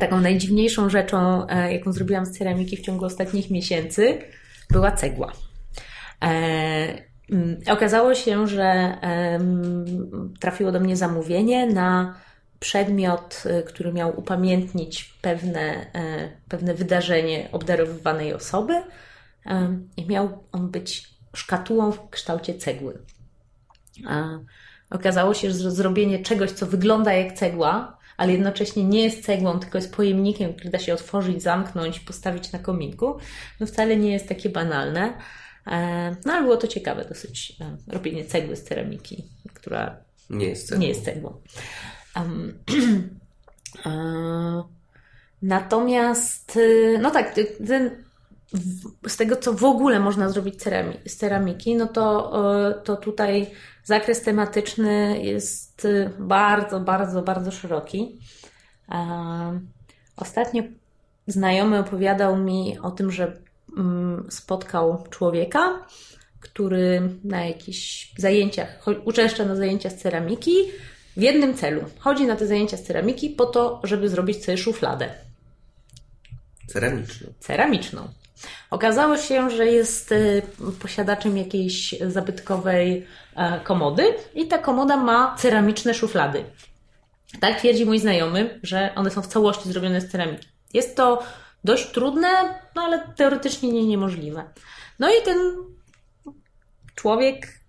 Taką 0.01 0.21
najdziwniejszą 0.21 0.91
rzeczą, 0.91 1.47
jaką 1.71 1.93
zrobiłam 1.93 2.27
z 2.27 2.39
ceramiki 2.39 2.77
w 2.77 2.81
ciągu 2.81 3.05
ostatnich 3.05 3.51
miesięcy, 3.51 4.19
była 4.71 4.93
cegła. 4.93 5.33
Mm, 7.31 7.61
okazało 7.71 8.15
się, 8.15 8.47
że 8.47 8.99
trafiło 10.41 10.73
do 10.73 10.81
mnie 10.81 10.97
zamówienie 10.97 11.67
na 11.67 12.15
przedmiot, 12.61 13.43
y, 13.47 13.63
który 13.63 13.93
miał 13.93 14.19
upamiętnić 14.19 15.05
pewne, 15.23 15.93
e, 15.95 16.29
pewne 16.49 16.75
wydarzenie 16.75 17.49
obdarowywanej 17.53 18.35
osoby 18.35 18.83
i 19.97 20.07
miał 20.07 20.45
on 20.53 20.71
być 20.71 21.11
szkatułą 21.35 21.93
w 21.93 22.11
kształcie 22.11 22.55
cegły. 22.55 22.99
Okazało 24.91 25.35
się, 25.35 25.51
że 25.51 25.71
zrobienie 25.71 26.19
czegoś, 26.19 26.51
co 26.51 26.67
wygląda 26.67 27.13
jak 27.13 27.33
cegła, 27.33 27.99
ale 28.21 28.33
jednocześnie 28.33 28.85
nie 28.85 29.03
jest 29.05 29.25
cegłą, 29.25 29.61
tylko 29.61 29.79
jest 29.79 29.95
pojemnikiem, 29.95 30.55
który 30.55 30.71
da 30.71 30.79
się 30.79 30.95
otworzyć, 30.95 31.43
zamknąć, 31.43 32.01
postawić 32.01 32.53
na 32.53 32.59
kominku, 32.59 33.17
no 33.61 33.67
wcale 33.67 33.97
nie 33.97 34.13
jest 34.13 34.29
takie 34.29 34.49
banalne. 34.49 35.13
E, 35.67 36.17
no 36.25 36.33
ale 36.33 36.43
było 36.43 36.57
to 36.57 36.67
ciekawe 36.67 37.05
dosyć, 37.05 37.57
e, 37.61 37.77
robienie 37.93 38.25
cegły 38.25 38.57
z 38.57 38.65
ceramiki, 38.65 39.25
która 39.55 39.97
nie 40.31 40.47
jest 40.47 40.69
cegłą. 40.69 40.81
Nie 40.81 40.89
jest 40.89 41.05
cegłą. 41.05 41.41
Um, 42.17 42.59
natomiast, 45.43 46.59
no 47.01 47.11
tak, 47.11 47.35
ten, 47.67 47.91
z 49.07 49.17
tego, 49.17 49.37
co 49.37 49.53
w 49.53 49.65
ogóle 49.65 50.01
można 50.01 50.29
zrobić 50.29 50.63
z 51.07 51.17
ceramiki, 51.17 51.75
no 51.75 51.87
to, 51.87 52.33
to 52.85 52.97
tutaj 52.97 53.51
zakres 53.85 54.23
tematyczny 54.23 55.21
jest 55.23 55.89
bardzo, 56.19 56.81
bardzo, 56.81 57.23
bardzo 57.23 57.51
szeroki. 57.51 58.19
Ostatnio 60.17 60.63
znajomy 61.27 61.79
opowiadał 61.79 62.37
mi 62.37 62.79
o 62.83 62.91
tym, 62.91 63.11
że 63.11 63.37
mm, 63.77 64.27
spotkał 64.31 65.05
człowieka, 65.11 65.87
który 66.41 67.03
na 67.25 67.45
jakichś 67.45 68.13
zajęciach, 68.17 68.87
uczęszcza 69.05 69.45
na 69.45 69.57
zajęcia 69.57 69.91
z 69.91 69.97
ceramiki, 69.97 70.57
w 71.17 71.23
jednym 71.23 71.55
celu. 71.55 71.85
Chodzi 71.99 72.27
na 72.27 72.37
te 72.37 72.47
zajęcia 72.47 72.77
z 72.77 72.83
ceramiki 72.83 73.31
po 73.31 73.47
to, 73.47 73.81
żeby 73.85 74.09
zrobić 74.09 74.45
sobie 74.45 74.59
szufladę. 74.59 75.09
Ceramiczną. 76.67 77.33
Ceramiczną. 77.41 78.09
Okazało 78.71 79.17
się, 79.17 79.51
że 79.51 79.67
jest 79.67 80.13
e, 80.13 80.43
posiadaczem 80.83 81.37
jakiejś 81.37 81.95
zabytkowej 82.09 83.07
e, 83.37 83.61
komody 83.61 84.15
i 84.35 84.47
ta 84.47 84.59
komoda 84.59 84.97
ma 84.97 85.37
ceramiczne 85.39 85.95
szuflady. 85.95 86.45
Tak 87.41 87.59
twierdzi 87.59 87.87
mój 87.87 87.99
znajomy, 87.99 88.61
że 88.63 88.91
one 88.95 89.11
są 89.11 89.23
w 89.23 89.27
całości 89.27 89.73
zrobione 89.73 90.01
z 90.01 90.11
ceramiki. 90.11 90.49
Jest 90.75 90.97
to 90.97 91.23
dość 91.65 91.91
trudne, 91.91 92.29
no 92.75 92.83
ale 92.83 93.13
teoretycznie 93.17 93.73
nie 93.73 93.87
niemożliwe. 93.87 94.45
No 94.99 95.09
i 95.11 95.23
ten 95.25 95.37
człowiek 96.95 97.61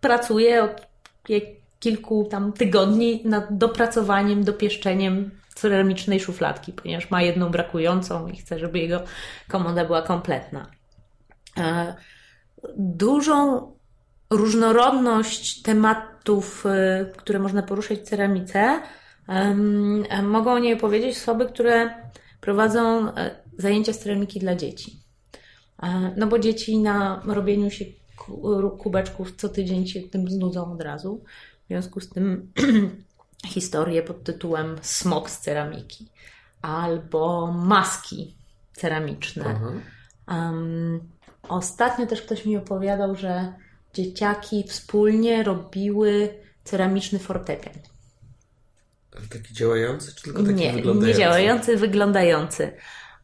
pracuje 0.00 0.64
od 0.64 0.86
kilku 1.80 2.28
tam 2.30 2.52
tygodni 2.52 3.22
nad 3.24 3.58
dopracowaniem, 3.58 4.44
dopieszczeniem 4.44 5.39
ceramicznej 5.60 6.20
szufladki, 6.20 6.72
ponieważ 6.72 7.10
ma 7.10 7.22
jedną 7.22 7.50
brakującą 7.50 8.28
i 8.28 8.36
chce, 8.36 8.58
żeby 8.58 8.78
jego 8.78 9.02
komoda 9.48 9.84
była 9.84 10.02
kompletna. 10.02 10.70
E, 11.58 11.94
dużą 12.76 13.66
różnorodność 14.30 15.62
tematów, 15.62 16.66
e, 16.66 17.06
które 17.16 17.38
można 17.38 17.62
poruszać 17.62 17.98
w 17.98 18.02
ceramice, 18.02 18.80
mogą 20.22 20.52
o 20.52 20.58
niej 20.58 20.76
powiedzieć 20.76 21.16
osoby, 21.16 21.46
które 21.46 21.94
prowadzą 22.40 23.14
e, 23.14 23.30
zajęcia 23.58 23.92
z 23.92 23.98
ceramiki 23.98 24.40
dla 24.40 24.54
dzieci. 24.54 25.00
No 26.16 26.26
bo 26.26 26.38
dzieci 26.38 26.78
na 26.78 27.22
robieniu 27.26 27.70
się 27.70 27.84
kubeczków 28.78 29.36
co 29.36 29.48
tydzień 29.48 29.86
się 29.86 30.00
tym 30.00 30.30
znudzą 30.30 30.72
od 30.72 30.80
razu. 30.80 31.24
W 31.64 31.66
związku 31.68 32.00
z 32.00 32.08
tym 32.08 32.52
historię 33.46 34.02
pod 34.02 34.24
tytułem 34.24 34.76
Smok 34.82 35.30
z 35.30 35.40
ceramiki 35.40 36.08
albo 36.62 37.52
maski 37.52 38.36
ceramiczne. 38.72 39.60
Um, 40.28 41.00
ostatnio 41.48 42.06
też 42.06 42.22
ktoś 42.22 42.44
mi 42.46 42.56
opowiadał, 42.56 43.16
że 43.16 43.52
dzieciaki 43.94 44.64
wspólnie 44.68 45.42
robiły 45.42 46.34
ceramiczny 46.64 47.18
fortepian. 47.18 47.74
Taki 49.30 49.54
działający, 49.54 50.14
czy 50.14 50.22
tylko 50.22 50.42
taki 50.42 50.54
nie, 50.54 50.72
wyglądający? 50.72 51.18
Nie 51.18 51.24
działający, 51.24 51.76
wyglądający. 51.76 52.72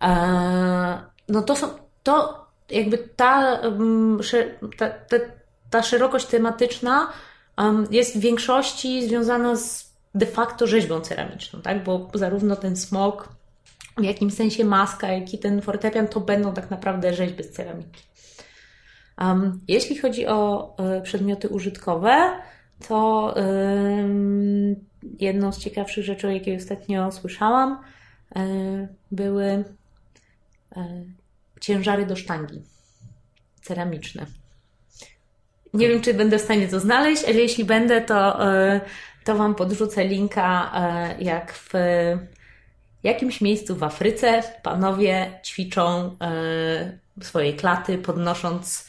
Eee, 0.00 0.98
no 1.28 1.42
to 1.42 1.56
są, 1.56 1.68
to 2.02 2.46
jakby 2.70 2.98
ta, 2.98 3.60
ta, 4.78 4.90
ta, 4.90 5.16
ta 5.70 5.82
szerokość 5.82 6.26
tematyczna 6.26 7.12
jest 7.90 8.16
w 8.16 8.20
większości 8.20 9.08
związana 9.08 9.56
z 9.56 9.85
de 10.16 10.26
facto 10.26 10.66
rzeźbą 10.66 11.00
ceramiczną, 11.00 11.62
tak? 11.62 11.84
Bo 11.84 12.10
zarówno 12.14 12.56
ten 12.56 12.76
smok, 12.76 13.28
w 13.98 14.04
jakimś 14.04 14.34
sensie 14.34 14.64
maska, 14.64 15.08
jak 15.08 15.34
i 15.34 15.38
ten 15.38 15.62
fortepian 15.62 16.08
to 16.08 16.20
będą 16.20 16.54
tak 16.54 16.70
naprawdę 16.70 17.14
rzeźby 17.14 17.44
z 17.44 17.50
ceramiki. 17.50 18.02
Um, 19.20 19.60
jeśli 19.68 19.98
chodzi 19.98 20.26
o 20.26 20.70
y, 20.98 21.02
przedmioty 21.02 21.48
użytkowe, 21.48 22.32
to 22.88 23.34
y, 23.38 24.76
jedną 25.20 25.52
z 25.52 25.58
ciekawszych 25.58 26.04
rzeczy, 26.04 26.26
o 26.26 26.30
jakiej 26.30 26.56
ostatnio 26.56 27.12
słyszałam, 27.12 27.78
y, 28.36 28.88
były 29.10 29.64
ciężary 31.60 32.06
do 32.06 32.16
sztangi 32.16 32.62
ceramiczne. 33.62 34.26
Nie 35.74 35.88
wiem, 35.88 36.00
czy 36.00 36.14
będę 36.14 36.38
w 36.38 36.42
stanie 36.42 36.68
to 36.68 36.80
znaleźć, 36.80 37.24
ale 37.24 37.34
jeśli 37.34 37.64
będę, 37.64 38.00
to, 38.00 38.52
e, 38.52 38.80
to 39.26 39.36
Wam 39.36 39.54
podrzucę 39.54 40.04
linka, 40.04 40.72
e, 40.74 41.22
jak 41.22 41.52
w 41.52 41.72
jakimś 43.02 43.40
miejscu 43.40 43.76
w 43.76 43.82
Afryce 43.82 44.42
panowie 44.62 45.40
ćwiczą 45.44 46.16
e, 46.20 46.98
swoje 47.22 47.52
klaty, 47.52 47.98
podnosząc 47.98 48.88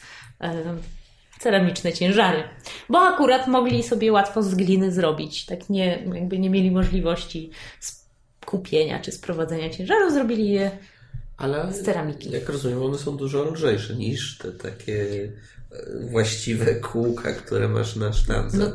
ceramiczne 1.40 1.92
ciężary. 1.92 2.42
Bo 2.88 3.00
akurat 3.00 3.48
mogli 3.48 3.82
sobie 3.82 4.12
łatwo 4.12 4.42
z 4.42 4.54
gliny 4.54 4.92
zrobić. 4.92 5.46
Tak 5.46 5.70
nie, 5.70 6.02
jakby 6.14 6.38
nie 6.38 6.50
mieli 6.50 6.70
możliwości 6.70 7.50
kupienia 8.46 9.00
czy 9.00 9.12
sprowadzenia 9.12 9.70
ciężarów, 9.70 10.12
zrobili 10.12 10.50
je 10.50 10.70
Ale 11.36 11.72
z 11.72 11.82
ceramiki. 11.82 12.30
Jak 12.30 12.48
rozumiem, 12.48 12.82
one 12.82 12.98
są 12.98 13.16
dużo 13.16 13.44
lżejsze 13.44 13.94
niż 13.94 14.38
te 14.38 14.52
takie 14.52 15.06
właściwe 16.00 16.74
kółka, 16.74 17.32
które 17.32 17.68
masz 17.68 17.96
na 17.96 18.12
sztance. 18.12 18.58
No, 18.58 18.70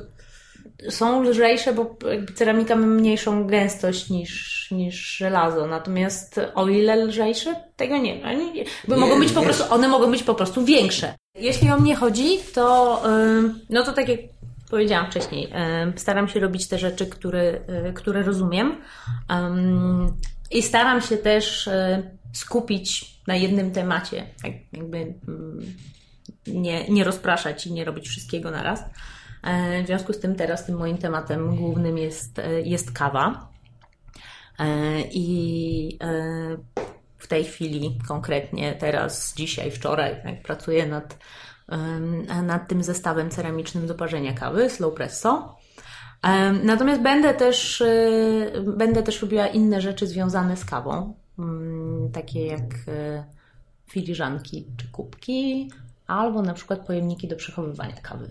są 0.89 1.23
lżejsze, 1.23 1.73
bo 1.73 1.95
ceramika 2.35 2.75
ma 2.75 2.87
mniejszą 2.87 3.47
gęstość 3.47 4.09
niż, 4.09 4.67
niż 4.71 5.17
żelazo. 5.17 5.67
Natomiast 5.67 6.39
o 6.55 6.67
ile 6.67 6.95
lżejsze, 6.95 7.55
tego 7.75 7.97
nie 7.97 8.15
ma. 8.15 8.29
Bo 8.87 8.97
mogą 8.97 9.19
być 9.19 9.31
po 9.31 9.41
prostu, 9.41 9.73
one 9.73 9.87
mogą 9.87 10.11
być 10.11 10.23
po 10.23 10.35
prostu 10.35 10.65
większe. 10.65 11.13
Jeśli 11.35 11.69
o 11.69 11.77
mnie 11.77 11.95
chodzi, 11.95 12.39
to 12.53 13.01
no 13.69 13.83
to 13.83 13.93
tak 13.93 14.09
jak 14.09 14.19
powiedziałam 14.69 15.11
wcześniej, 15.11 15.49
staram 15.95 16.27
się 16.27 16.39
robić 16.39 16.67
te 16.67 16.77
rzeczy, 16.79 17.05
które, 17.05 17.59
y, 17.89 17.93
które 17.93 18.23
rozumiem. 18.23 18.75
I 20.51 20.63
staram 20.63 21.01
się 21.01 21.17
też 21.17 21.67
y, 21.67 22.03
skupić 22.33 23.15
na 23.27 23.35
jednym 23.35 23.71
temacie. 23.71 24.23
Tak 24.43 24.51
jakby 24.73 25.13
nie, 26.47 26.89
nie 26.89 27.03
rozpraszać 27.03 27.67
i 27.67 27.73
nie 27.73 27.85
robić 27.85 28.07
wszystkiego 28.07 28.51
na 28.51 28.63
raz. 28.63 28.83
E, 29.43 29.83
w 29.83 29.87
związku 29.87 30.13
z 30.13 30.19
tym 30.19 30.35
teraz 30.35 30.65
tym 30.65 30.77
moim 30.77 30.97
tematem 30.97 31.55
głównym 31.55 31.97
jest, 31.97 32.39
e, 32.39 32.61
jest 32.61 32.91
kawa. 32.91 33.49
E, 34.59 35.01
I 35.01 35.99
w 37.17 37.27
tej 37.27 37.43
chwili, 37.43 37.99
konkretnie 38.07 38.73
teraz, 38.73 39.35
dzisiaj, 39.35 39.71
wczoraj, 39.71 40.21
jak 40.25 40.41
pracuję 40.41 40.85
nad, 40.85 41.17
nad 42.43 42.67
tym 42.67 42.83
zestawem 42.83 43.29
ceramicznym 43.29 43.87
do 43.87 43.95
parzenia 43.95 44.33
kawy, 44.33 44.69
slow 44.69 44.93
presso. 44.93 45.57
Natomiast 46.63 47.01
będę 47.01 47.33
też, 47.33 47.83
będę 48.63 49.03
też 49.03 49.21
robiła 49.21 49.47
inne 49.47 49.81
rzeczy 49.81 50.07
związane 50.07 50.57
z 50.57 50.65
kawą, 50.65 51.13
mm, 51.39 52.11
takie 52.11 52.45
jak 52.45 52.63
filiżanki 53.89 54.67
czy 54.77 54.87
kubki, 54.87 55.71
albo 56.07 56.41
na 56.41 56.53
przykład 56.53 56.85
pojemniki 56.85 57.27
do 57.27 57.35
przechowywania 57.35 57.95
kawy. 58.01 58.29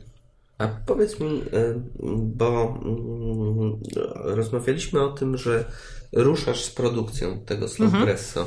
A 0.62 0.68
powiedz 0.86 1.20
mi, 1.20 1.42
y, 1.42 1.74
bo 2.16 2.78
mm, 2.84 3.80
rozmawialiśmy 4.14 5.00
o 5.02 5.08
tym, 5.08 5.36
że 5.36 5.64
ruszasz 6.12 6.64
z 6.64 6.70
produkcją 6.70 7.38
tego 7.38 7.68
Slowpresso 7.68 8.46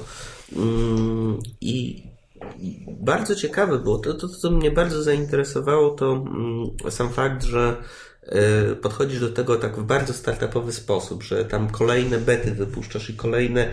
mhm. 0.51 1.39
i 1.61 2.03
bardzo 2.88 3.36
ciekawe 3.36 3.80
było, 3.80 3.99
to, 3.99 4.13
to, 4.13 4.30
co 4.30 4.51
mnie 4.51 4.72
bardzo 4.72 5.03
zainteresowało, 5.03 5.89
to 5.89 6.11
mm, 6.11 6.91
sam 6.91 7.09
fakt, 7.09 7.43
że 7.43 7.76
e, 8.24 8.76
podchodzisz 8.76 9.20
do 9.20 9.30
tego 9.30 9.55
tak 9.55 9.78
w 9.78 9.84
bardzo 9.84 10.13
startupowy 10.13 10.74
sposób, 10.74 11.24
że 11.24 11.45
tam 11.45 11.70
kolejne 11.70 12.18
bety 12.18 12.51
wypuszczasz 12.51 13.09
i 13.09 13.13
kolejne 13.13 13.68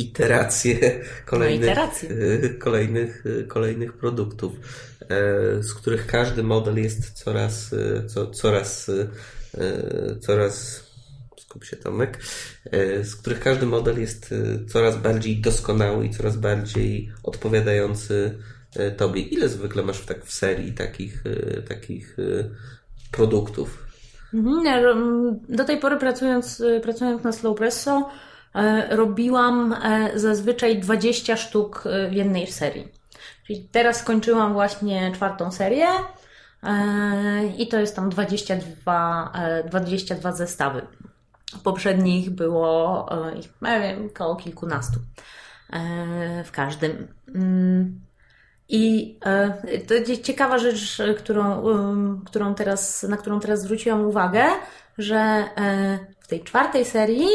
iteracje 0.00 1.00
kolejnych, 1.26 1.66
no, 1.66 1.72
iteracje. 1.72 2.08
kolejnych, 2.58 3.24
kolejnych 3.48 3.92
produktów, 3.92 4.52
z 5.60 5.74
których 5.74 6.06
każdy 6.06 6.42
model 6.42 6.76
jest 6.76 7.10
coraz, 7.10 7.70
co, 8.08 8.30
coraz, 8.30 8.90
coraz 10.20 10.84
skup 11.50 11.64
się 11.64 11.76
Tomek, 11.76 12.18
e, 12.70 13.04
z 13.04 13.16
których 13.16 13.40
każdy 13.40 13.66
model 13.66 14.00
jest 14.00 14.32
e, 14.32 14.66
coraz 14.66 14.96
bardziej 14.96 15.40
doskonały 15.40 16.06
i 16.06 16.10
coraz 16.10 16.36
bardziej 16.36 17.12
odpowiadający 17.22 18.38
e, 18.76 18.90
Tobie. 18.90 19.22
Ile 19.22 19.48
zwykle 19.48 19.82
masz 19.82 19.98
w, 19.98 20.06
tak 20.06 20.24
w 20.24 20.32
serii 20.32 20.72
takich, 20.72 21.24
takich 21.68 22.16
produktów? 23.12 23.84
Mhm, 24.34 25.40
do 25.48 25.64
tej 25.64 25.78
pory 25.78 25.96
pracując, 25.96 26.62
pracując 26.82 27.24
na 27.24 27.32
Slowpresso 27.32 28.10
robiłam 28.90 29.76
zazwyczaj 30.14 30.78
20 30.78 31.36
sztuk 31.36 31.84
w 32.10 32.12
jednej 32.12 32.46
serii. 32.46 32.88
Czyli 33.46 33.68
teraz 33.72 33.96
skończyłam 33.96 34.52
właśnie 34.52 35.12
czwartą 35.14 35.52
serię 35.52 35.86
i 37.58 37.68
to 37.68 37.78
jest 37.78 37.96
tam 37.96 38.10
22, 38.10 39.32
22 39.70 40.32
zestawy 40.32 40.86
poprzednich 41.64 42.30
było 42.30 43.08
e, 43.28 43.38
ich, 43.38 43.48
nie 43.62 43.80
wiem, 43.80 44.06
około 44.06 44.36
kilkunastu 44.36 45.00
e, 45.72 46.44
w 46.44 46.52
każdym. 46.52 47.08
Mm. 47.34 48.00
I 48.68 49.18
e, 49.24 49.78
to 49.78 49.94
ciekawa 50.22 50.58
rzecz, 50.58 51.02
którą, 51.18 51.64
którą 52.26 52.54
teraz, 52.54 53.02
na 53.02 53.16
którą 53.16 53.40
teraz 53.40 53.62
zwróciłam 53.62 54.06
uwagę, 54.06 54.44
że 54.98 55.44
w 56.20 56.28
tej 56.28 56.44
czwartej 56.44 56.84
serii 56.84 57.28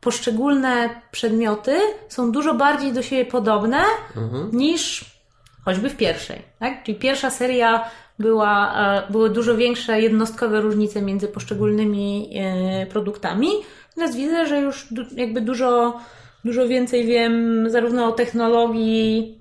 poszczególne 0.00 1.00
przedmioty 1.10 1.76
są 2.08 2.32
dużo 2.32 2.54
bardziej 2.54 2.92
do 2.92 3.02
siebie 3.02 3.24
podobne 3.24 3.82
mhm. 4.16 4.50
niż 4.52 5.04
choćby 5.64 5.90
w 5.90 5.96
pierwszej. 5.96 6.42
Tak? 6.58 6.82
Czyli 6.82 6.98
pierwsza 6.98 7.30
seria 7.30 7.90
była, 8.18 8.74
e, 9.06 9.12
były 9.12 9.30
dużo 9.30 9.56
większe 9.56 10.00
jednostkowe 10.00 10.60
różnice 10.60 11.02
między 11.02 11.28
poszczególnymi 11.28 12.30
e, 12.34 12.86
produktami. 12.86 13.48
Teraz 13.94 14.16
widzę, 14.16 14.46
że 14.46 14.60
już 14.60 14.86
jakby 15.16 15.40
dużo, 15.40 16.00
dużo 16.44 16.68
więcej 16.68 17.06
wiem 17.06 17.66
zarówno 17.70 18.06
o 18.06 18.12
technologii, 18.12 19.40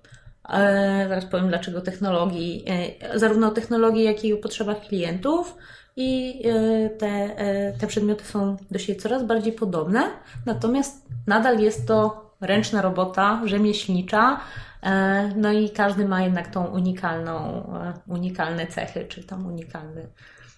e, 0.50 1.06
zaraz 1.10 1.26
powiem 1.26 1.48
dlaczego 1.48 1.82
technologii, 1.82 2.66
zarówno 3.16 3.48
o 3.48 3.52
technologii, 3.52 4.04
jak 4.04 4.26
i 4.26 4.34
o 4.34 4.38
potrzebach 4.38 4.82
klientów. 4.88 5.56
I 5.96 6.41
te, 7.00 7.36
te 7.80 7.88
przedmioty 7.88 8.26
są 8.26 8.58
do 8.72 8.80
siebie 8.80 9.00
coraz 9.00 9.24
bardziej 9.24 9.54
podobne, 9.54 10.04
natomiast 10.46 11.06
nadal 11.28 11.60
jest 11.60 11.88
to 11.88 12.30
ręczna 12.41 12.82
robota, 12.82 13.41
rzemieślnicza, 13.46 14.39
E, 14.84 15.32
no 15.36 15.52
i 15.52 15.70
każdy 15.70 16.06
ma 16.06 16.22
jednak 16.22 16.48
tą 16.48 16.66
unikalną, 16.66 17.64
e, 17.74 17.94
unikalne 18.08 18.68
cechy, 18.68 19.06
czy 19.10 19.24
tam 19.24 19.46
unikalny. 19.46 20.08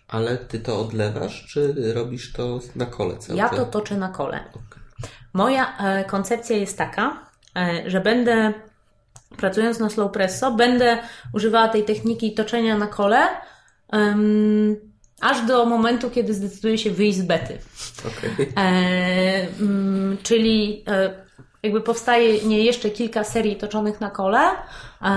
Ale 0.07 0.37
ty 0.37 0.59
to 0.59 0.79
odlewasz, 0.79 1.45
czy 1.47 1.93
robisz 1.93 2.33
to 2.33 2.59
na 2.75 2.85
kole 2.85 3.17
cały 3.17 3.39
Ja 3.39 3.49
to 3.49 3.65
toczę 3.65 3.97
na 3.97 4.09
kole. 4.09 4.39
Okay. 4.49 5.09
Moja 5.33 5.77
e, 5.77 6.03
koncepcja 6.03 6.57
jest 6.57 6.77
taka, 6.77 7.25
że 7.87 8.01
będę 8.01 8.53
pracując 9.37 9.79
na 9.79 9.89
slow 9.89 10.11
presso, 10.11 10.51
będę 10.51 10.97
używała 11.33 11.67
tej 11.67 11.83
techniki 11.83 12.33
toczenia 12.33 12.77
na 12.77 12.87
kole, 12.87 13.27
um, 13.93 14.75
aż 15.25 15.45
do 15.45 15.65
momentu, 15.65 16.09
kiedy 16.09 16.33
zdecyduję 16.33 16.77
się 16.77 16.91
wyjść 16.91 17.17
z 17.17 17.21
bety. 17.21 17.57
Okay. 17.99 18.63
E, 18.63 19.47
um, 19.59 20.17
czyli 20.23 20.83
e, 20.87 21.25
jakby 21.65 21.81
powstaje 21.81 22.43
nie 22.43 22.63
jeszcze 22.63 22.89
kilka 22.89 23.23
serii 23.23 23.55
toczonych 23.55 24.01
na 24.01 24.09
kole 24.09 24.39
e, 25.01 25.11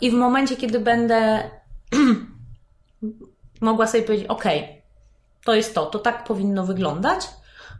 i 0.00 0.10
w 0.10 0.14
momencie, 0.14 0.56
kiedy 0.56 0.80
będę 0.80 1.50
mogła 3.60 3.86
sobie 3.86 4.04
powiedzieć, 4.04 4.26
ok, 4.26 4.44
to 5.44 5.54
jest 5.54 5.74
to, 5.74 5.86
to 5.86 5.98
tak 5.98 6.24
powinno 6.24 6.66
wyglądać, 6.66 7.28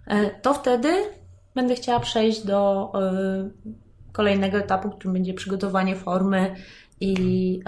e, 0.06 0.30
to 0.30 0.54
wtedy 0.54 0.88
będę 1.54 1.74
chciała 1.74 2.00
przejść 2.00 2.44
do 2.44 2.92
e, 2.94 3.50
kolejnego 4.12 4.59
etapu, 4.59 4.90
którym 4.90 5.12
będzie 5.12 5.34
przygotowanie 5.34 5.96
formy 5.96 6.54
i 7.00 7.61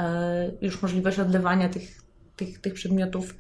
już 0.61 0.83
możliwość 0.83 1.19
odlewania 1.19 1.69
tych, 1.69 2.00
tych, 2.41 2.61
tych 2.61 2.75
przedmiotów 2.75 3.35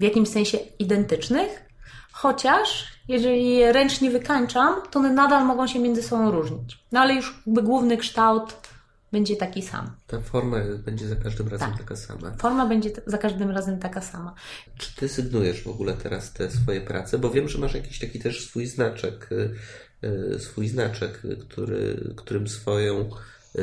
w 0.00 0.02
jakimś 0.02 0.28
sensie 0.28 0.58
identycznych, 0.78 1.64
chociaż 2.12 2.84
jeżeli 3.08 3.72
ręcznie 3.72 4.10
wykańczam, 4.10 4.74
to 4.90 4.98
one 4.98 5.12
nadal 5.12 5.46
mogą 5.46 5.66
się 5.66 5.78
między 5.78 6.02
sobą 6.02 6.30
różnić. 6.30 6.78
No 6.92 7.00
ale 7.00 7.14
już 7.14 7.42
jakby 7.46 7.62
główny 7.62 7.96
kształt 7.96 8.56
będzie 9.12 9.36
taki 9.36 9.62
sam. 9.62 9.90
Ta 10.06 10.20
forma 10.20 10.56
będzie 10.84 11.08
za 11.08 11.16
każdym 11.16 11.48
razem 11.48 11.70
tak. 11.70 11.78
taka 11.78 11.96
sama. 11.96 12.30
Forma 12.38 12.66
będzie 12.66 12.90
za 13.06 13.18
każdym 13.18 13.50
razem 13.50 13.78
taka 13.78 14.00
sama. 14.00 14.34
Czy 14.78 14.96
ty 14.96 15.08
sygnujesz 15.08 15.62
w 15.62 15.68
ogóle 15.68 15.92
teraz 15.92 16.32
te 16.32 16.50
swoje 16.50 16.80
prace? 16.80 17.18
Bo 17.18 17.30
wiem, 17.30 17.48
że 17.48 17.58
masz 17.58 17.74
jakiś 17.74 17.98
taki 17.98 18.18
też 18.18 18.46
swój 18.46 18.66
znaczek, 18.66 19.28
y, 19.32 19.54
y, 20.34 20.38
swój 20.38 20.68
znaczek, 20.68 21.22
który, 21.40 22.12
którym 22.16 22.48
swoją 22.48 23.10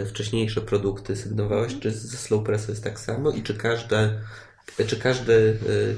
wcześniejsze 0.05 0.61
produkty 0.61 1.15
sygnowałeś. 1.15 1.79
Czy 1.79 1.91
ze 1.91 2.17
Slow 2.17 2.43
Press 2.43 2.67
jest 2.67 2.83
tak 2.83 2.99
samo 2.99 3.31
i 3.31 3.43
czy 3.43 3.53
każde, 3.53 4.19
czy 4.87 4.97
każde, 4.99 5.33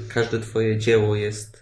każde 0.08 0.40
twoje 0.40 0.78
dzieło 0.78 1.16
jest 1.16 1.60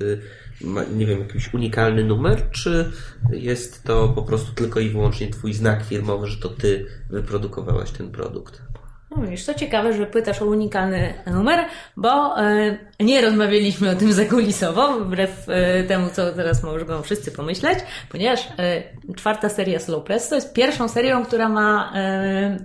ma, 0.60 0.84
nie 0.84 1.06
wiem, 1.06 1.20
jakiś 1.20 1.54
unikalny 1.54 2.04
numer, 2.04 2.50
czy 2.50 2.92
jest 3.30 3.82
to 3.82 4.08
po 4.08 4.22
prostu 4.22 4.52
tylko 4.52 4.80
i 4.80 4.90
wyłącznie 4.90 5.30
Twój 5.30 5.54
znak 5.54 5.84
firmowy, 5.84 6.26
że 6.26 6.36
to 6.36 6.48
Ty 6.48 6.86
wyprodukowałaś 7.10 7.90
ten 7.90 8.10
produkt? 8.10 8.62
No 9.10 9.26
wiesz, 9.26 9.44
to 9.44 9.54
ciekawe, 9.54 9.92
że 9.92 10.06
pytasz 10.06 10.42
o 10.42 10.46
unikalny 10.46 11.14
numer, 11.26 11.64
bo 11.96 12.42
e, 12.42 12.78
nie 13.00 13.20
rozmawialiśmy 13.20 13.90
o 13.90 13.94
tym 13.94 14.12
zakulisowo, 14.12 15.00
wbrew 15.00 15.48
e, 15.48 15.84
temu, 15.84 16.10
co 16.12 16.32
teraz 16.32 16.62
mogą 16.62 17.02
wszyscy 17.02 17.32
pomyśleć, 17.32 17.78
ponieważ 18.08 18.48
e, 18.58 18.82
czwarta 19.16 19.48
seria 19.48 19.78
Slow 19.78 20.04
Press 20.04 20.28
to 20.28 20.34
jest 20.34 20.52
pierwszą 20.52 20.88
serią, 20.88 21.24
która 21.24 21.48
ma 21.48 21.92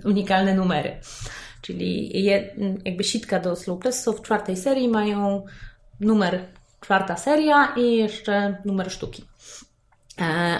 unikalne 0.04 0.54
numery. 0.54 0.96
Czyli 1.60 2.22
je, 2.24 2.54
jakby 2.84 3.04
sitka 3.04 3.40
do 3.40 3.56
Slow 3.56 3.78
Presso 3.78 4.12
w 4.12 4.22
czwartej 4.22 4.56
serii 4.56 4.88
mają 4.88 5.44
numer 6.00 6.40
czwarta 6.80 7.16
seria 7.16 7.72
i 7.76 7.96
jeszcze 7.96 8.56
numer 8.64 8.90
sztuki. 8.90 9.24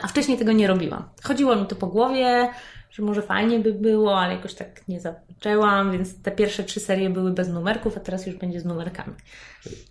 A 0.03 0.09
wcześniej 0.09 0.39
tego 0.39 0.53
nie 0.53 0.67
robiłam. 0.67 1.09
Chodziło 1.23 1.57
mi 1.57 1.67
to 1.67 1.77
po 1.77 1.87
głowie, 1.87 2.49
że 2.95 3.03
może 3.03 3.23
fajnie 3.23 3.61
by 3.61 3.73
było, 3.73 4.21
ale 4.21 4.35
jakoś 4.35 4.55
tak 4.55 4.89
nie 4.89 5.01
zaczęłam, 5.01 5.93
więc 5.93 6.23
te 6.23 6.31
pierwsze 6.31 6.65
trzy 6.65 6.81
serie 6.81 7.11
były 7.11 7.33
bez 7.33 7.49
numerków, 7.49 7.97
a 7.97 8.01
teraz 8.01 8.27
już 8.27 8.37
będzie 8.37 8.61
z 8.61 8.65
numerkami. 8.65 9.15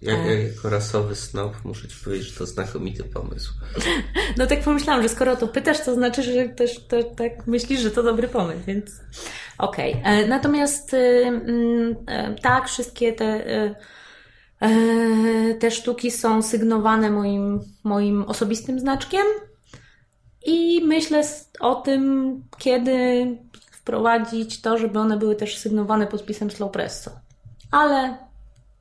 Ja, 0.01 0.13
ja 0.13 0.33
jako 0.33 0.69
rasowy 0.69 1.15
snob 1.15 1.53
muszę 1.63 1.87
Ci 1.87 2.03
powiedzieć, 2.03 2.27
że 2.27 2.37
to 2.37 2.45
znakomity 2.45 3.03
pomysł. 3.03 3.53
No 4.37 4.47
tak 4.47 4.61
pomyślałam, 4.61 5.03
że 5.03 5.09
skoro 5.09 5.35
to 5.35 5.47
pytasz, 5.47 5.85
to 5.85 5.95
znaczy, 5.95 6.23
że 6.23 6.49
też 6.49 6.87
to, 6.87 7.03
tak 7.03 7.47
myślisz, 7.47 7.79
że 7.79 7.91
to 7.91 8.03
dobry 8.03 8.27
pomysł, 8.27 8.59
więc 8.67 8.91
okej. 9.57 9.91
Okay. 9.91 10.03
E, 10.03 10.27
natomiast 10.27 10.93
y, 10.93 10.97
mm, 10.97 11.95
e, 12.07 12.35
tak, 12.35 12.67
wszystkie 12.67 13.13
te 13.13 13.43
E, 14.63 15.55
te 15.55 15.71
sztuki 15.71 16.11
są 16.11 16.41
sygnowane 16.41 17.11
moim, 17.11 17.59
moim 17.83 18.23
osobistym 18.23 18.79
znaczkiem 18.79 19.25
i 20.45 20.81
myślę 20.85 21.23
o 21.59 21.75
tym, 21.75 22.43
kiedy 22.57 23.25
wprowadzić 23.71 24.61
to, 24.61 24.77
żeby 24.77 24.99
one 24.99 25.17
były 25.17 25.35
też 25.35 25.57
sygnowane 25.57 26.07
podpisem 26.07 26.51
Slow 26.51 26.71
Presso. 26.71 27.11
Ale 27.71 28.17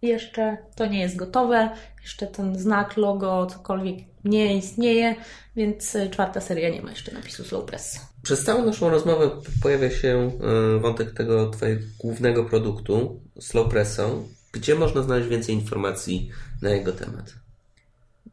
jeszcze 0.03 0.57
to 0.77 0.87
nie 0.87 1.01
jest 1.01 1.17
gotowe, 1.17 1.71
jeszcze 2.03 2.27
ten 2.27 2.59
znak, 2.59 2.97
logo, 2.97 3.47
cokolwiek 3.47 3.97
nie 4.25 4.57
istnieje, 4.57 5.15
więc 5.57 5.97
czwarta 6.11 6.41
seria 6.41 6.71
nie 6.71 6.83
ma 6.83 6.91
jeszcze 6.91 7.13
napisu 7.13 7.45
Slow 7.45 7.65
Presso. 7.65 8.01
Przez 8.23 8.45
całą 8.45 8.65
naszą 8.65 8.91
rozmowę 8.91 9.31
pojawia 9.63 9.91
się 9.91 10.31
e, 10.77 10.79
wątek 10.79 11.15
tego 11.15 11.51
Twojego 11.51 11.83
głównego 11.99 12.45
produktu, 12.45 13.21
Slow 13.41 13.69
Presso. 13.69 14.23
Gdzie 14.53 14.75
można 14.75 15.03
znaleźć 15.03 15.29
więcej 15.29 15.55
informacji 15.55 16.31
na 16.63 16.71
jego 16.71 16.93
temat? 16.93 17.35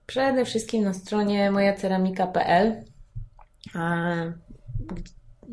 Przede 0.08 0.46
wszystkim 0.46 0.84
na 0.84 0.94
stronie 0.94 1.52
mojaceramika.pl. 1.52 2.84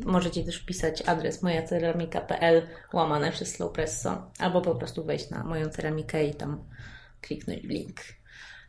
Możecie 0.05 0.43
też 0.43 0.57
wpisać 0.57 1.01
adres 1.01 1.43
mojaceramika.pl 1.43 2.67
łamane 2.93 3.31
przez 3.31 3.55
Slowpresso 3.55 4.31
albo 4.39 4.61
po 4.61 4.75
prostu 4.75 5.03
wejść 5.03 5.29
na 5.29 5.43
moją 5.43 5.69
ceramikę 5.69 6.25
i 6.25 6.35
tam 6.35 6.63
kliknąć 7.21 7.63
link. 7.63 7.99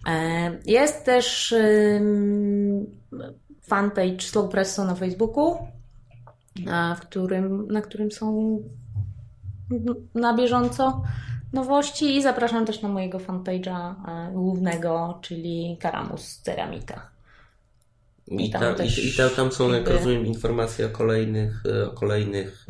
E, 0.08 0.50
jest 0.64 1.04
też 1.04 1.54
fanpage 3.62 4.20
Slowpresso 4.20 4.84
na 4.84 4.94
Facebooku, 4.94 5.58
w 6.96 7.00
którym, 7.00 7.66
na 7.66 7.82
którym 7.82 8.10
są 8.12 8.58
na 10.14 10.34
bieżąco 10.34 11.02
nowości 11.52 12.16
i 12.16 12.22
zapraszam 12.22 12.66
też 12.66 12.82
na 12.82 12.88
mojego 12.88 13.18
fanpage'a 13.18 13.94
głównego, 14.32 15.18
czyli 15.22 15.76
Karamus 15.80 16.38
Ceramika. 16.38 17.17
I, 18.30 18.46
I, 18.46 18.50
ta, 18.50 18.74
i, 18.84 19.08
i 19.08 19.12
ta, 19.16 19.30
tam 19.30 19.52
są, 19.52 19.72
jak 19.72 19.88
rozumiem, 19.88 20.26
informacje 20.26 20.86
o 20.86 20.88
kolejnych, 20.88 21.62
o 21.86 21.90
kolejnych 21.90 22.66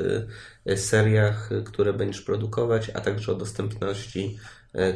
seriach, 0.77 1.51
które 1.65 1.93
będziesz 1.93 2.23
produkować, 2.23 2.91
a 2.95 3.01
także 3.01 3.33
o 3.33 3.35
dostępności 3.35 4.39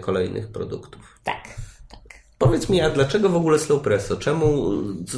kolejnych 0.01 0.49
produktów. 0.49 1.21
Tak. 1.25 1.43
Powiedz 2.39 2.69
mi, 2.69 2.81
a 2.81 2.91
dlaczego 2.91 3.29
w 3.29 3.37
ogóle 3.37 3.59
slow 3.59 3.83
presso? 3.83 4.17
Czemu, 4.17 4.73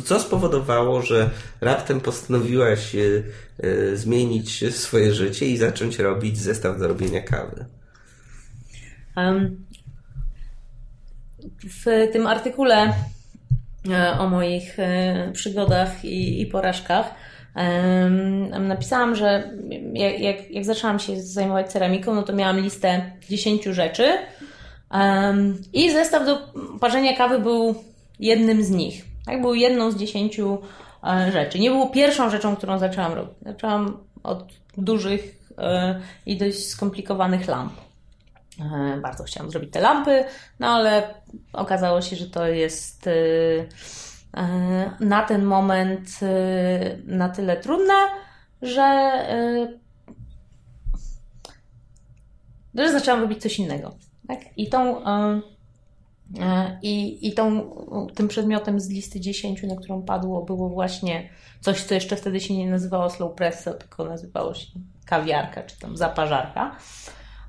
co 0.05 0.21
spowodowało, 0.21 1.03
że 1.03 1.31
raptem 1.61 2.01
postanowiłaś 2.01 2.97
zmienić 3.95 4.75
swoje 4.75 5.13
życie 5.13 5.47
i 5.47 5.57
zacząć 5.57 5.99
robić 5.99 6.39
zestaw 6.39 6.79
do 6.79 6.89
robienia 6.89 7.23
kawy? 7.23 7.67
Um, 9.17 9.65
w 11.65 12.13
tym 12.13 12.27
artykule 12.27 12.75
e, 12.77 12.95
o 14.18 14.28
moich 14.28 14.78
e, 14.78 15.30
przygodach 15.32 16.05
i, 16.05 16.41
i 16.41 16.47
porażkach 16.47 17.14
napisałam, 18.61 19.16
że 19.16 19.51
jak, 19.93 20.20
jak, 20.20 20.51
jak 20.51 20.64
zaczęłam 20.64 20.99
się 20.99 21.22
zajmować 21.22 21.72
ceramiką, 21.72 22.14
no 22.14 22.22
to 22.22 22.32
miałam 22.32 22.61
listę 22.61 23.12
10 23.28 23.64
rzeczy, 23.64 24.18
i 25.72 25.91
zestaw 25.91 26.26
do 26.26 26.39
parzenia 26.80 27.16
kawy 27.16 27.39
był 27.39 27.74
jednym 28.20 28.62
z 28.62 28.70
nich. 28.70 29.05
Tak, 29.26 29.41
był 29.41 29.55
jedną 29.55 29.91
z 29.91 29.97
dziesięciu 29.97 30.59
e, 31.05 31.32
rzeczy. 31.32 31.59
Nie 31.59 31.70
było 31.70 31.87
pierwszą 31.87 32.30
rzeczą, 32.30 32.57
którą 32.57 32.78
zaczęłam 32.78 33.12
robić. 33.12 33.35
Zaczęłam 33.43 33.97
od 34.22 34.45
dużych 34.76 35.39
e, 35.59 36.01
i 36.26 36.37
dość 36.37 36.66
skomplikowanych 36.68 37.49
lamp. 37.49 37.72
E, 38.61 39.01
bardzo 39.01 39.25
chciałam 39.25 39.51
zrobić 39.51 39.73
te 39.73 39.81
lampy, 39.81 40.25
no 40.61 40.67
ale 40.67 41.15
okazało 41.53 42.03
się, 42.03 42.17
że 42.17 42.27
to 42.27 42.47
jest 42.47 43.09
na 45.01 45.23
ten 45.23 45.45
moment 45.45 46.11
na 47.07 47.29
tyle 47.29 47.57
trudne, 47.57 47.95
że, 48.63 49.13
że 52.75 52.93
zaczęłam 52.93 53.21
robić 53.21 53.43
coś 53.43 53.59
innego. 53.59 53.95
Tak? 54.29 54.39
I 54.57 54.69
tą, 54.69 55.03
i, 56.83 57.29
i 57.29 57.33
tą, 57.33 57.71
tym 58.15 58.29
przedmiotem 58.29 58.81
z 58.81 58.89
listy 58.89 59.21
10, 59.21 59.63
na 59.63 59.77
którą 59.77 60.03
padło, 60.03 60.43
było 60.43 60.69
właśnie 60.69 61.29
coś, 61.61 61.83
co 61.83 61.95
jeszcze 61.95 62.17
wtedy 62.17 62.41
się 62.41 62.57
nie 62.57 62.71
nazywało 62.71 63.11
slow 63.11 63.35
presso, 63.35 63.75
tylko 63.75 64.05
nazywało 64.05 64.55
się 64.55 64.67
kawiarka 65.07 65.63
czy 65.63 65.79
tam 65.79 65.97
zaparzarka. 65.97 66.77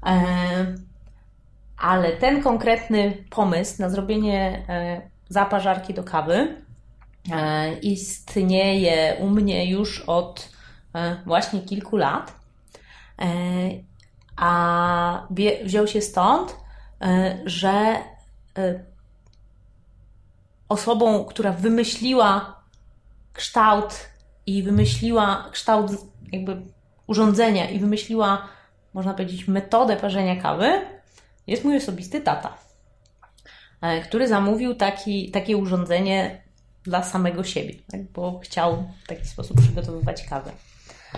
E, 0.06 0.16
ale 1.78 2.12
ten 2.12 2.44
konkretny 2.44 3.24
pomysł 3.30 3.82
na 3.82 3.90
zrobienie 3.90 4.66
zaparzarki 5.30 5.94
do 5.94 6.04
kawy 6.04 6.62
istnieje 7.82 9.16
u 9.20 9.30
mnie 9.30 9.70
już 9.72 10.02
od 10.02 10.50
właśnie 11.26 11.62
kilku 11.62 11.98
lat. 11.98 12.34
A 14.36 15.28
wziął 15.64 15.88
się 15.88 16.02
stąd, 16.02 16.56
E, 17.02 17.38
że 17.46 17.96
e, 18.58 18.84
osobą, 20.70 21.26
która 21.26 21.52
wymyśliła 21.52 22.62
kształt 23.34 24.10
i 24.46 24.64
wymyśliła 24.64 25.50
kształt 25.52 25.92
jakby 26.32 26.62
urządzenia 27.08 27.70
i 27.70 27.80
wymyśliła, 27.80 28.48
można 28.94 29.14
powiedzieć, 29.14 29.48
metodę 29.48 29.98
parzenia 29.98 30.42
kawy, 30.42 30.82
jest 31.48 31.64
mój 31.64 31.78
osobisty 31.78 32.22
tata, 32.22 32.58
e, 33.82 34.02
który 34.02 34.28
zamówił 34.28 34.76
taki, 34.76 35.32
takie 35.32 35.58
urządzenie 35.58 36.42
dla 36.84 37.04
samego 37.04 37.44
siebie, 37.44 37.74
tak? 37.92 38.04
bo 38.04 38.40
chciał 38.40 38.88
w 39.04 39.08
taki 39.08 39.28
sposób 39.28 39.62
przygotowywać 39.62 40.26
kawę. 40.30 40.52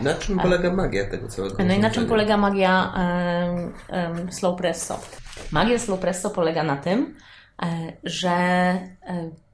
Na 0.02 0.14
czym 0.14 0.40
polega 0.40 0.74
magia 0.74 1.10
tego 1.10 1.28
całego? 1.28 1.64
No 1.64 1.74
i 1.74 1.80
na 1.80 1.90
czym 1.90 2.06
polega 2.06 2.38
magia 2.38 2.94
um, 2.96 3.74
um, 4.18 4.32
slow 4.32 4.58
presso? 4.58 5.00
Magia 5.52 5.80
slow 5.80 6.00
presso 6.00 6.30
polega 6.30 6.64
na 6.64 6.78
tym, 6.78 7.16
e, 7.62 7.94
że 8.04 8.30
e, 8.30 8.90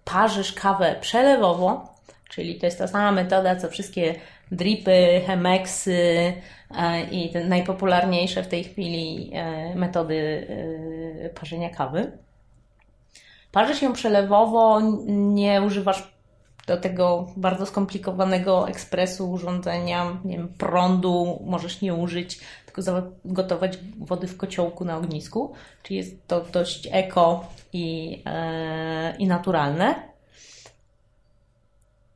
parzysz 0.06 0.54
kawę 0.54 0.96
przelewowo, 1.02 1.96
czyli 2.30 2.60
to 2.60 2.66
jest 2.66 2.78
ta 2.78 2.88
sama 2.88 3.12
metoda, 3.12 3.56
co 3.56 3.70
wszystkie 3.70 4.16
dripy, 4.52 5.22
chemeksy 5.28 6.34
e, 6.78 7.04
i 7.04 7.32
te 7.32 7.46
najpopularniejsze 7.46 8.44
w 8.44 8.48
tej 8.48 8.64
chwili 8.64 9.32
metody 9.76 10.48
parzenia 11.36 11.70
kawy. 11.70 12.12
Parzysz 13.52 13.82
ją 13.82 13.94
przelewowo, 13.94 14.82
nie 15.08 15.62
używasz 15.62 16.14
do 16.68 16.78
tego 16.78 17.28
bardzo 17.38 17.66
skomplikowanego 17.66 18.68
ekspresu 18.68 19.32
urządzenia, 19.32 20.18
nie 20.26 20.38
wiem, 20.38 20.48
prądu 20.48 21.39
możesz 21.46 21.82
nie 21.82 21.94
użyć, 21.94 22.39
tylko 22.66 22.82
zagotować 22.82 23.78
wody 24.00 24.28
w 24.28 24.38
kociołku 24.38 24.86
na 24.86 24.98
ognisku, 24.98 25.54
czyli 25.84 25.98
jest 25.98 26.28
to 26.28 26.41
dość 26.41 26.89
eko 26.91 27.46
i, 27.74 28.22
e, 28.26 29.16
i 29.18 29.28
naturalne. 29.28 29.96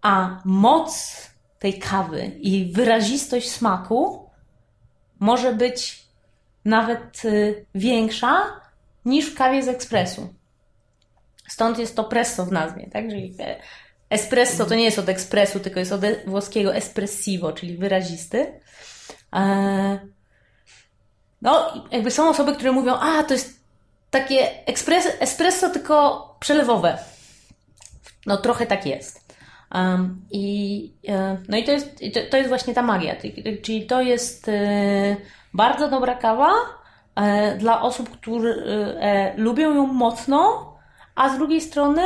A 0.02 0.42
moc 0.46 1.18
tej 1.60 1.80
kawy 1.80 2.32
i 2.40 2.72
wyrazistość 2.72 3.52
smaku 3.52 4.30
może 5.20 5.54
być 5.54 6.04
nawet 6.66 7.26
y, 7.26 7.66
większa 7.76 8.62
niż 9.06 9.26
w 9.26 9.36
kawie 9.36 9.64
z 9.64 9.68
ekspresu. 9.68 10.34
Stąd 11.48 11.80
jest 11.80 11.96
to 11.96 12.04
presso 12.04 12.46
w 12.46 12.52
nazwie, 12.52 12.90
tak? 12.94 13.10
Czyli 13.10 13.36
Espresso 14.10 14.66
to 14.66 14.76
nie 14.76 14.84
jest 14.84 15.00
od 15.00 15.10
ekspresu, 15.10 15.60
tylko 15.60 15.80
jest 15.80 15.92
od 15.92 16.02
włoskiego 16.28 16.76
espressivo, 16.76 17.54
czyli 17.54 17.78
wyrazisty. 17.78 18.60
E, 19.34 20.00
no, 21.42 21.74
jakby 21.92 22.12
są 22.12 22.30
osoby, 22.30 22.56
które 22.56 22.72
mówią, 22.72 22.96
a 22.96 23.24
to 23.24 23.34
jest 23.34 23.60
takie 24.12 24.68
espresso, 25.20 25.70
tylko 25.70 26.36
przelewowe. 26.40 26.98
No, 28.26 28.38
trochę 28.38 28.66
tak 28.66 28.86
jest. 28.86 29.27
I, 30.32 30.94
e, 31.08 31.38
no 31.50 31.58
i 31.58 31.64
to 31.64 31.72
jest, 31.72 32.00
to 32.30 32.38
jest 32.38 32.50
właśnie 32.50 32.74
ta 32.74 32.82
magia. 32.82 33.16
Czyli 33.62 33.86
to 33.86 34.02
jest 34.02 34.50
e, 34.50 35.16
bardzo 35.54 35.90
dobra 35.90 36.16
kawa 36.16 36.52
dla 37.58 37.82
osób, 37.82 38.10
które 38.10 38.54
lubią 39.38 39.76
ją 39.76 39.88
mocno, 39.88 40.74
a 41.16 41.30
z 41.30 41.38
drugiej 41.38 41.62
strony 41.62 42.02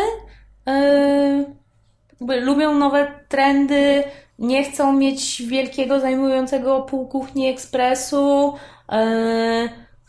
lubią 2.41 2.74
nowe 2.74 3.12
trendy, 3.30 4.03
nie 4.39 4.64
chcą 4.64 4.93
mieć 4.93 5.43
wielkiego, 5.47 5.99
zajmującego 5.99 6.82
pół 6.82 7.07
kuchni 7.07 7.47
ekspresu, 7.47 8.53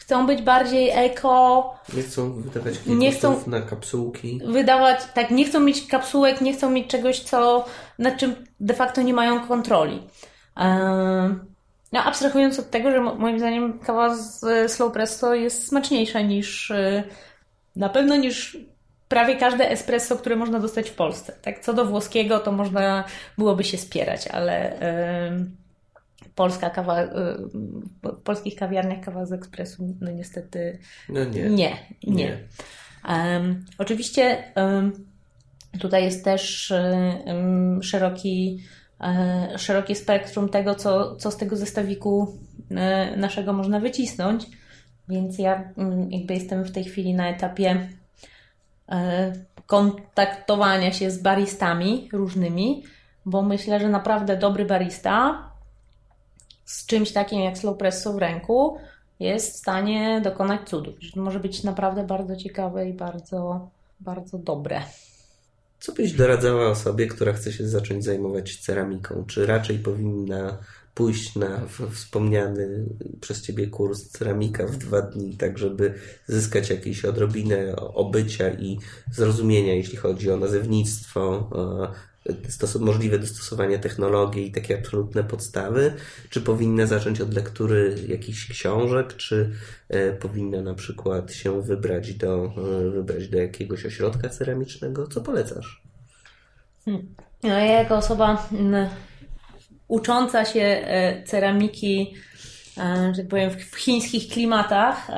chcą 0.03 0.27
być 0.27 0.43
bardziej 0.43 0.91
eko. 0.91 1.75
Nie 1.97 2.03
chcą 2.03 2.33
wydawać 2.33 2.75
nie 2.87 3.13
chcą 3.13 3.41
na 3.47 3.61
kapsułki. 3.61 4.41
Wydawać, 4.45 4.99
tak, 5.15 5.31
nie 5.31 5.45
chcą 5.45 5.61
mieć 5.61 5.87
kapsułek, 5.87 6.41
nie 6.41 6.53
chcą 6.53 6.71
mieć 6.71 6.87
czegoś, 6.87 7.21
co, 7.21 7.65
nad 7.99 8.17
czym 8.17 8.35
de 8.61 8.75
facto 8.75 9.03
nie 9.03 9.15
mają 9.15 9.47
kontroli. 9.47 9.97
Yy, 10.57 10.65
no, 11.93 12.05
abstrahując 12.05 12.59
od 12.59 12.71
tego, 12.71 12.91
że 12.91 13.01
moim 13.01 13.39
zdaniem 13.39 13.79
kawa 13.79 14.15
z 14.15 14.73
slow 14.73 14.93
presso 14.93 15.35
jest 15.35 15.69
smaczniejsza 15.69 16.21
niż 16.21 16.71
yy, 16.71 17.03
na 17.77 17.89
pewno 17.89 18.17
niż 18.17 18.59
prawie 19.09 19.37
każde 19.37 19.71
espresso, 19.71 20.17
które 20.17 20.37
można 20.37 20.61
dostać 20.61 20.91
w 20.91 20.95
Polsce. 20.95 21.33
Tak, 21.43 21.59
co 21.59 21.73
do 21.73 21.85
włoskiego, 21.85 22.39
to 22.39 22.53
można 22.53 23.05
byłoby 23.39 23.65
się 23.65 23.79
spierać, 23.79 24.29
ale 24.29 24.79
yy, 25.41 25.62
polska 26.35 26.71
kawa, 26.71 27.03
yy, 27.03 27.11
w 28.03 28.23
polskich 28.25 28.57
kawiarniach 28.57 29.01
kawa 29.05 29.27
z 29.27 29.33
ekspresu, 29.33 29.95
no 30.01 30.11
niestety 30.11 30.79
no 31.09 31.25
nie. 31.25 31.51
Nie. 31.51 31.77
nie. 32.07 32.15
nie. 32.15 32.39
Um, 33.09 33.65
oczywiście 33.79 34.45
um, 34.57 34.93
tutaj 35.79 36.05
jest 36.05 36.25
też 36.25 36.73
um, 37.27 37.83
szeroki, 37.83 38.63
e, 39.01 39.59
szerokie 39.59 39.95
spektrum 39.95 40.49
tego, 40.49 40.75
co, 40.75 41.17
co 41.17 41.31
z 41.31 41.37
tego 41.37 41.57
zestawiku 41.57 42.39
e, 42.71 43.17
naszego 43.17 43.53
można 43.53 43.81
wycisnąć. 43.81 44.47
Więc 45.09 45.39
ja 45.39 45.73
mm, 45.77 46.13
jakby 46.13 46.35
jestem 46.35 46.65
w 46.65 46.73
tej 46.73 46.85
chwili 46.85 47.15
na 47.15 47.29
etapie 47.29 47.89
E, 48.93 49.33
kontaktowania 49.67 50.93
się 50.93 51.11
z 51.11 51.23
baristami 51.23 52.09
różnymi, 52.13 52.83
bo 53.27 53.43
myślę, 53.43 53.81
że 53.81 53.89
naprawdę 53.89 54.37
dobry 54.37 54.65
barista 54.65 55.45
z 56.73 56.87
czymś 56.87 57.13
takim 57.13 57.41
jak 57.41 57.59
slow 57.59 57.79
presso 57.79 58.13
w 58.13 58.19
ręku 58.19 58.77
jest 59.21 59.55
w 59.55 59.57
stanie 59.57 60.21
dokonać 60.25 60.69
cudów. 60.69 60.95
Że 61.01 61.21
może 61.21 61.41
być 61.41 61.65
naprawdę 61.65 62.07
bardzo 62.07 62.37
ciekawe 62.37 62.89
i 62.89 62.93
bardzo, 62.93 63.69
bardzo 64.01 64.39
dobre. 64.39 64.83
Co 65.81 65.93
byś 65.93 66.13
doradzała 66.13 66.69
osobie, 66.69 67.07
która 67.07 67.33
chce 67.33 67.53
się 67.53 67.69
zacząć 67.69 68.05
zajmować 68.05 68.57
ceramiką? 68.57 69.25
Czy 69.27 69.47
raczej 69.47 69.79
powinna 69.79 70.59
pójść 70.95 71.37
na 71.37 71.67
wspomniany 71.91 72.85
przez 73.21 73.43
Ciebie 73.43 73.67
kurs 73.67 74.09
ceramika 74.09 74.67
w 74.67 74.77
dwa 74.77 75.03
dni, 75.03 75.37
tak 75.37 75.59
żeby 75.59 75.95
zyskać 76.27 76.71
jakieś 76.71 77.05
odrobinę 77.05 77.77
obycia 77.77 78.51
i 78.51 78.79
zrozumienia, 79.13 79.75
jeśli 79.75 79.97
chodzi 79.97 80.31
o 80.31 80.37
nazewnictwo, 80.37 81.51
stos- 82.49 82.81
możliwe 82.81 83.19
dostosowanie 83.19 83.79
technologii 83.79 84.47
i 84.47 84.53
takie 84.53 84.79
absolutne 84.79 85.25
podstawy? 85.25 85.95
Czy 86.31 86.41
powinna 86.41 86.87
zacząć 86.87 87.21
od 87.21 87.35
lektury 87.35 87.97
jakichś 88.09 88.49
książek, 88.49 89.17
czy 89.17 89.51
e, 89.89 90.13
powinna 90.13 90.63
na 90.63 90.75
przykład 90.75 91.33
się 91.33 91.63
wybrać 91.63 92.15
do, 92.15 92.45
e, 92.45 92.91
wybrać 92.91 93.29
do 93.29 93.39
jakiegoś 93.39 93.87
ośrodka 93.87 94.29
ceramicznego? 94.29 95.07
Co 95.07 95.21
polecasz? 95.21 95.83
Hmm. 96.85 97.15
No, 97.43 97.49
ja 97.49 97.65
jako 97.65 97.97
osoba 97.97 98.49
mm, 98.53 98.89
ucząca 99.89 100.45
się 100.45 100.61
e, 100.61 101.23
ceramiki, 101.25 102.15
że 103.13 103.17
tak 103.17 103.29
powiem, 103.29 103.51
w 103.51 103.77
chińskich 103.77 104.29
klimatach, 104.33 105.11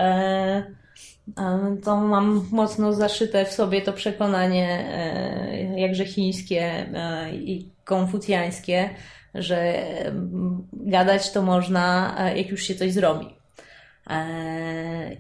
to 1.85 1.97
mam 1.97 2.49
mocno 2.51 2.93
zaszyte 2.93 3.45
w 3.45 3.53
sobie 3.53 3.83
to 3.83 3.93
przekonanie, 3.93 4.87
e, 4.89 5.81
jakże 5.81 6.05
chińskie 6.05 6.63
e, 6.63 7.35
i 7.35 7.69
konfucjańskie, 7.85 8.91
że 9.35 9.75
gadać 10.73 11.33
to 11.33 11.43
można, 11.43 12.15
e, 12.19 12.39
jak 12.39 12.49
już 12.49 12.63
się 12.63 12.75
coś 12.75 12.93
zrobi. 12.93 13.27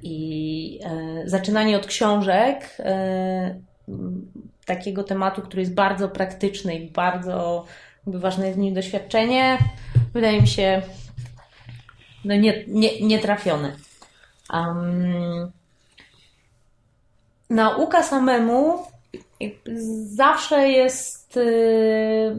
I 0.02 0.80
zaczynanie 1.24 1.76
od 1.76 1.86
książek, 1.86 2.76
takiego 4.66 5.04
tematu, 5.04 5.42
który 5.42 5.62
jest 5.62 5.74
bardzo 5.74 6.08
praktyczny 6.08 6.74
i 6.74 6.90
bardzo 6.90 7.64
ważne 8.06 8.46
jest 8.46 8.58
w 8.58 8.60
nim 8.60 8.74
doświadczenie, 8.74 9.58
wydaje 10.14 10.40
mi 10.40 10.48
się 10.48 10.82
no 12.24 12.36
nie, 12.36 12.64
nie, 12.68 13.00
nietrafione. 13.00 13.76
Um, 14.52 15.52
nauka 17.50 18.02
samemu 18.02 18.78
zawsze 20.04 20.68
jest, 20.68 21.36
y, 21.36 22.36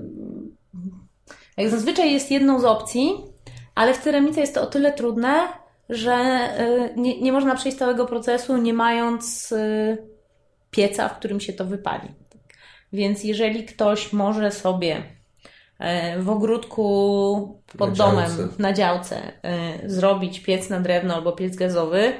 jak 1.58 1.70
zazwyczaj 1.70 2.14
jest 2.14 2.32
jedną 2.32 2.60
z 2.60 2.66
opcji, 2.66 3.14
ale 3.76 3.94
w 3.94 3.98
ceramice 3.98 4.42
jest 4.42 4.56
to 4.56 4.62
o 4.62 4.66
tyle 4.66 4.94
trudne, 4.94 5.48
że 5.90 6.16
y, 6.60 7.00
nie, 7.00 7.22
nie 7.22 7.32
można 7.32 7.56
przejść 7.56 7.78
całego 7.78 8.06
procesu 8.06 8.58
nie 8.58 8.74
mając 8.74 9.52
y, 9.52 9.98
pieca, 10.72 11.10
w 11.10 11.18
którym 11.20 11.40
się 11.40 11.54
to 11.54 11.66
wypali. 11.66 12.10
Więc 12.94 13.24
jeżeli 13.24 13.66
ktoś 13.66 14.14
może 14.14 14.52
sobie 14.52 15.04
w 16.18 16.30
ogródku 16.30 17.62
pod 17.78 17.90
na 17.90 17.96
domem, 17.96 18.38
działce. 18.38 18.48
na 18.60 18.74
działce, 18.74 19.32
zrobić 19.86 20.40
piec 20.40 20.70
na 20.70 20.80
drewno 20.80 21.16
albo 21.16 21.32
piec 21.32 21.56
gazowy, 21.56 22.14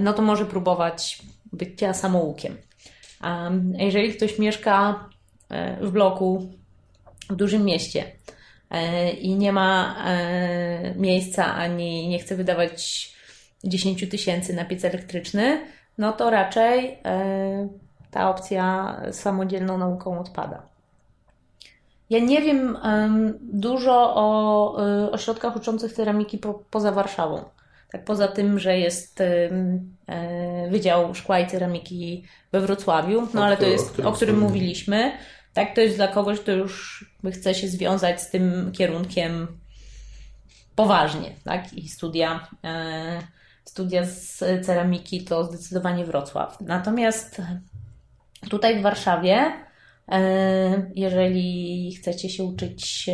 no 0.00 0.12
to 0.12 0.22
może 0.22 0.46
próbować 0.46 1.22
bycia 1.52 1.94
samoukiem. 1.94 2.56
Jeżeli 3.78 4.14
ktoś 4.14 4.38
mieszka 4.38 5.08
e, 5.48 5.86
w 5.86 5.90
bloku 5.90 6.50
w 7.30 7.36
dużym 7.36 7.64
mieście 7.64 8.04
e, 8.70 9.10
i 9.10 9.34
nie 9.34 9.52
ma 9.52 9.96
e, 10.06 10.94
miejsca 10.96 11.54
ani 11.54 12.08
nie 12.08 12.18
chce 12.18 12.36
wydawać 12.36 13.12
10 13.64 14.10
tysięcy 14.10 14.54
na 14.54 14.64
piec 14.64 14.84
elektryczny, 14.84 15.66
no 15.98 16.12
to 16.12 16.30
raczej 16.30 16.98
ta 18.10 18.30
opcja 18.30 18.96
samodzielną 19.12 19.78
nauką 19.78 20.20
odpada. 20.20 20.62
Ja 22.10 22.18
nie 22.18 22.42
wiem 22.42 22.78
dużo 23.40 24.14
o 24.14 24.76
ośrodkach 25.12 25.56
uczących 25.56 25.92
ceramiki 25.92 26.38
po, 26.38 26.54
poza 26.70 26.92
Warszawą. 26.92 27.44
Tak 27.92 28.04
poza 28.04 28.28
tym, 28.28 28.58
że 28.58 28.78
jest 28.78 29.20
e, 29.20 29.50
Wydział 30.70 31.14
Szkła 31.14 31.40
i 31.40 31.46
Ceramiki 31.46 32.24
we 32.52 32.60
Wrocławiu, 32.60 33.28
no 33.34 33.44
ale 33.44 33.56
to 33.56 33.66
jest, 33.66 33.86
o 33.86 33.92
którym, 33.92 34.08
o 34.08 34.12
którym 34.12 34.38
mówiliśmy. 34.38 35.12
Tak, 35.54 35.74
to 35.74 35.80
jest 35.80 35.96
dla 35.96 36.08
kogoś, 36.08 36.40
kto 36.40 36.52
już 36.52 37.04
chce 37.32 37.54
się 37.54 37.68
związać 37.68 38.22
z 38.22 38.30
tym 38.30 38.72
kierunkiem 38.72 39.58
poważnie, 40.74 41.30
tak? 41.44 41.72
I 41.72 41.88
studia, 41.88 42.48
e, 42.64 43.20
studia 43.64 44.04
z 44.04 44.38
ceramiki 44.66 45.24
to 45.24 45.44
zdecydowanie 45.44 46.04
Wrocław. 46.04 46.60
Natomiast 46.60 47.42
tutaj 48.50 48.80
w 48.80 48.82
Warszawie, 48.82 49.52
e, 50.08 50.90
jeżeli 50.94 51.94
chcecie 51.94 52.30
się 52.30 52.44
uczyć 52.44 53.10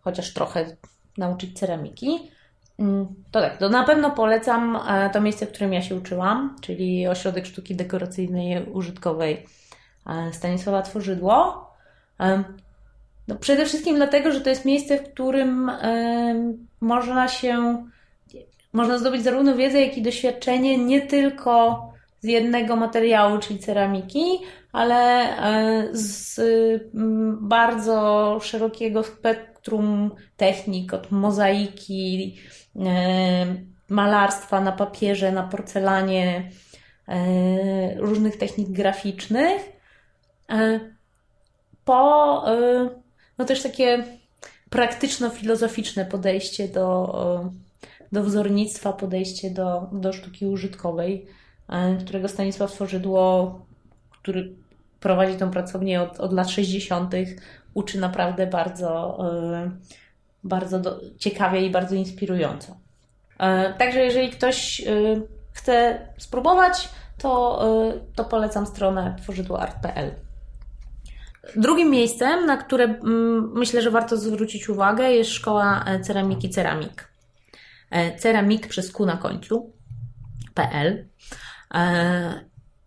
chociaż 0.00 0.32
trochę 0.32 0.76
nauczyć 1.18 1.58
ceramiki, 1.58 2.30
to 3.30 3.40
tak, 3.40 3.56
to 3.58 3.68
na 3.68 3.84
pewno 3.84 4.10
polecam 4.10 4.78
e, 4.88 5.10
to 5.10 5.20
miejsce, 5.20 5.46
w 5.46 5.52
którym 5.52 5.72
ja 5.72 5.82
się 5.82 5.96
uczyłam, 5.96 6.56
czyli 6.60 7.08
Ośrodek 7.08 7.46
Sztuki 7.46 7.76
Dekoracyjnej 7.76 8.64
Użytkowej 8.72 9.46
e, 10.06 10.32
Stanisława 10.32 10.82
Tworzydło. 10.82 11.66
E, 12.20 12.44
no 13.28 13.36
przede 13.36 13.66
wszystkim 13.66 13.96
dlatego, 13.96 14.32
że 14.32 14.40
to 14.40 14.50
jest 14.50 14.64
miejsce, 14.64 14.98
w 14.98 15.12
którym 15.12 15.70
można 16.80 17.28
się, 17.28 17.84
można 18.72 18.98
zdobyć 18.98 19.22
zarówno 19.22 19.56
wiedzę, 19.56 19.80
jak 19.80 19.98
i 19.98 20.02
doświadczenie 20.02 20.78
nie 20.78 21.00
tylko 21.00 21.82
z 22.20 22.26
jednego 22.26 22.76
materiału, 22.76 23.38
czyli 23.38 23.58
ceramiki, 23.58 24.38
ale 24.72 25.28
z 25.92 26.40
bardzo 27.40 28.38
szerokiego 28.42 29.02
spektrum 29.02 30.10
technik, 30.36 30.94
od 30.94 31.10
mozaiki, 31.10 32.36
malarstwa 33.88 34.60
na 34.60 34.72
papierze, 34.72 35.32
na 35.32 35.42
porcelanie, 35.42 36.50
e, 37.08 37.94
różnych 37.94 38.36
technik 38.36 38.68
graficznych, 38.68 39.72
e, 40.50 40.80
po 41.84 42.44
no 43.38 43.44
też 43.44 43.62
takie 43.62 44.04
praktyczno-filozoficzne 44.70 46.04
podejście 46.04 46.68
do, 46.68 47.14
do 48.12 48.22
wzornictwa, 48.22 48.92
podejście 48.92 49.50
do, 49.50 49.88
do 49.92 50.12
sztuki 50.12 50.46
użytkowej, 50.46 51.26
którego 52.00 52.28
Stanisław 52.28 52.72
Tworzydło, 52.72 53.60
który 54.10 54.52
prowadzi 55.00 55.38
tą 55.38 55.50
pracownię 55.50 56.02
od, 56.02 56.20
od 56.20 56.32
lat 56.32 56.50
60., 56.50 57.14
uczy 57.74 58.00
naprawdę 58.00 58.46
bardzo 58.46 59.18
bardzo 60.44 60.80
do, 60.80 61.00
ciekawie 61.18 61.66
i 61.66 61.70
bardzo 61.70 61.94
inspirująco. 61.94 62.76
E, 63.38 63.72
także 63.72 64.00
jeżeli 64.00 64.30
ktoś 64.30 64.80
e, 64.80 64.84
chce 65.52 66.06
spróbować, 66.18 66.88
to, 67.18 67.62
e, 67.88 68.00
to 68.14 68.24
polecam 68.24 68.66
stronę 68.66 69.16
tworzydłoart.pl. 69.22 70.10
Drugim 71.56 71.90
miejscem, 71.90 72.46
na 72.46 72.56
które 72.56 72.84
mm, 72.84 73.52
myślę, 73.54 73.82
że 73.82 73.90
warto 73.90 74.16
zwrócić 74.16 74.68
uwagę, 74.68 75.12
jest 75.12 75.30
szkoła 75.30 75.84
ceramiki 76.02 76.50
Ceramik. 76.50 77.12
Ceramik 78.18 78.68
przez 78.68 78.92
Q 78.92 79.06
na 79.06 79.16
końcu. 79.16 79.72
PL. 80.54 81.04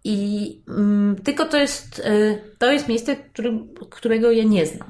I 0.03 0.61
mm, 0.67 1.15
tylko 1.23 1.45
to 1.45 1.57
jest, 1.57 2.07
to 2.57 2.71
jest 2.71 2.87
miejsce, 2.87 3.15
którego 3.89 4.31
ja 4.31 4.43
nie 4.43 4.65
znam. 4.65 4.89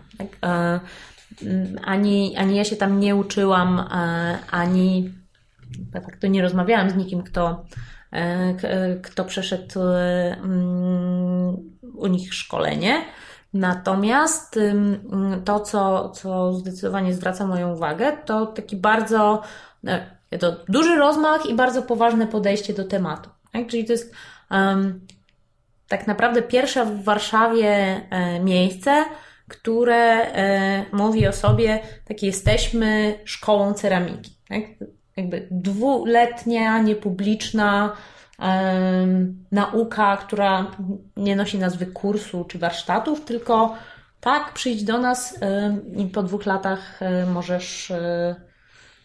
Tak? 1.36 1.48
Mm, 1.48 1.80
ani, 1.86 2.38
ani 2.38 2.56
ja 2.56 2.64
się 2.64 2.76
tam 2.76 3.00
nie 3.00 3.16
uczyłam, 3.16 3.80
e, 3.80 4.38
ani 4.52 5.14
de 5.80 6.02
facto 6.02 6.28
nie 6.28 6.42
rozmawiałam 6.42 6.90
z 6.90 6.96
nikim, 6.96 7.24
kto, 7.24 7.66
e, 8.12 9.00
kto 9.04 9.26
przeszedł 9.26 9.80
mm, 9.82 11.56
u 11.96 12.08
nich 12.08 12.34
szkolenie. 12.34 13.06
Natomiast 13.54 14.60
to, 15.46 15.60
co, 15.60 16.10
co 16.10 16.54
zdecydowanie 16.54 17.14
zwraca 17.14 17.48
moją 17.48 17.74
uwagę, 17.74 18.18
to 18.26 18.46
taki 18.46 18.76
bardzo 18.76 19.42
e, 19.88 20.38
to 20.40 20.56
duży 20.70 20.96
rozmach 20.96 21.46
i 21.46 21.56
bardzo 21.56 21.82
poważne 21.82 22.28
podejście 22.28 22.74
do 22.74 22.84
tematu. 22.84 23.30
Tak? 23.52 23.68
Czyli 23.68 23.86
to 23.86 23.92
jest 23.92 24.16
um, 24.52 25.08
tak 25.88 26.08
naprawdę 26.08 26.42
pierwsze 26.42 26.86
w 26.86 27.04
Warszawie 27.04 28.02
miejsce, 28.44 29.06
które 29.48 30.34
e, 30.34 30.86
mówi 30.92 31.28
o 31.28 31.34
sobie, 31.34 31.80
tak 32.06 32.24
jesteśmy 32.24 33.20
szkołą 33.26 33.74
ceramiki. 33.74 34.38
Tak? 34.50 34.62
Jakby 35.18 35.48
dwuletnia, 35.52 36.82
niepubliczna 36.82 37.96
nauka, 39.52 40.18
która 40.18 40.72
nie 41.18 41.36
nosi 41.36 41.58
nazwy 41.58 41.86
kursu 41.86 42.46
czy 42.46 42.60
warsztatów, 42.60 43.26
tylko 43.26 43.76
tak, 44.20 44.54
przyjdź 44.54 44.84
do 44.84 44.98
nas 44.98 45.40
i 45.96 46.06
po 46.06 46.24
dwóch 46.24 46.46
latach 46.46 47.02
e, 47.02 47.26
możesz 47.26 47.92
e, 47.92 48.36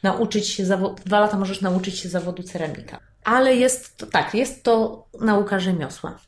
nauczyć 0.02 0.48
się, 0.48 0.64
dwa 1.04 1.20
lata 1.20 1.38
możesz 1.38 1.60
nauczyć 1.60 1.98
się 1.98 2.08
zawodu 2.08 2.42
ceramika. 2.42 2.98
Ale 3.24 3.56
jest 3.56 3.96
to, 3.96 4.06
tak, 4.06 4.34
jest 4.34 4.64
to 4.64 5.06
nauka 5.20 5.60
rzemiosła. 5.60 6.18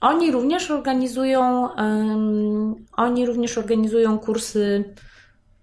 Oni 0.00 0.32
również 0.32 0.70
organizują, 0.70 1.68
um, 1.68 2.74
oni 2.92 3.26
również 3.26 3.58
organizują 3.58 4.18
kursy 4.18 4.94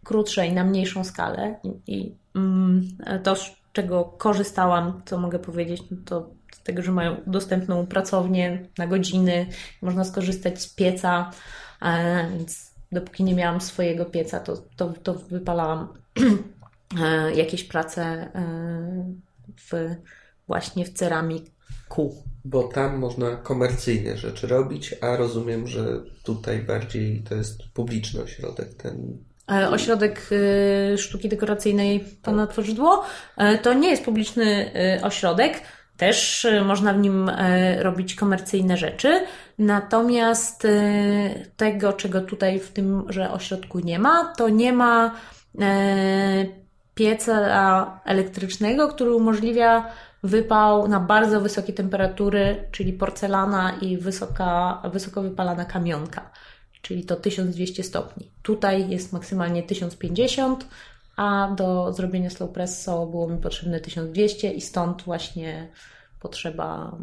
krótsze 0.04 0.48
i 0.48 0.54
na 0.54 0.64
mniejszą 0.64 1.04
skalę. 1.04 1.60
I, 1.64 1.94
i 1.96 2.16
mm, 2.36 2.88
to, 3.24 3.36
z 3.36 3.52
czego 3.74 4.06
korzystałam, 4.06 5.02
co 5.06 5.18
mogę 5.18 5.40
powiedzieć, 5.40 5.84
no 5.92 5.98
to 6.06 6.30
z 6.54 6.64
tego, 6.64 6.82
że 6.82 6.92
mają 6.92 7.16
dostępną 7.28 7.88
pracownię 7.88 8.68
na 8.78 8.88
godziny, 8.88 9.48
można 9.82 10.04
skorzystać 10.04 10.62
z 10.62 10.76
pieca, 10.76 11.32
e, 11.82 12.30
więc 12.30 12.72
dopóki 12.92 13.24
nie 13.24 13.36
miałam 13.36 13.62
swojego 13.62 14.06
pieca, 14.06 14.40
to, 14.40 14.58
to, 14.76 14.94
to 15.04 15.14
wypalałam 15.14 15.88
e, 17.02 17.34
jakieś 17.36 17.64
prace 17.64 18.04
e, 18.04 18.32
w, 19.58 19.96
właśnie 20.48 20.86
w 20.86 20.94
ceramiku. 20.94 22.24
Bo 22.46 22.64
tam 22.64 22.98
można 22.98 23.36
komercyjne 23.36 24.18
rzeczy 24.18 24.48
robić, 24.48 24.96
a 25.02 25.18
rozumiem, 25.18 25.68
że 25.68 26.04
tutaj 26.24 26.60
bardziej 26.60 27.24
to 27.30 27.36
jest 27.36 27.64
publiczny 27.74 28.24
ośrodek, 28.24 28.74
ten 28.74 29.18
E, 29.52 29.70
ośrodek 29.70 30.30
e, 30.94 30.98
Sztuki 30.98 31.30
Dekoracyjnej 31.30 32.00
Pana 32.22 32.48
Tworzydło 32.48 33.04
to 33.62 33.74
nie 33.74 33.90
jest 33.90 34.06
publiczny 34.06 34.72
ośrodek. 35.04 35.62
Też 35.98 36.48
można 36.66 36.94
w 36.94 36.98
nim 37.00 37.32
robić 37.80 38.16
komercyjne 38.16 38.78
rzeczy. 38.78 39.26
Natomiast 39.60 40.68
tego, 41.58 41.94
czego 41.94 42.22
tutaj 42.22 42.60
w 42.60 42.72
tym 42.72 43.06
że 43.10 43.32
ośrodku 43.32 43.80
nie 43.80 44.00
ma, 44.00 44.34
to 44.38 44.50
nie 44.50 44.74
ma 44.74 45.16
pieca 46.96 48.02
elektrycznego, 48.06 48.88
który 48.88 49.16
umożliwia 49.16 49.90
wypał 50.24 50.88
na 50.88 51.00
bardzo 51.00 51.42
wysokie 51.42 51.74
temperatury, 51.74 52.68
czyli 52.72 52.94
porcelana 52.94 53.78
i 53.82 53.98
wysoka, 53.98 54.82
wysoko 54.94 55.22
wypalana 55.22 55.66
kamionka, 55.66 56.32
czyli 56.82 57.06
to 57.06 57.16
1200 57.16 57.84
stopni. 57.84 58.32
Tutaj 58.42 58.90
jest 58.90 59.14
maksymalnie 59.14 59.64
1050, 59.64 60.68
a 61.16 61.56
do 61.58 61.94
zrobienia 61.94 62.30
slow 62.30 62.52
presso 62.52 63.06
było 63.06 63.28
mi 63.28 63.38
potrzebne 63.38 63.80
1200 63.80 64.52
i 64.52 64.62
stąd 64.62 65.02
właśnie 65.02 65.68
potrzeba 66.20 66.98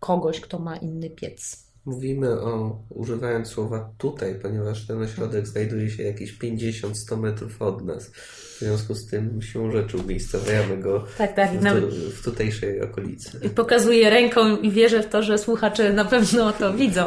kogoś, 0.00 0.40
kto 0.40 0.58
ma 0.58 0.76
inny 0.76 1.10
piec. 1.10 1.71
Mówimy 1.84 2.40
o, 2.40 2.78
używając 2.88 3.48
słowa 3.48 3.90
tutaj, 3.98 4.34
ponieważ 4.42 4.86
ten 4.86 5.02
ośrodek 5.02 5.46
znajduje 5.46 5.90
się 5.90 6.02
jakieś 6.02 6.38
50-100 6.38 7.18
metrów 7.18 7.62
od 7.62 7.84
nas. 7.84 8.10
W 8.10 8.58
związku 8.58 8.94
z 8.94 9.06
tym 9.06 9.42
siłą 9.42 9.70
rzeczy 9.70 9.96
umiejscowiamy 9.96 10.76
go 10.76 11.04
tak, 11.18 11.34
tak, 11.34 11.50
w, 11.50 12.18
w 12.20 12.24
tutejszej 12.24 12.80
okolicy. 12.80 13.40
I 13.42 13.50
pokazuję 13.50 14.10
ręką 14.10 14.56
i 14.56 14.70
wierzę 14.70 15.02
w 15.02 15.08
to, 15.08 15.22
że 15.22 15.38
słuchacze 15.38 15.92
na 15.92 16.04
pewno 16.04 16.52
to 16.52 16.74
widzą. 16.74 17.04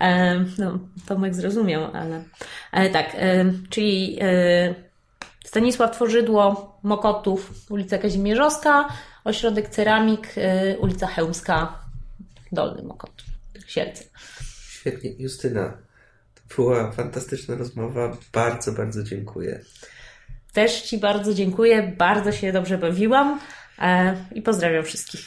E, 0.00 0.44
no, 0.58 0.78
Tomek 1.06 1.34
zrozumiał, 1.34 1.90
ale 1.92 2.24
e, 2.72 2.90
tak, 2.90 3.12
e, 3.14 3.52
czyli 3.70 4.18
e, 4.20 4.74
Stanisław 5.44 5.90
Tworzydło, 5.90 6.78
Mokotów, 6.82 7.52
ulica 7.70 7.98
Kazimierzowska, 7.98 8.88
ośrodek 9.24 9.68
Ceramik, 9.68 10.34
ulica 10.80 11.06
Chełmska, 11.06 11.78
Dolny 12.52 12.82
Mokotów. 12.82 13.29
Sielce. 13.70 14.04
Świetnie. 14.68 15.10
Justyna, 15.18 15.78
to 16.34 16.54
była 16.56 16.92
fantastyczna 16.92 17.54
rozmowa. 17.54 18.16
Bardzo, 18.32 18.72
bardzo 18.72 19.02
dziękuję. 19.02 19.64
Też 20.52 20.82
Ci 20.82 20.98
bardzo 20.98 21.34
dziękuję. 21.34 21.94
Bardzo 21.98 22.32
się 22.32 22.52
dobrze 22.52 22.78
bawiłam 22.78 23.40
e, 23.78 24.16
i 24.34 24.42
pozdrawiam 24.42 24.84
wszystkich. 24.84 25.20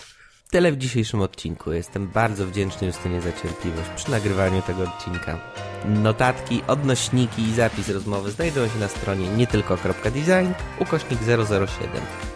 Tyle 0.51 0.71
w 0.71 0.77
dzisiejszym 0.77 1.21
odcinku. 1.21 1.71
Jestem 1.71 2.07
bardzo 2.07 2.47
wdzięczny 2.47 2.87
Justynie 2.87 3.21
za 3.21 3.31
cierpliwość 3.31 3.89
przy 3.95 4.11
nagrywaniu 4.11 4.61
tego 4.61 4.83
odcinka. 4.83 5.39
Notatki, 5.85 6.61
odnośniki 6.67 7.41
i 7.41 7.53
zapis 7.53 7.89
rozmowy 7.89 8.31
znajdują 8.31 8.67
się 8.67 8.79
na 8.79 8.87
stronie 8.87 9.27
nietylko.design 9.27 10.53
ukośnik 10.79 11.19
007. 11.19 11.67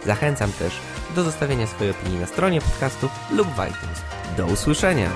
Zachęcam 0.06 0.52
też 0.52 0.72
do 1.14 1.22
zostawienia 1.22 1.66
swojej 1.66 1.90
opinii 1.90 2.20
na 2.20 2.26
stronie 2.26 2.60
podcastu 2.60 3.08
lub 3.30 3.48
w 3.48 3.68
iTunes. 3.68 4.02
Do 4.36 4.46
usłyszenia! 4.46 5.10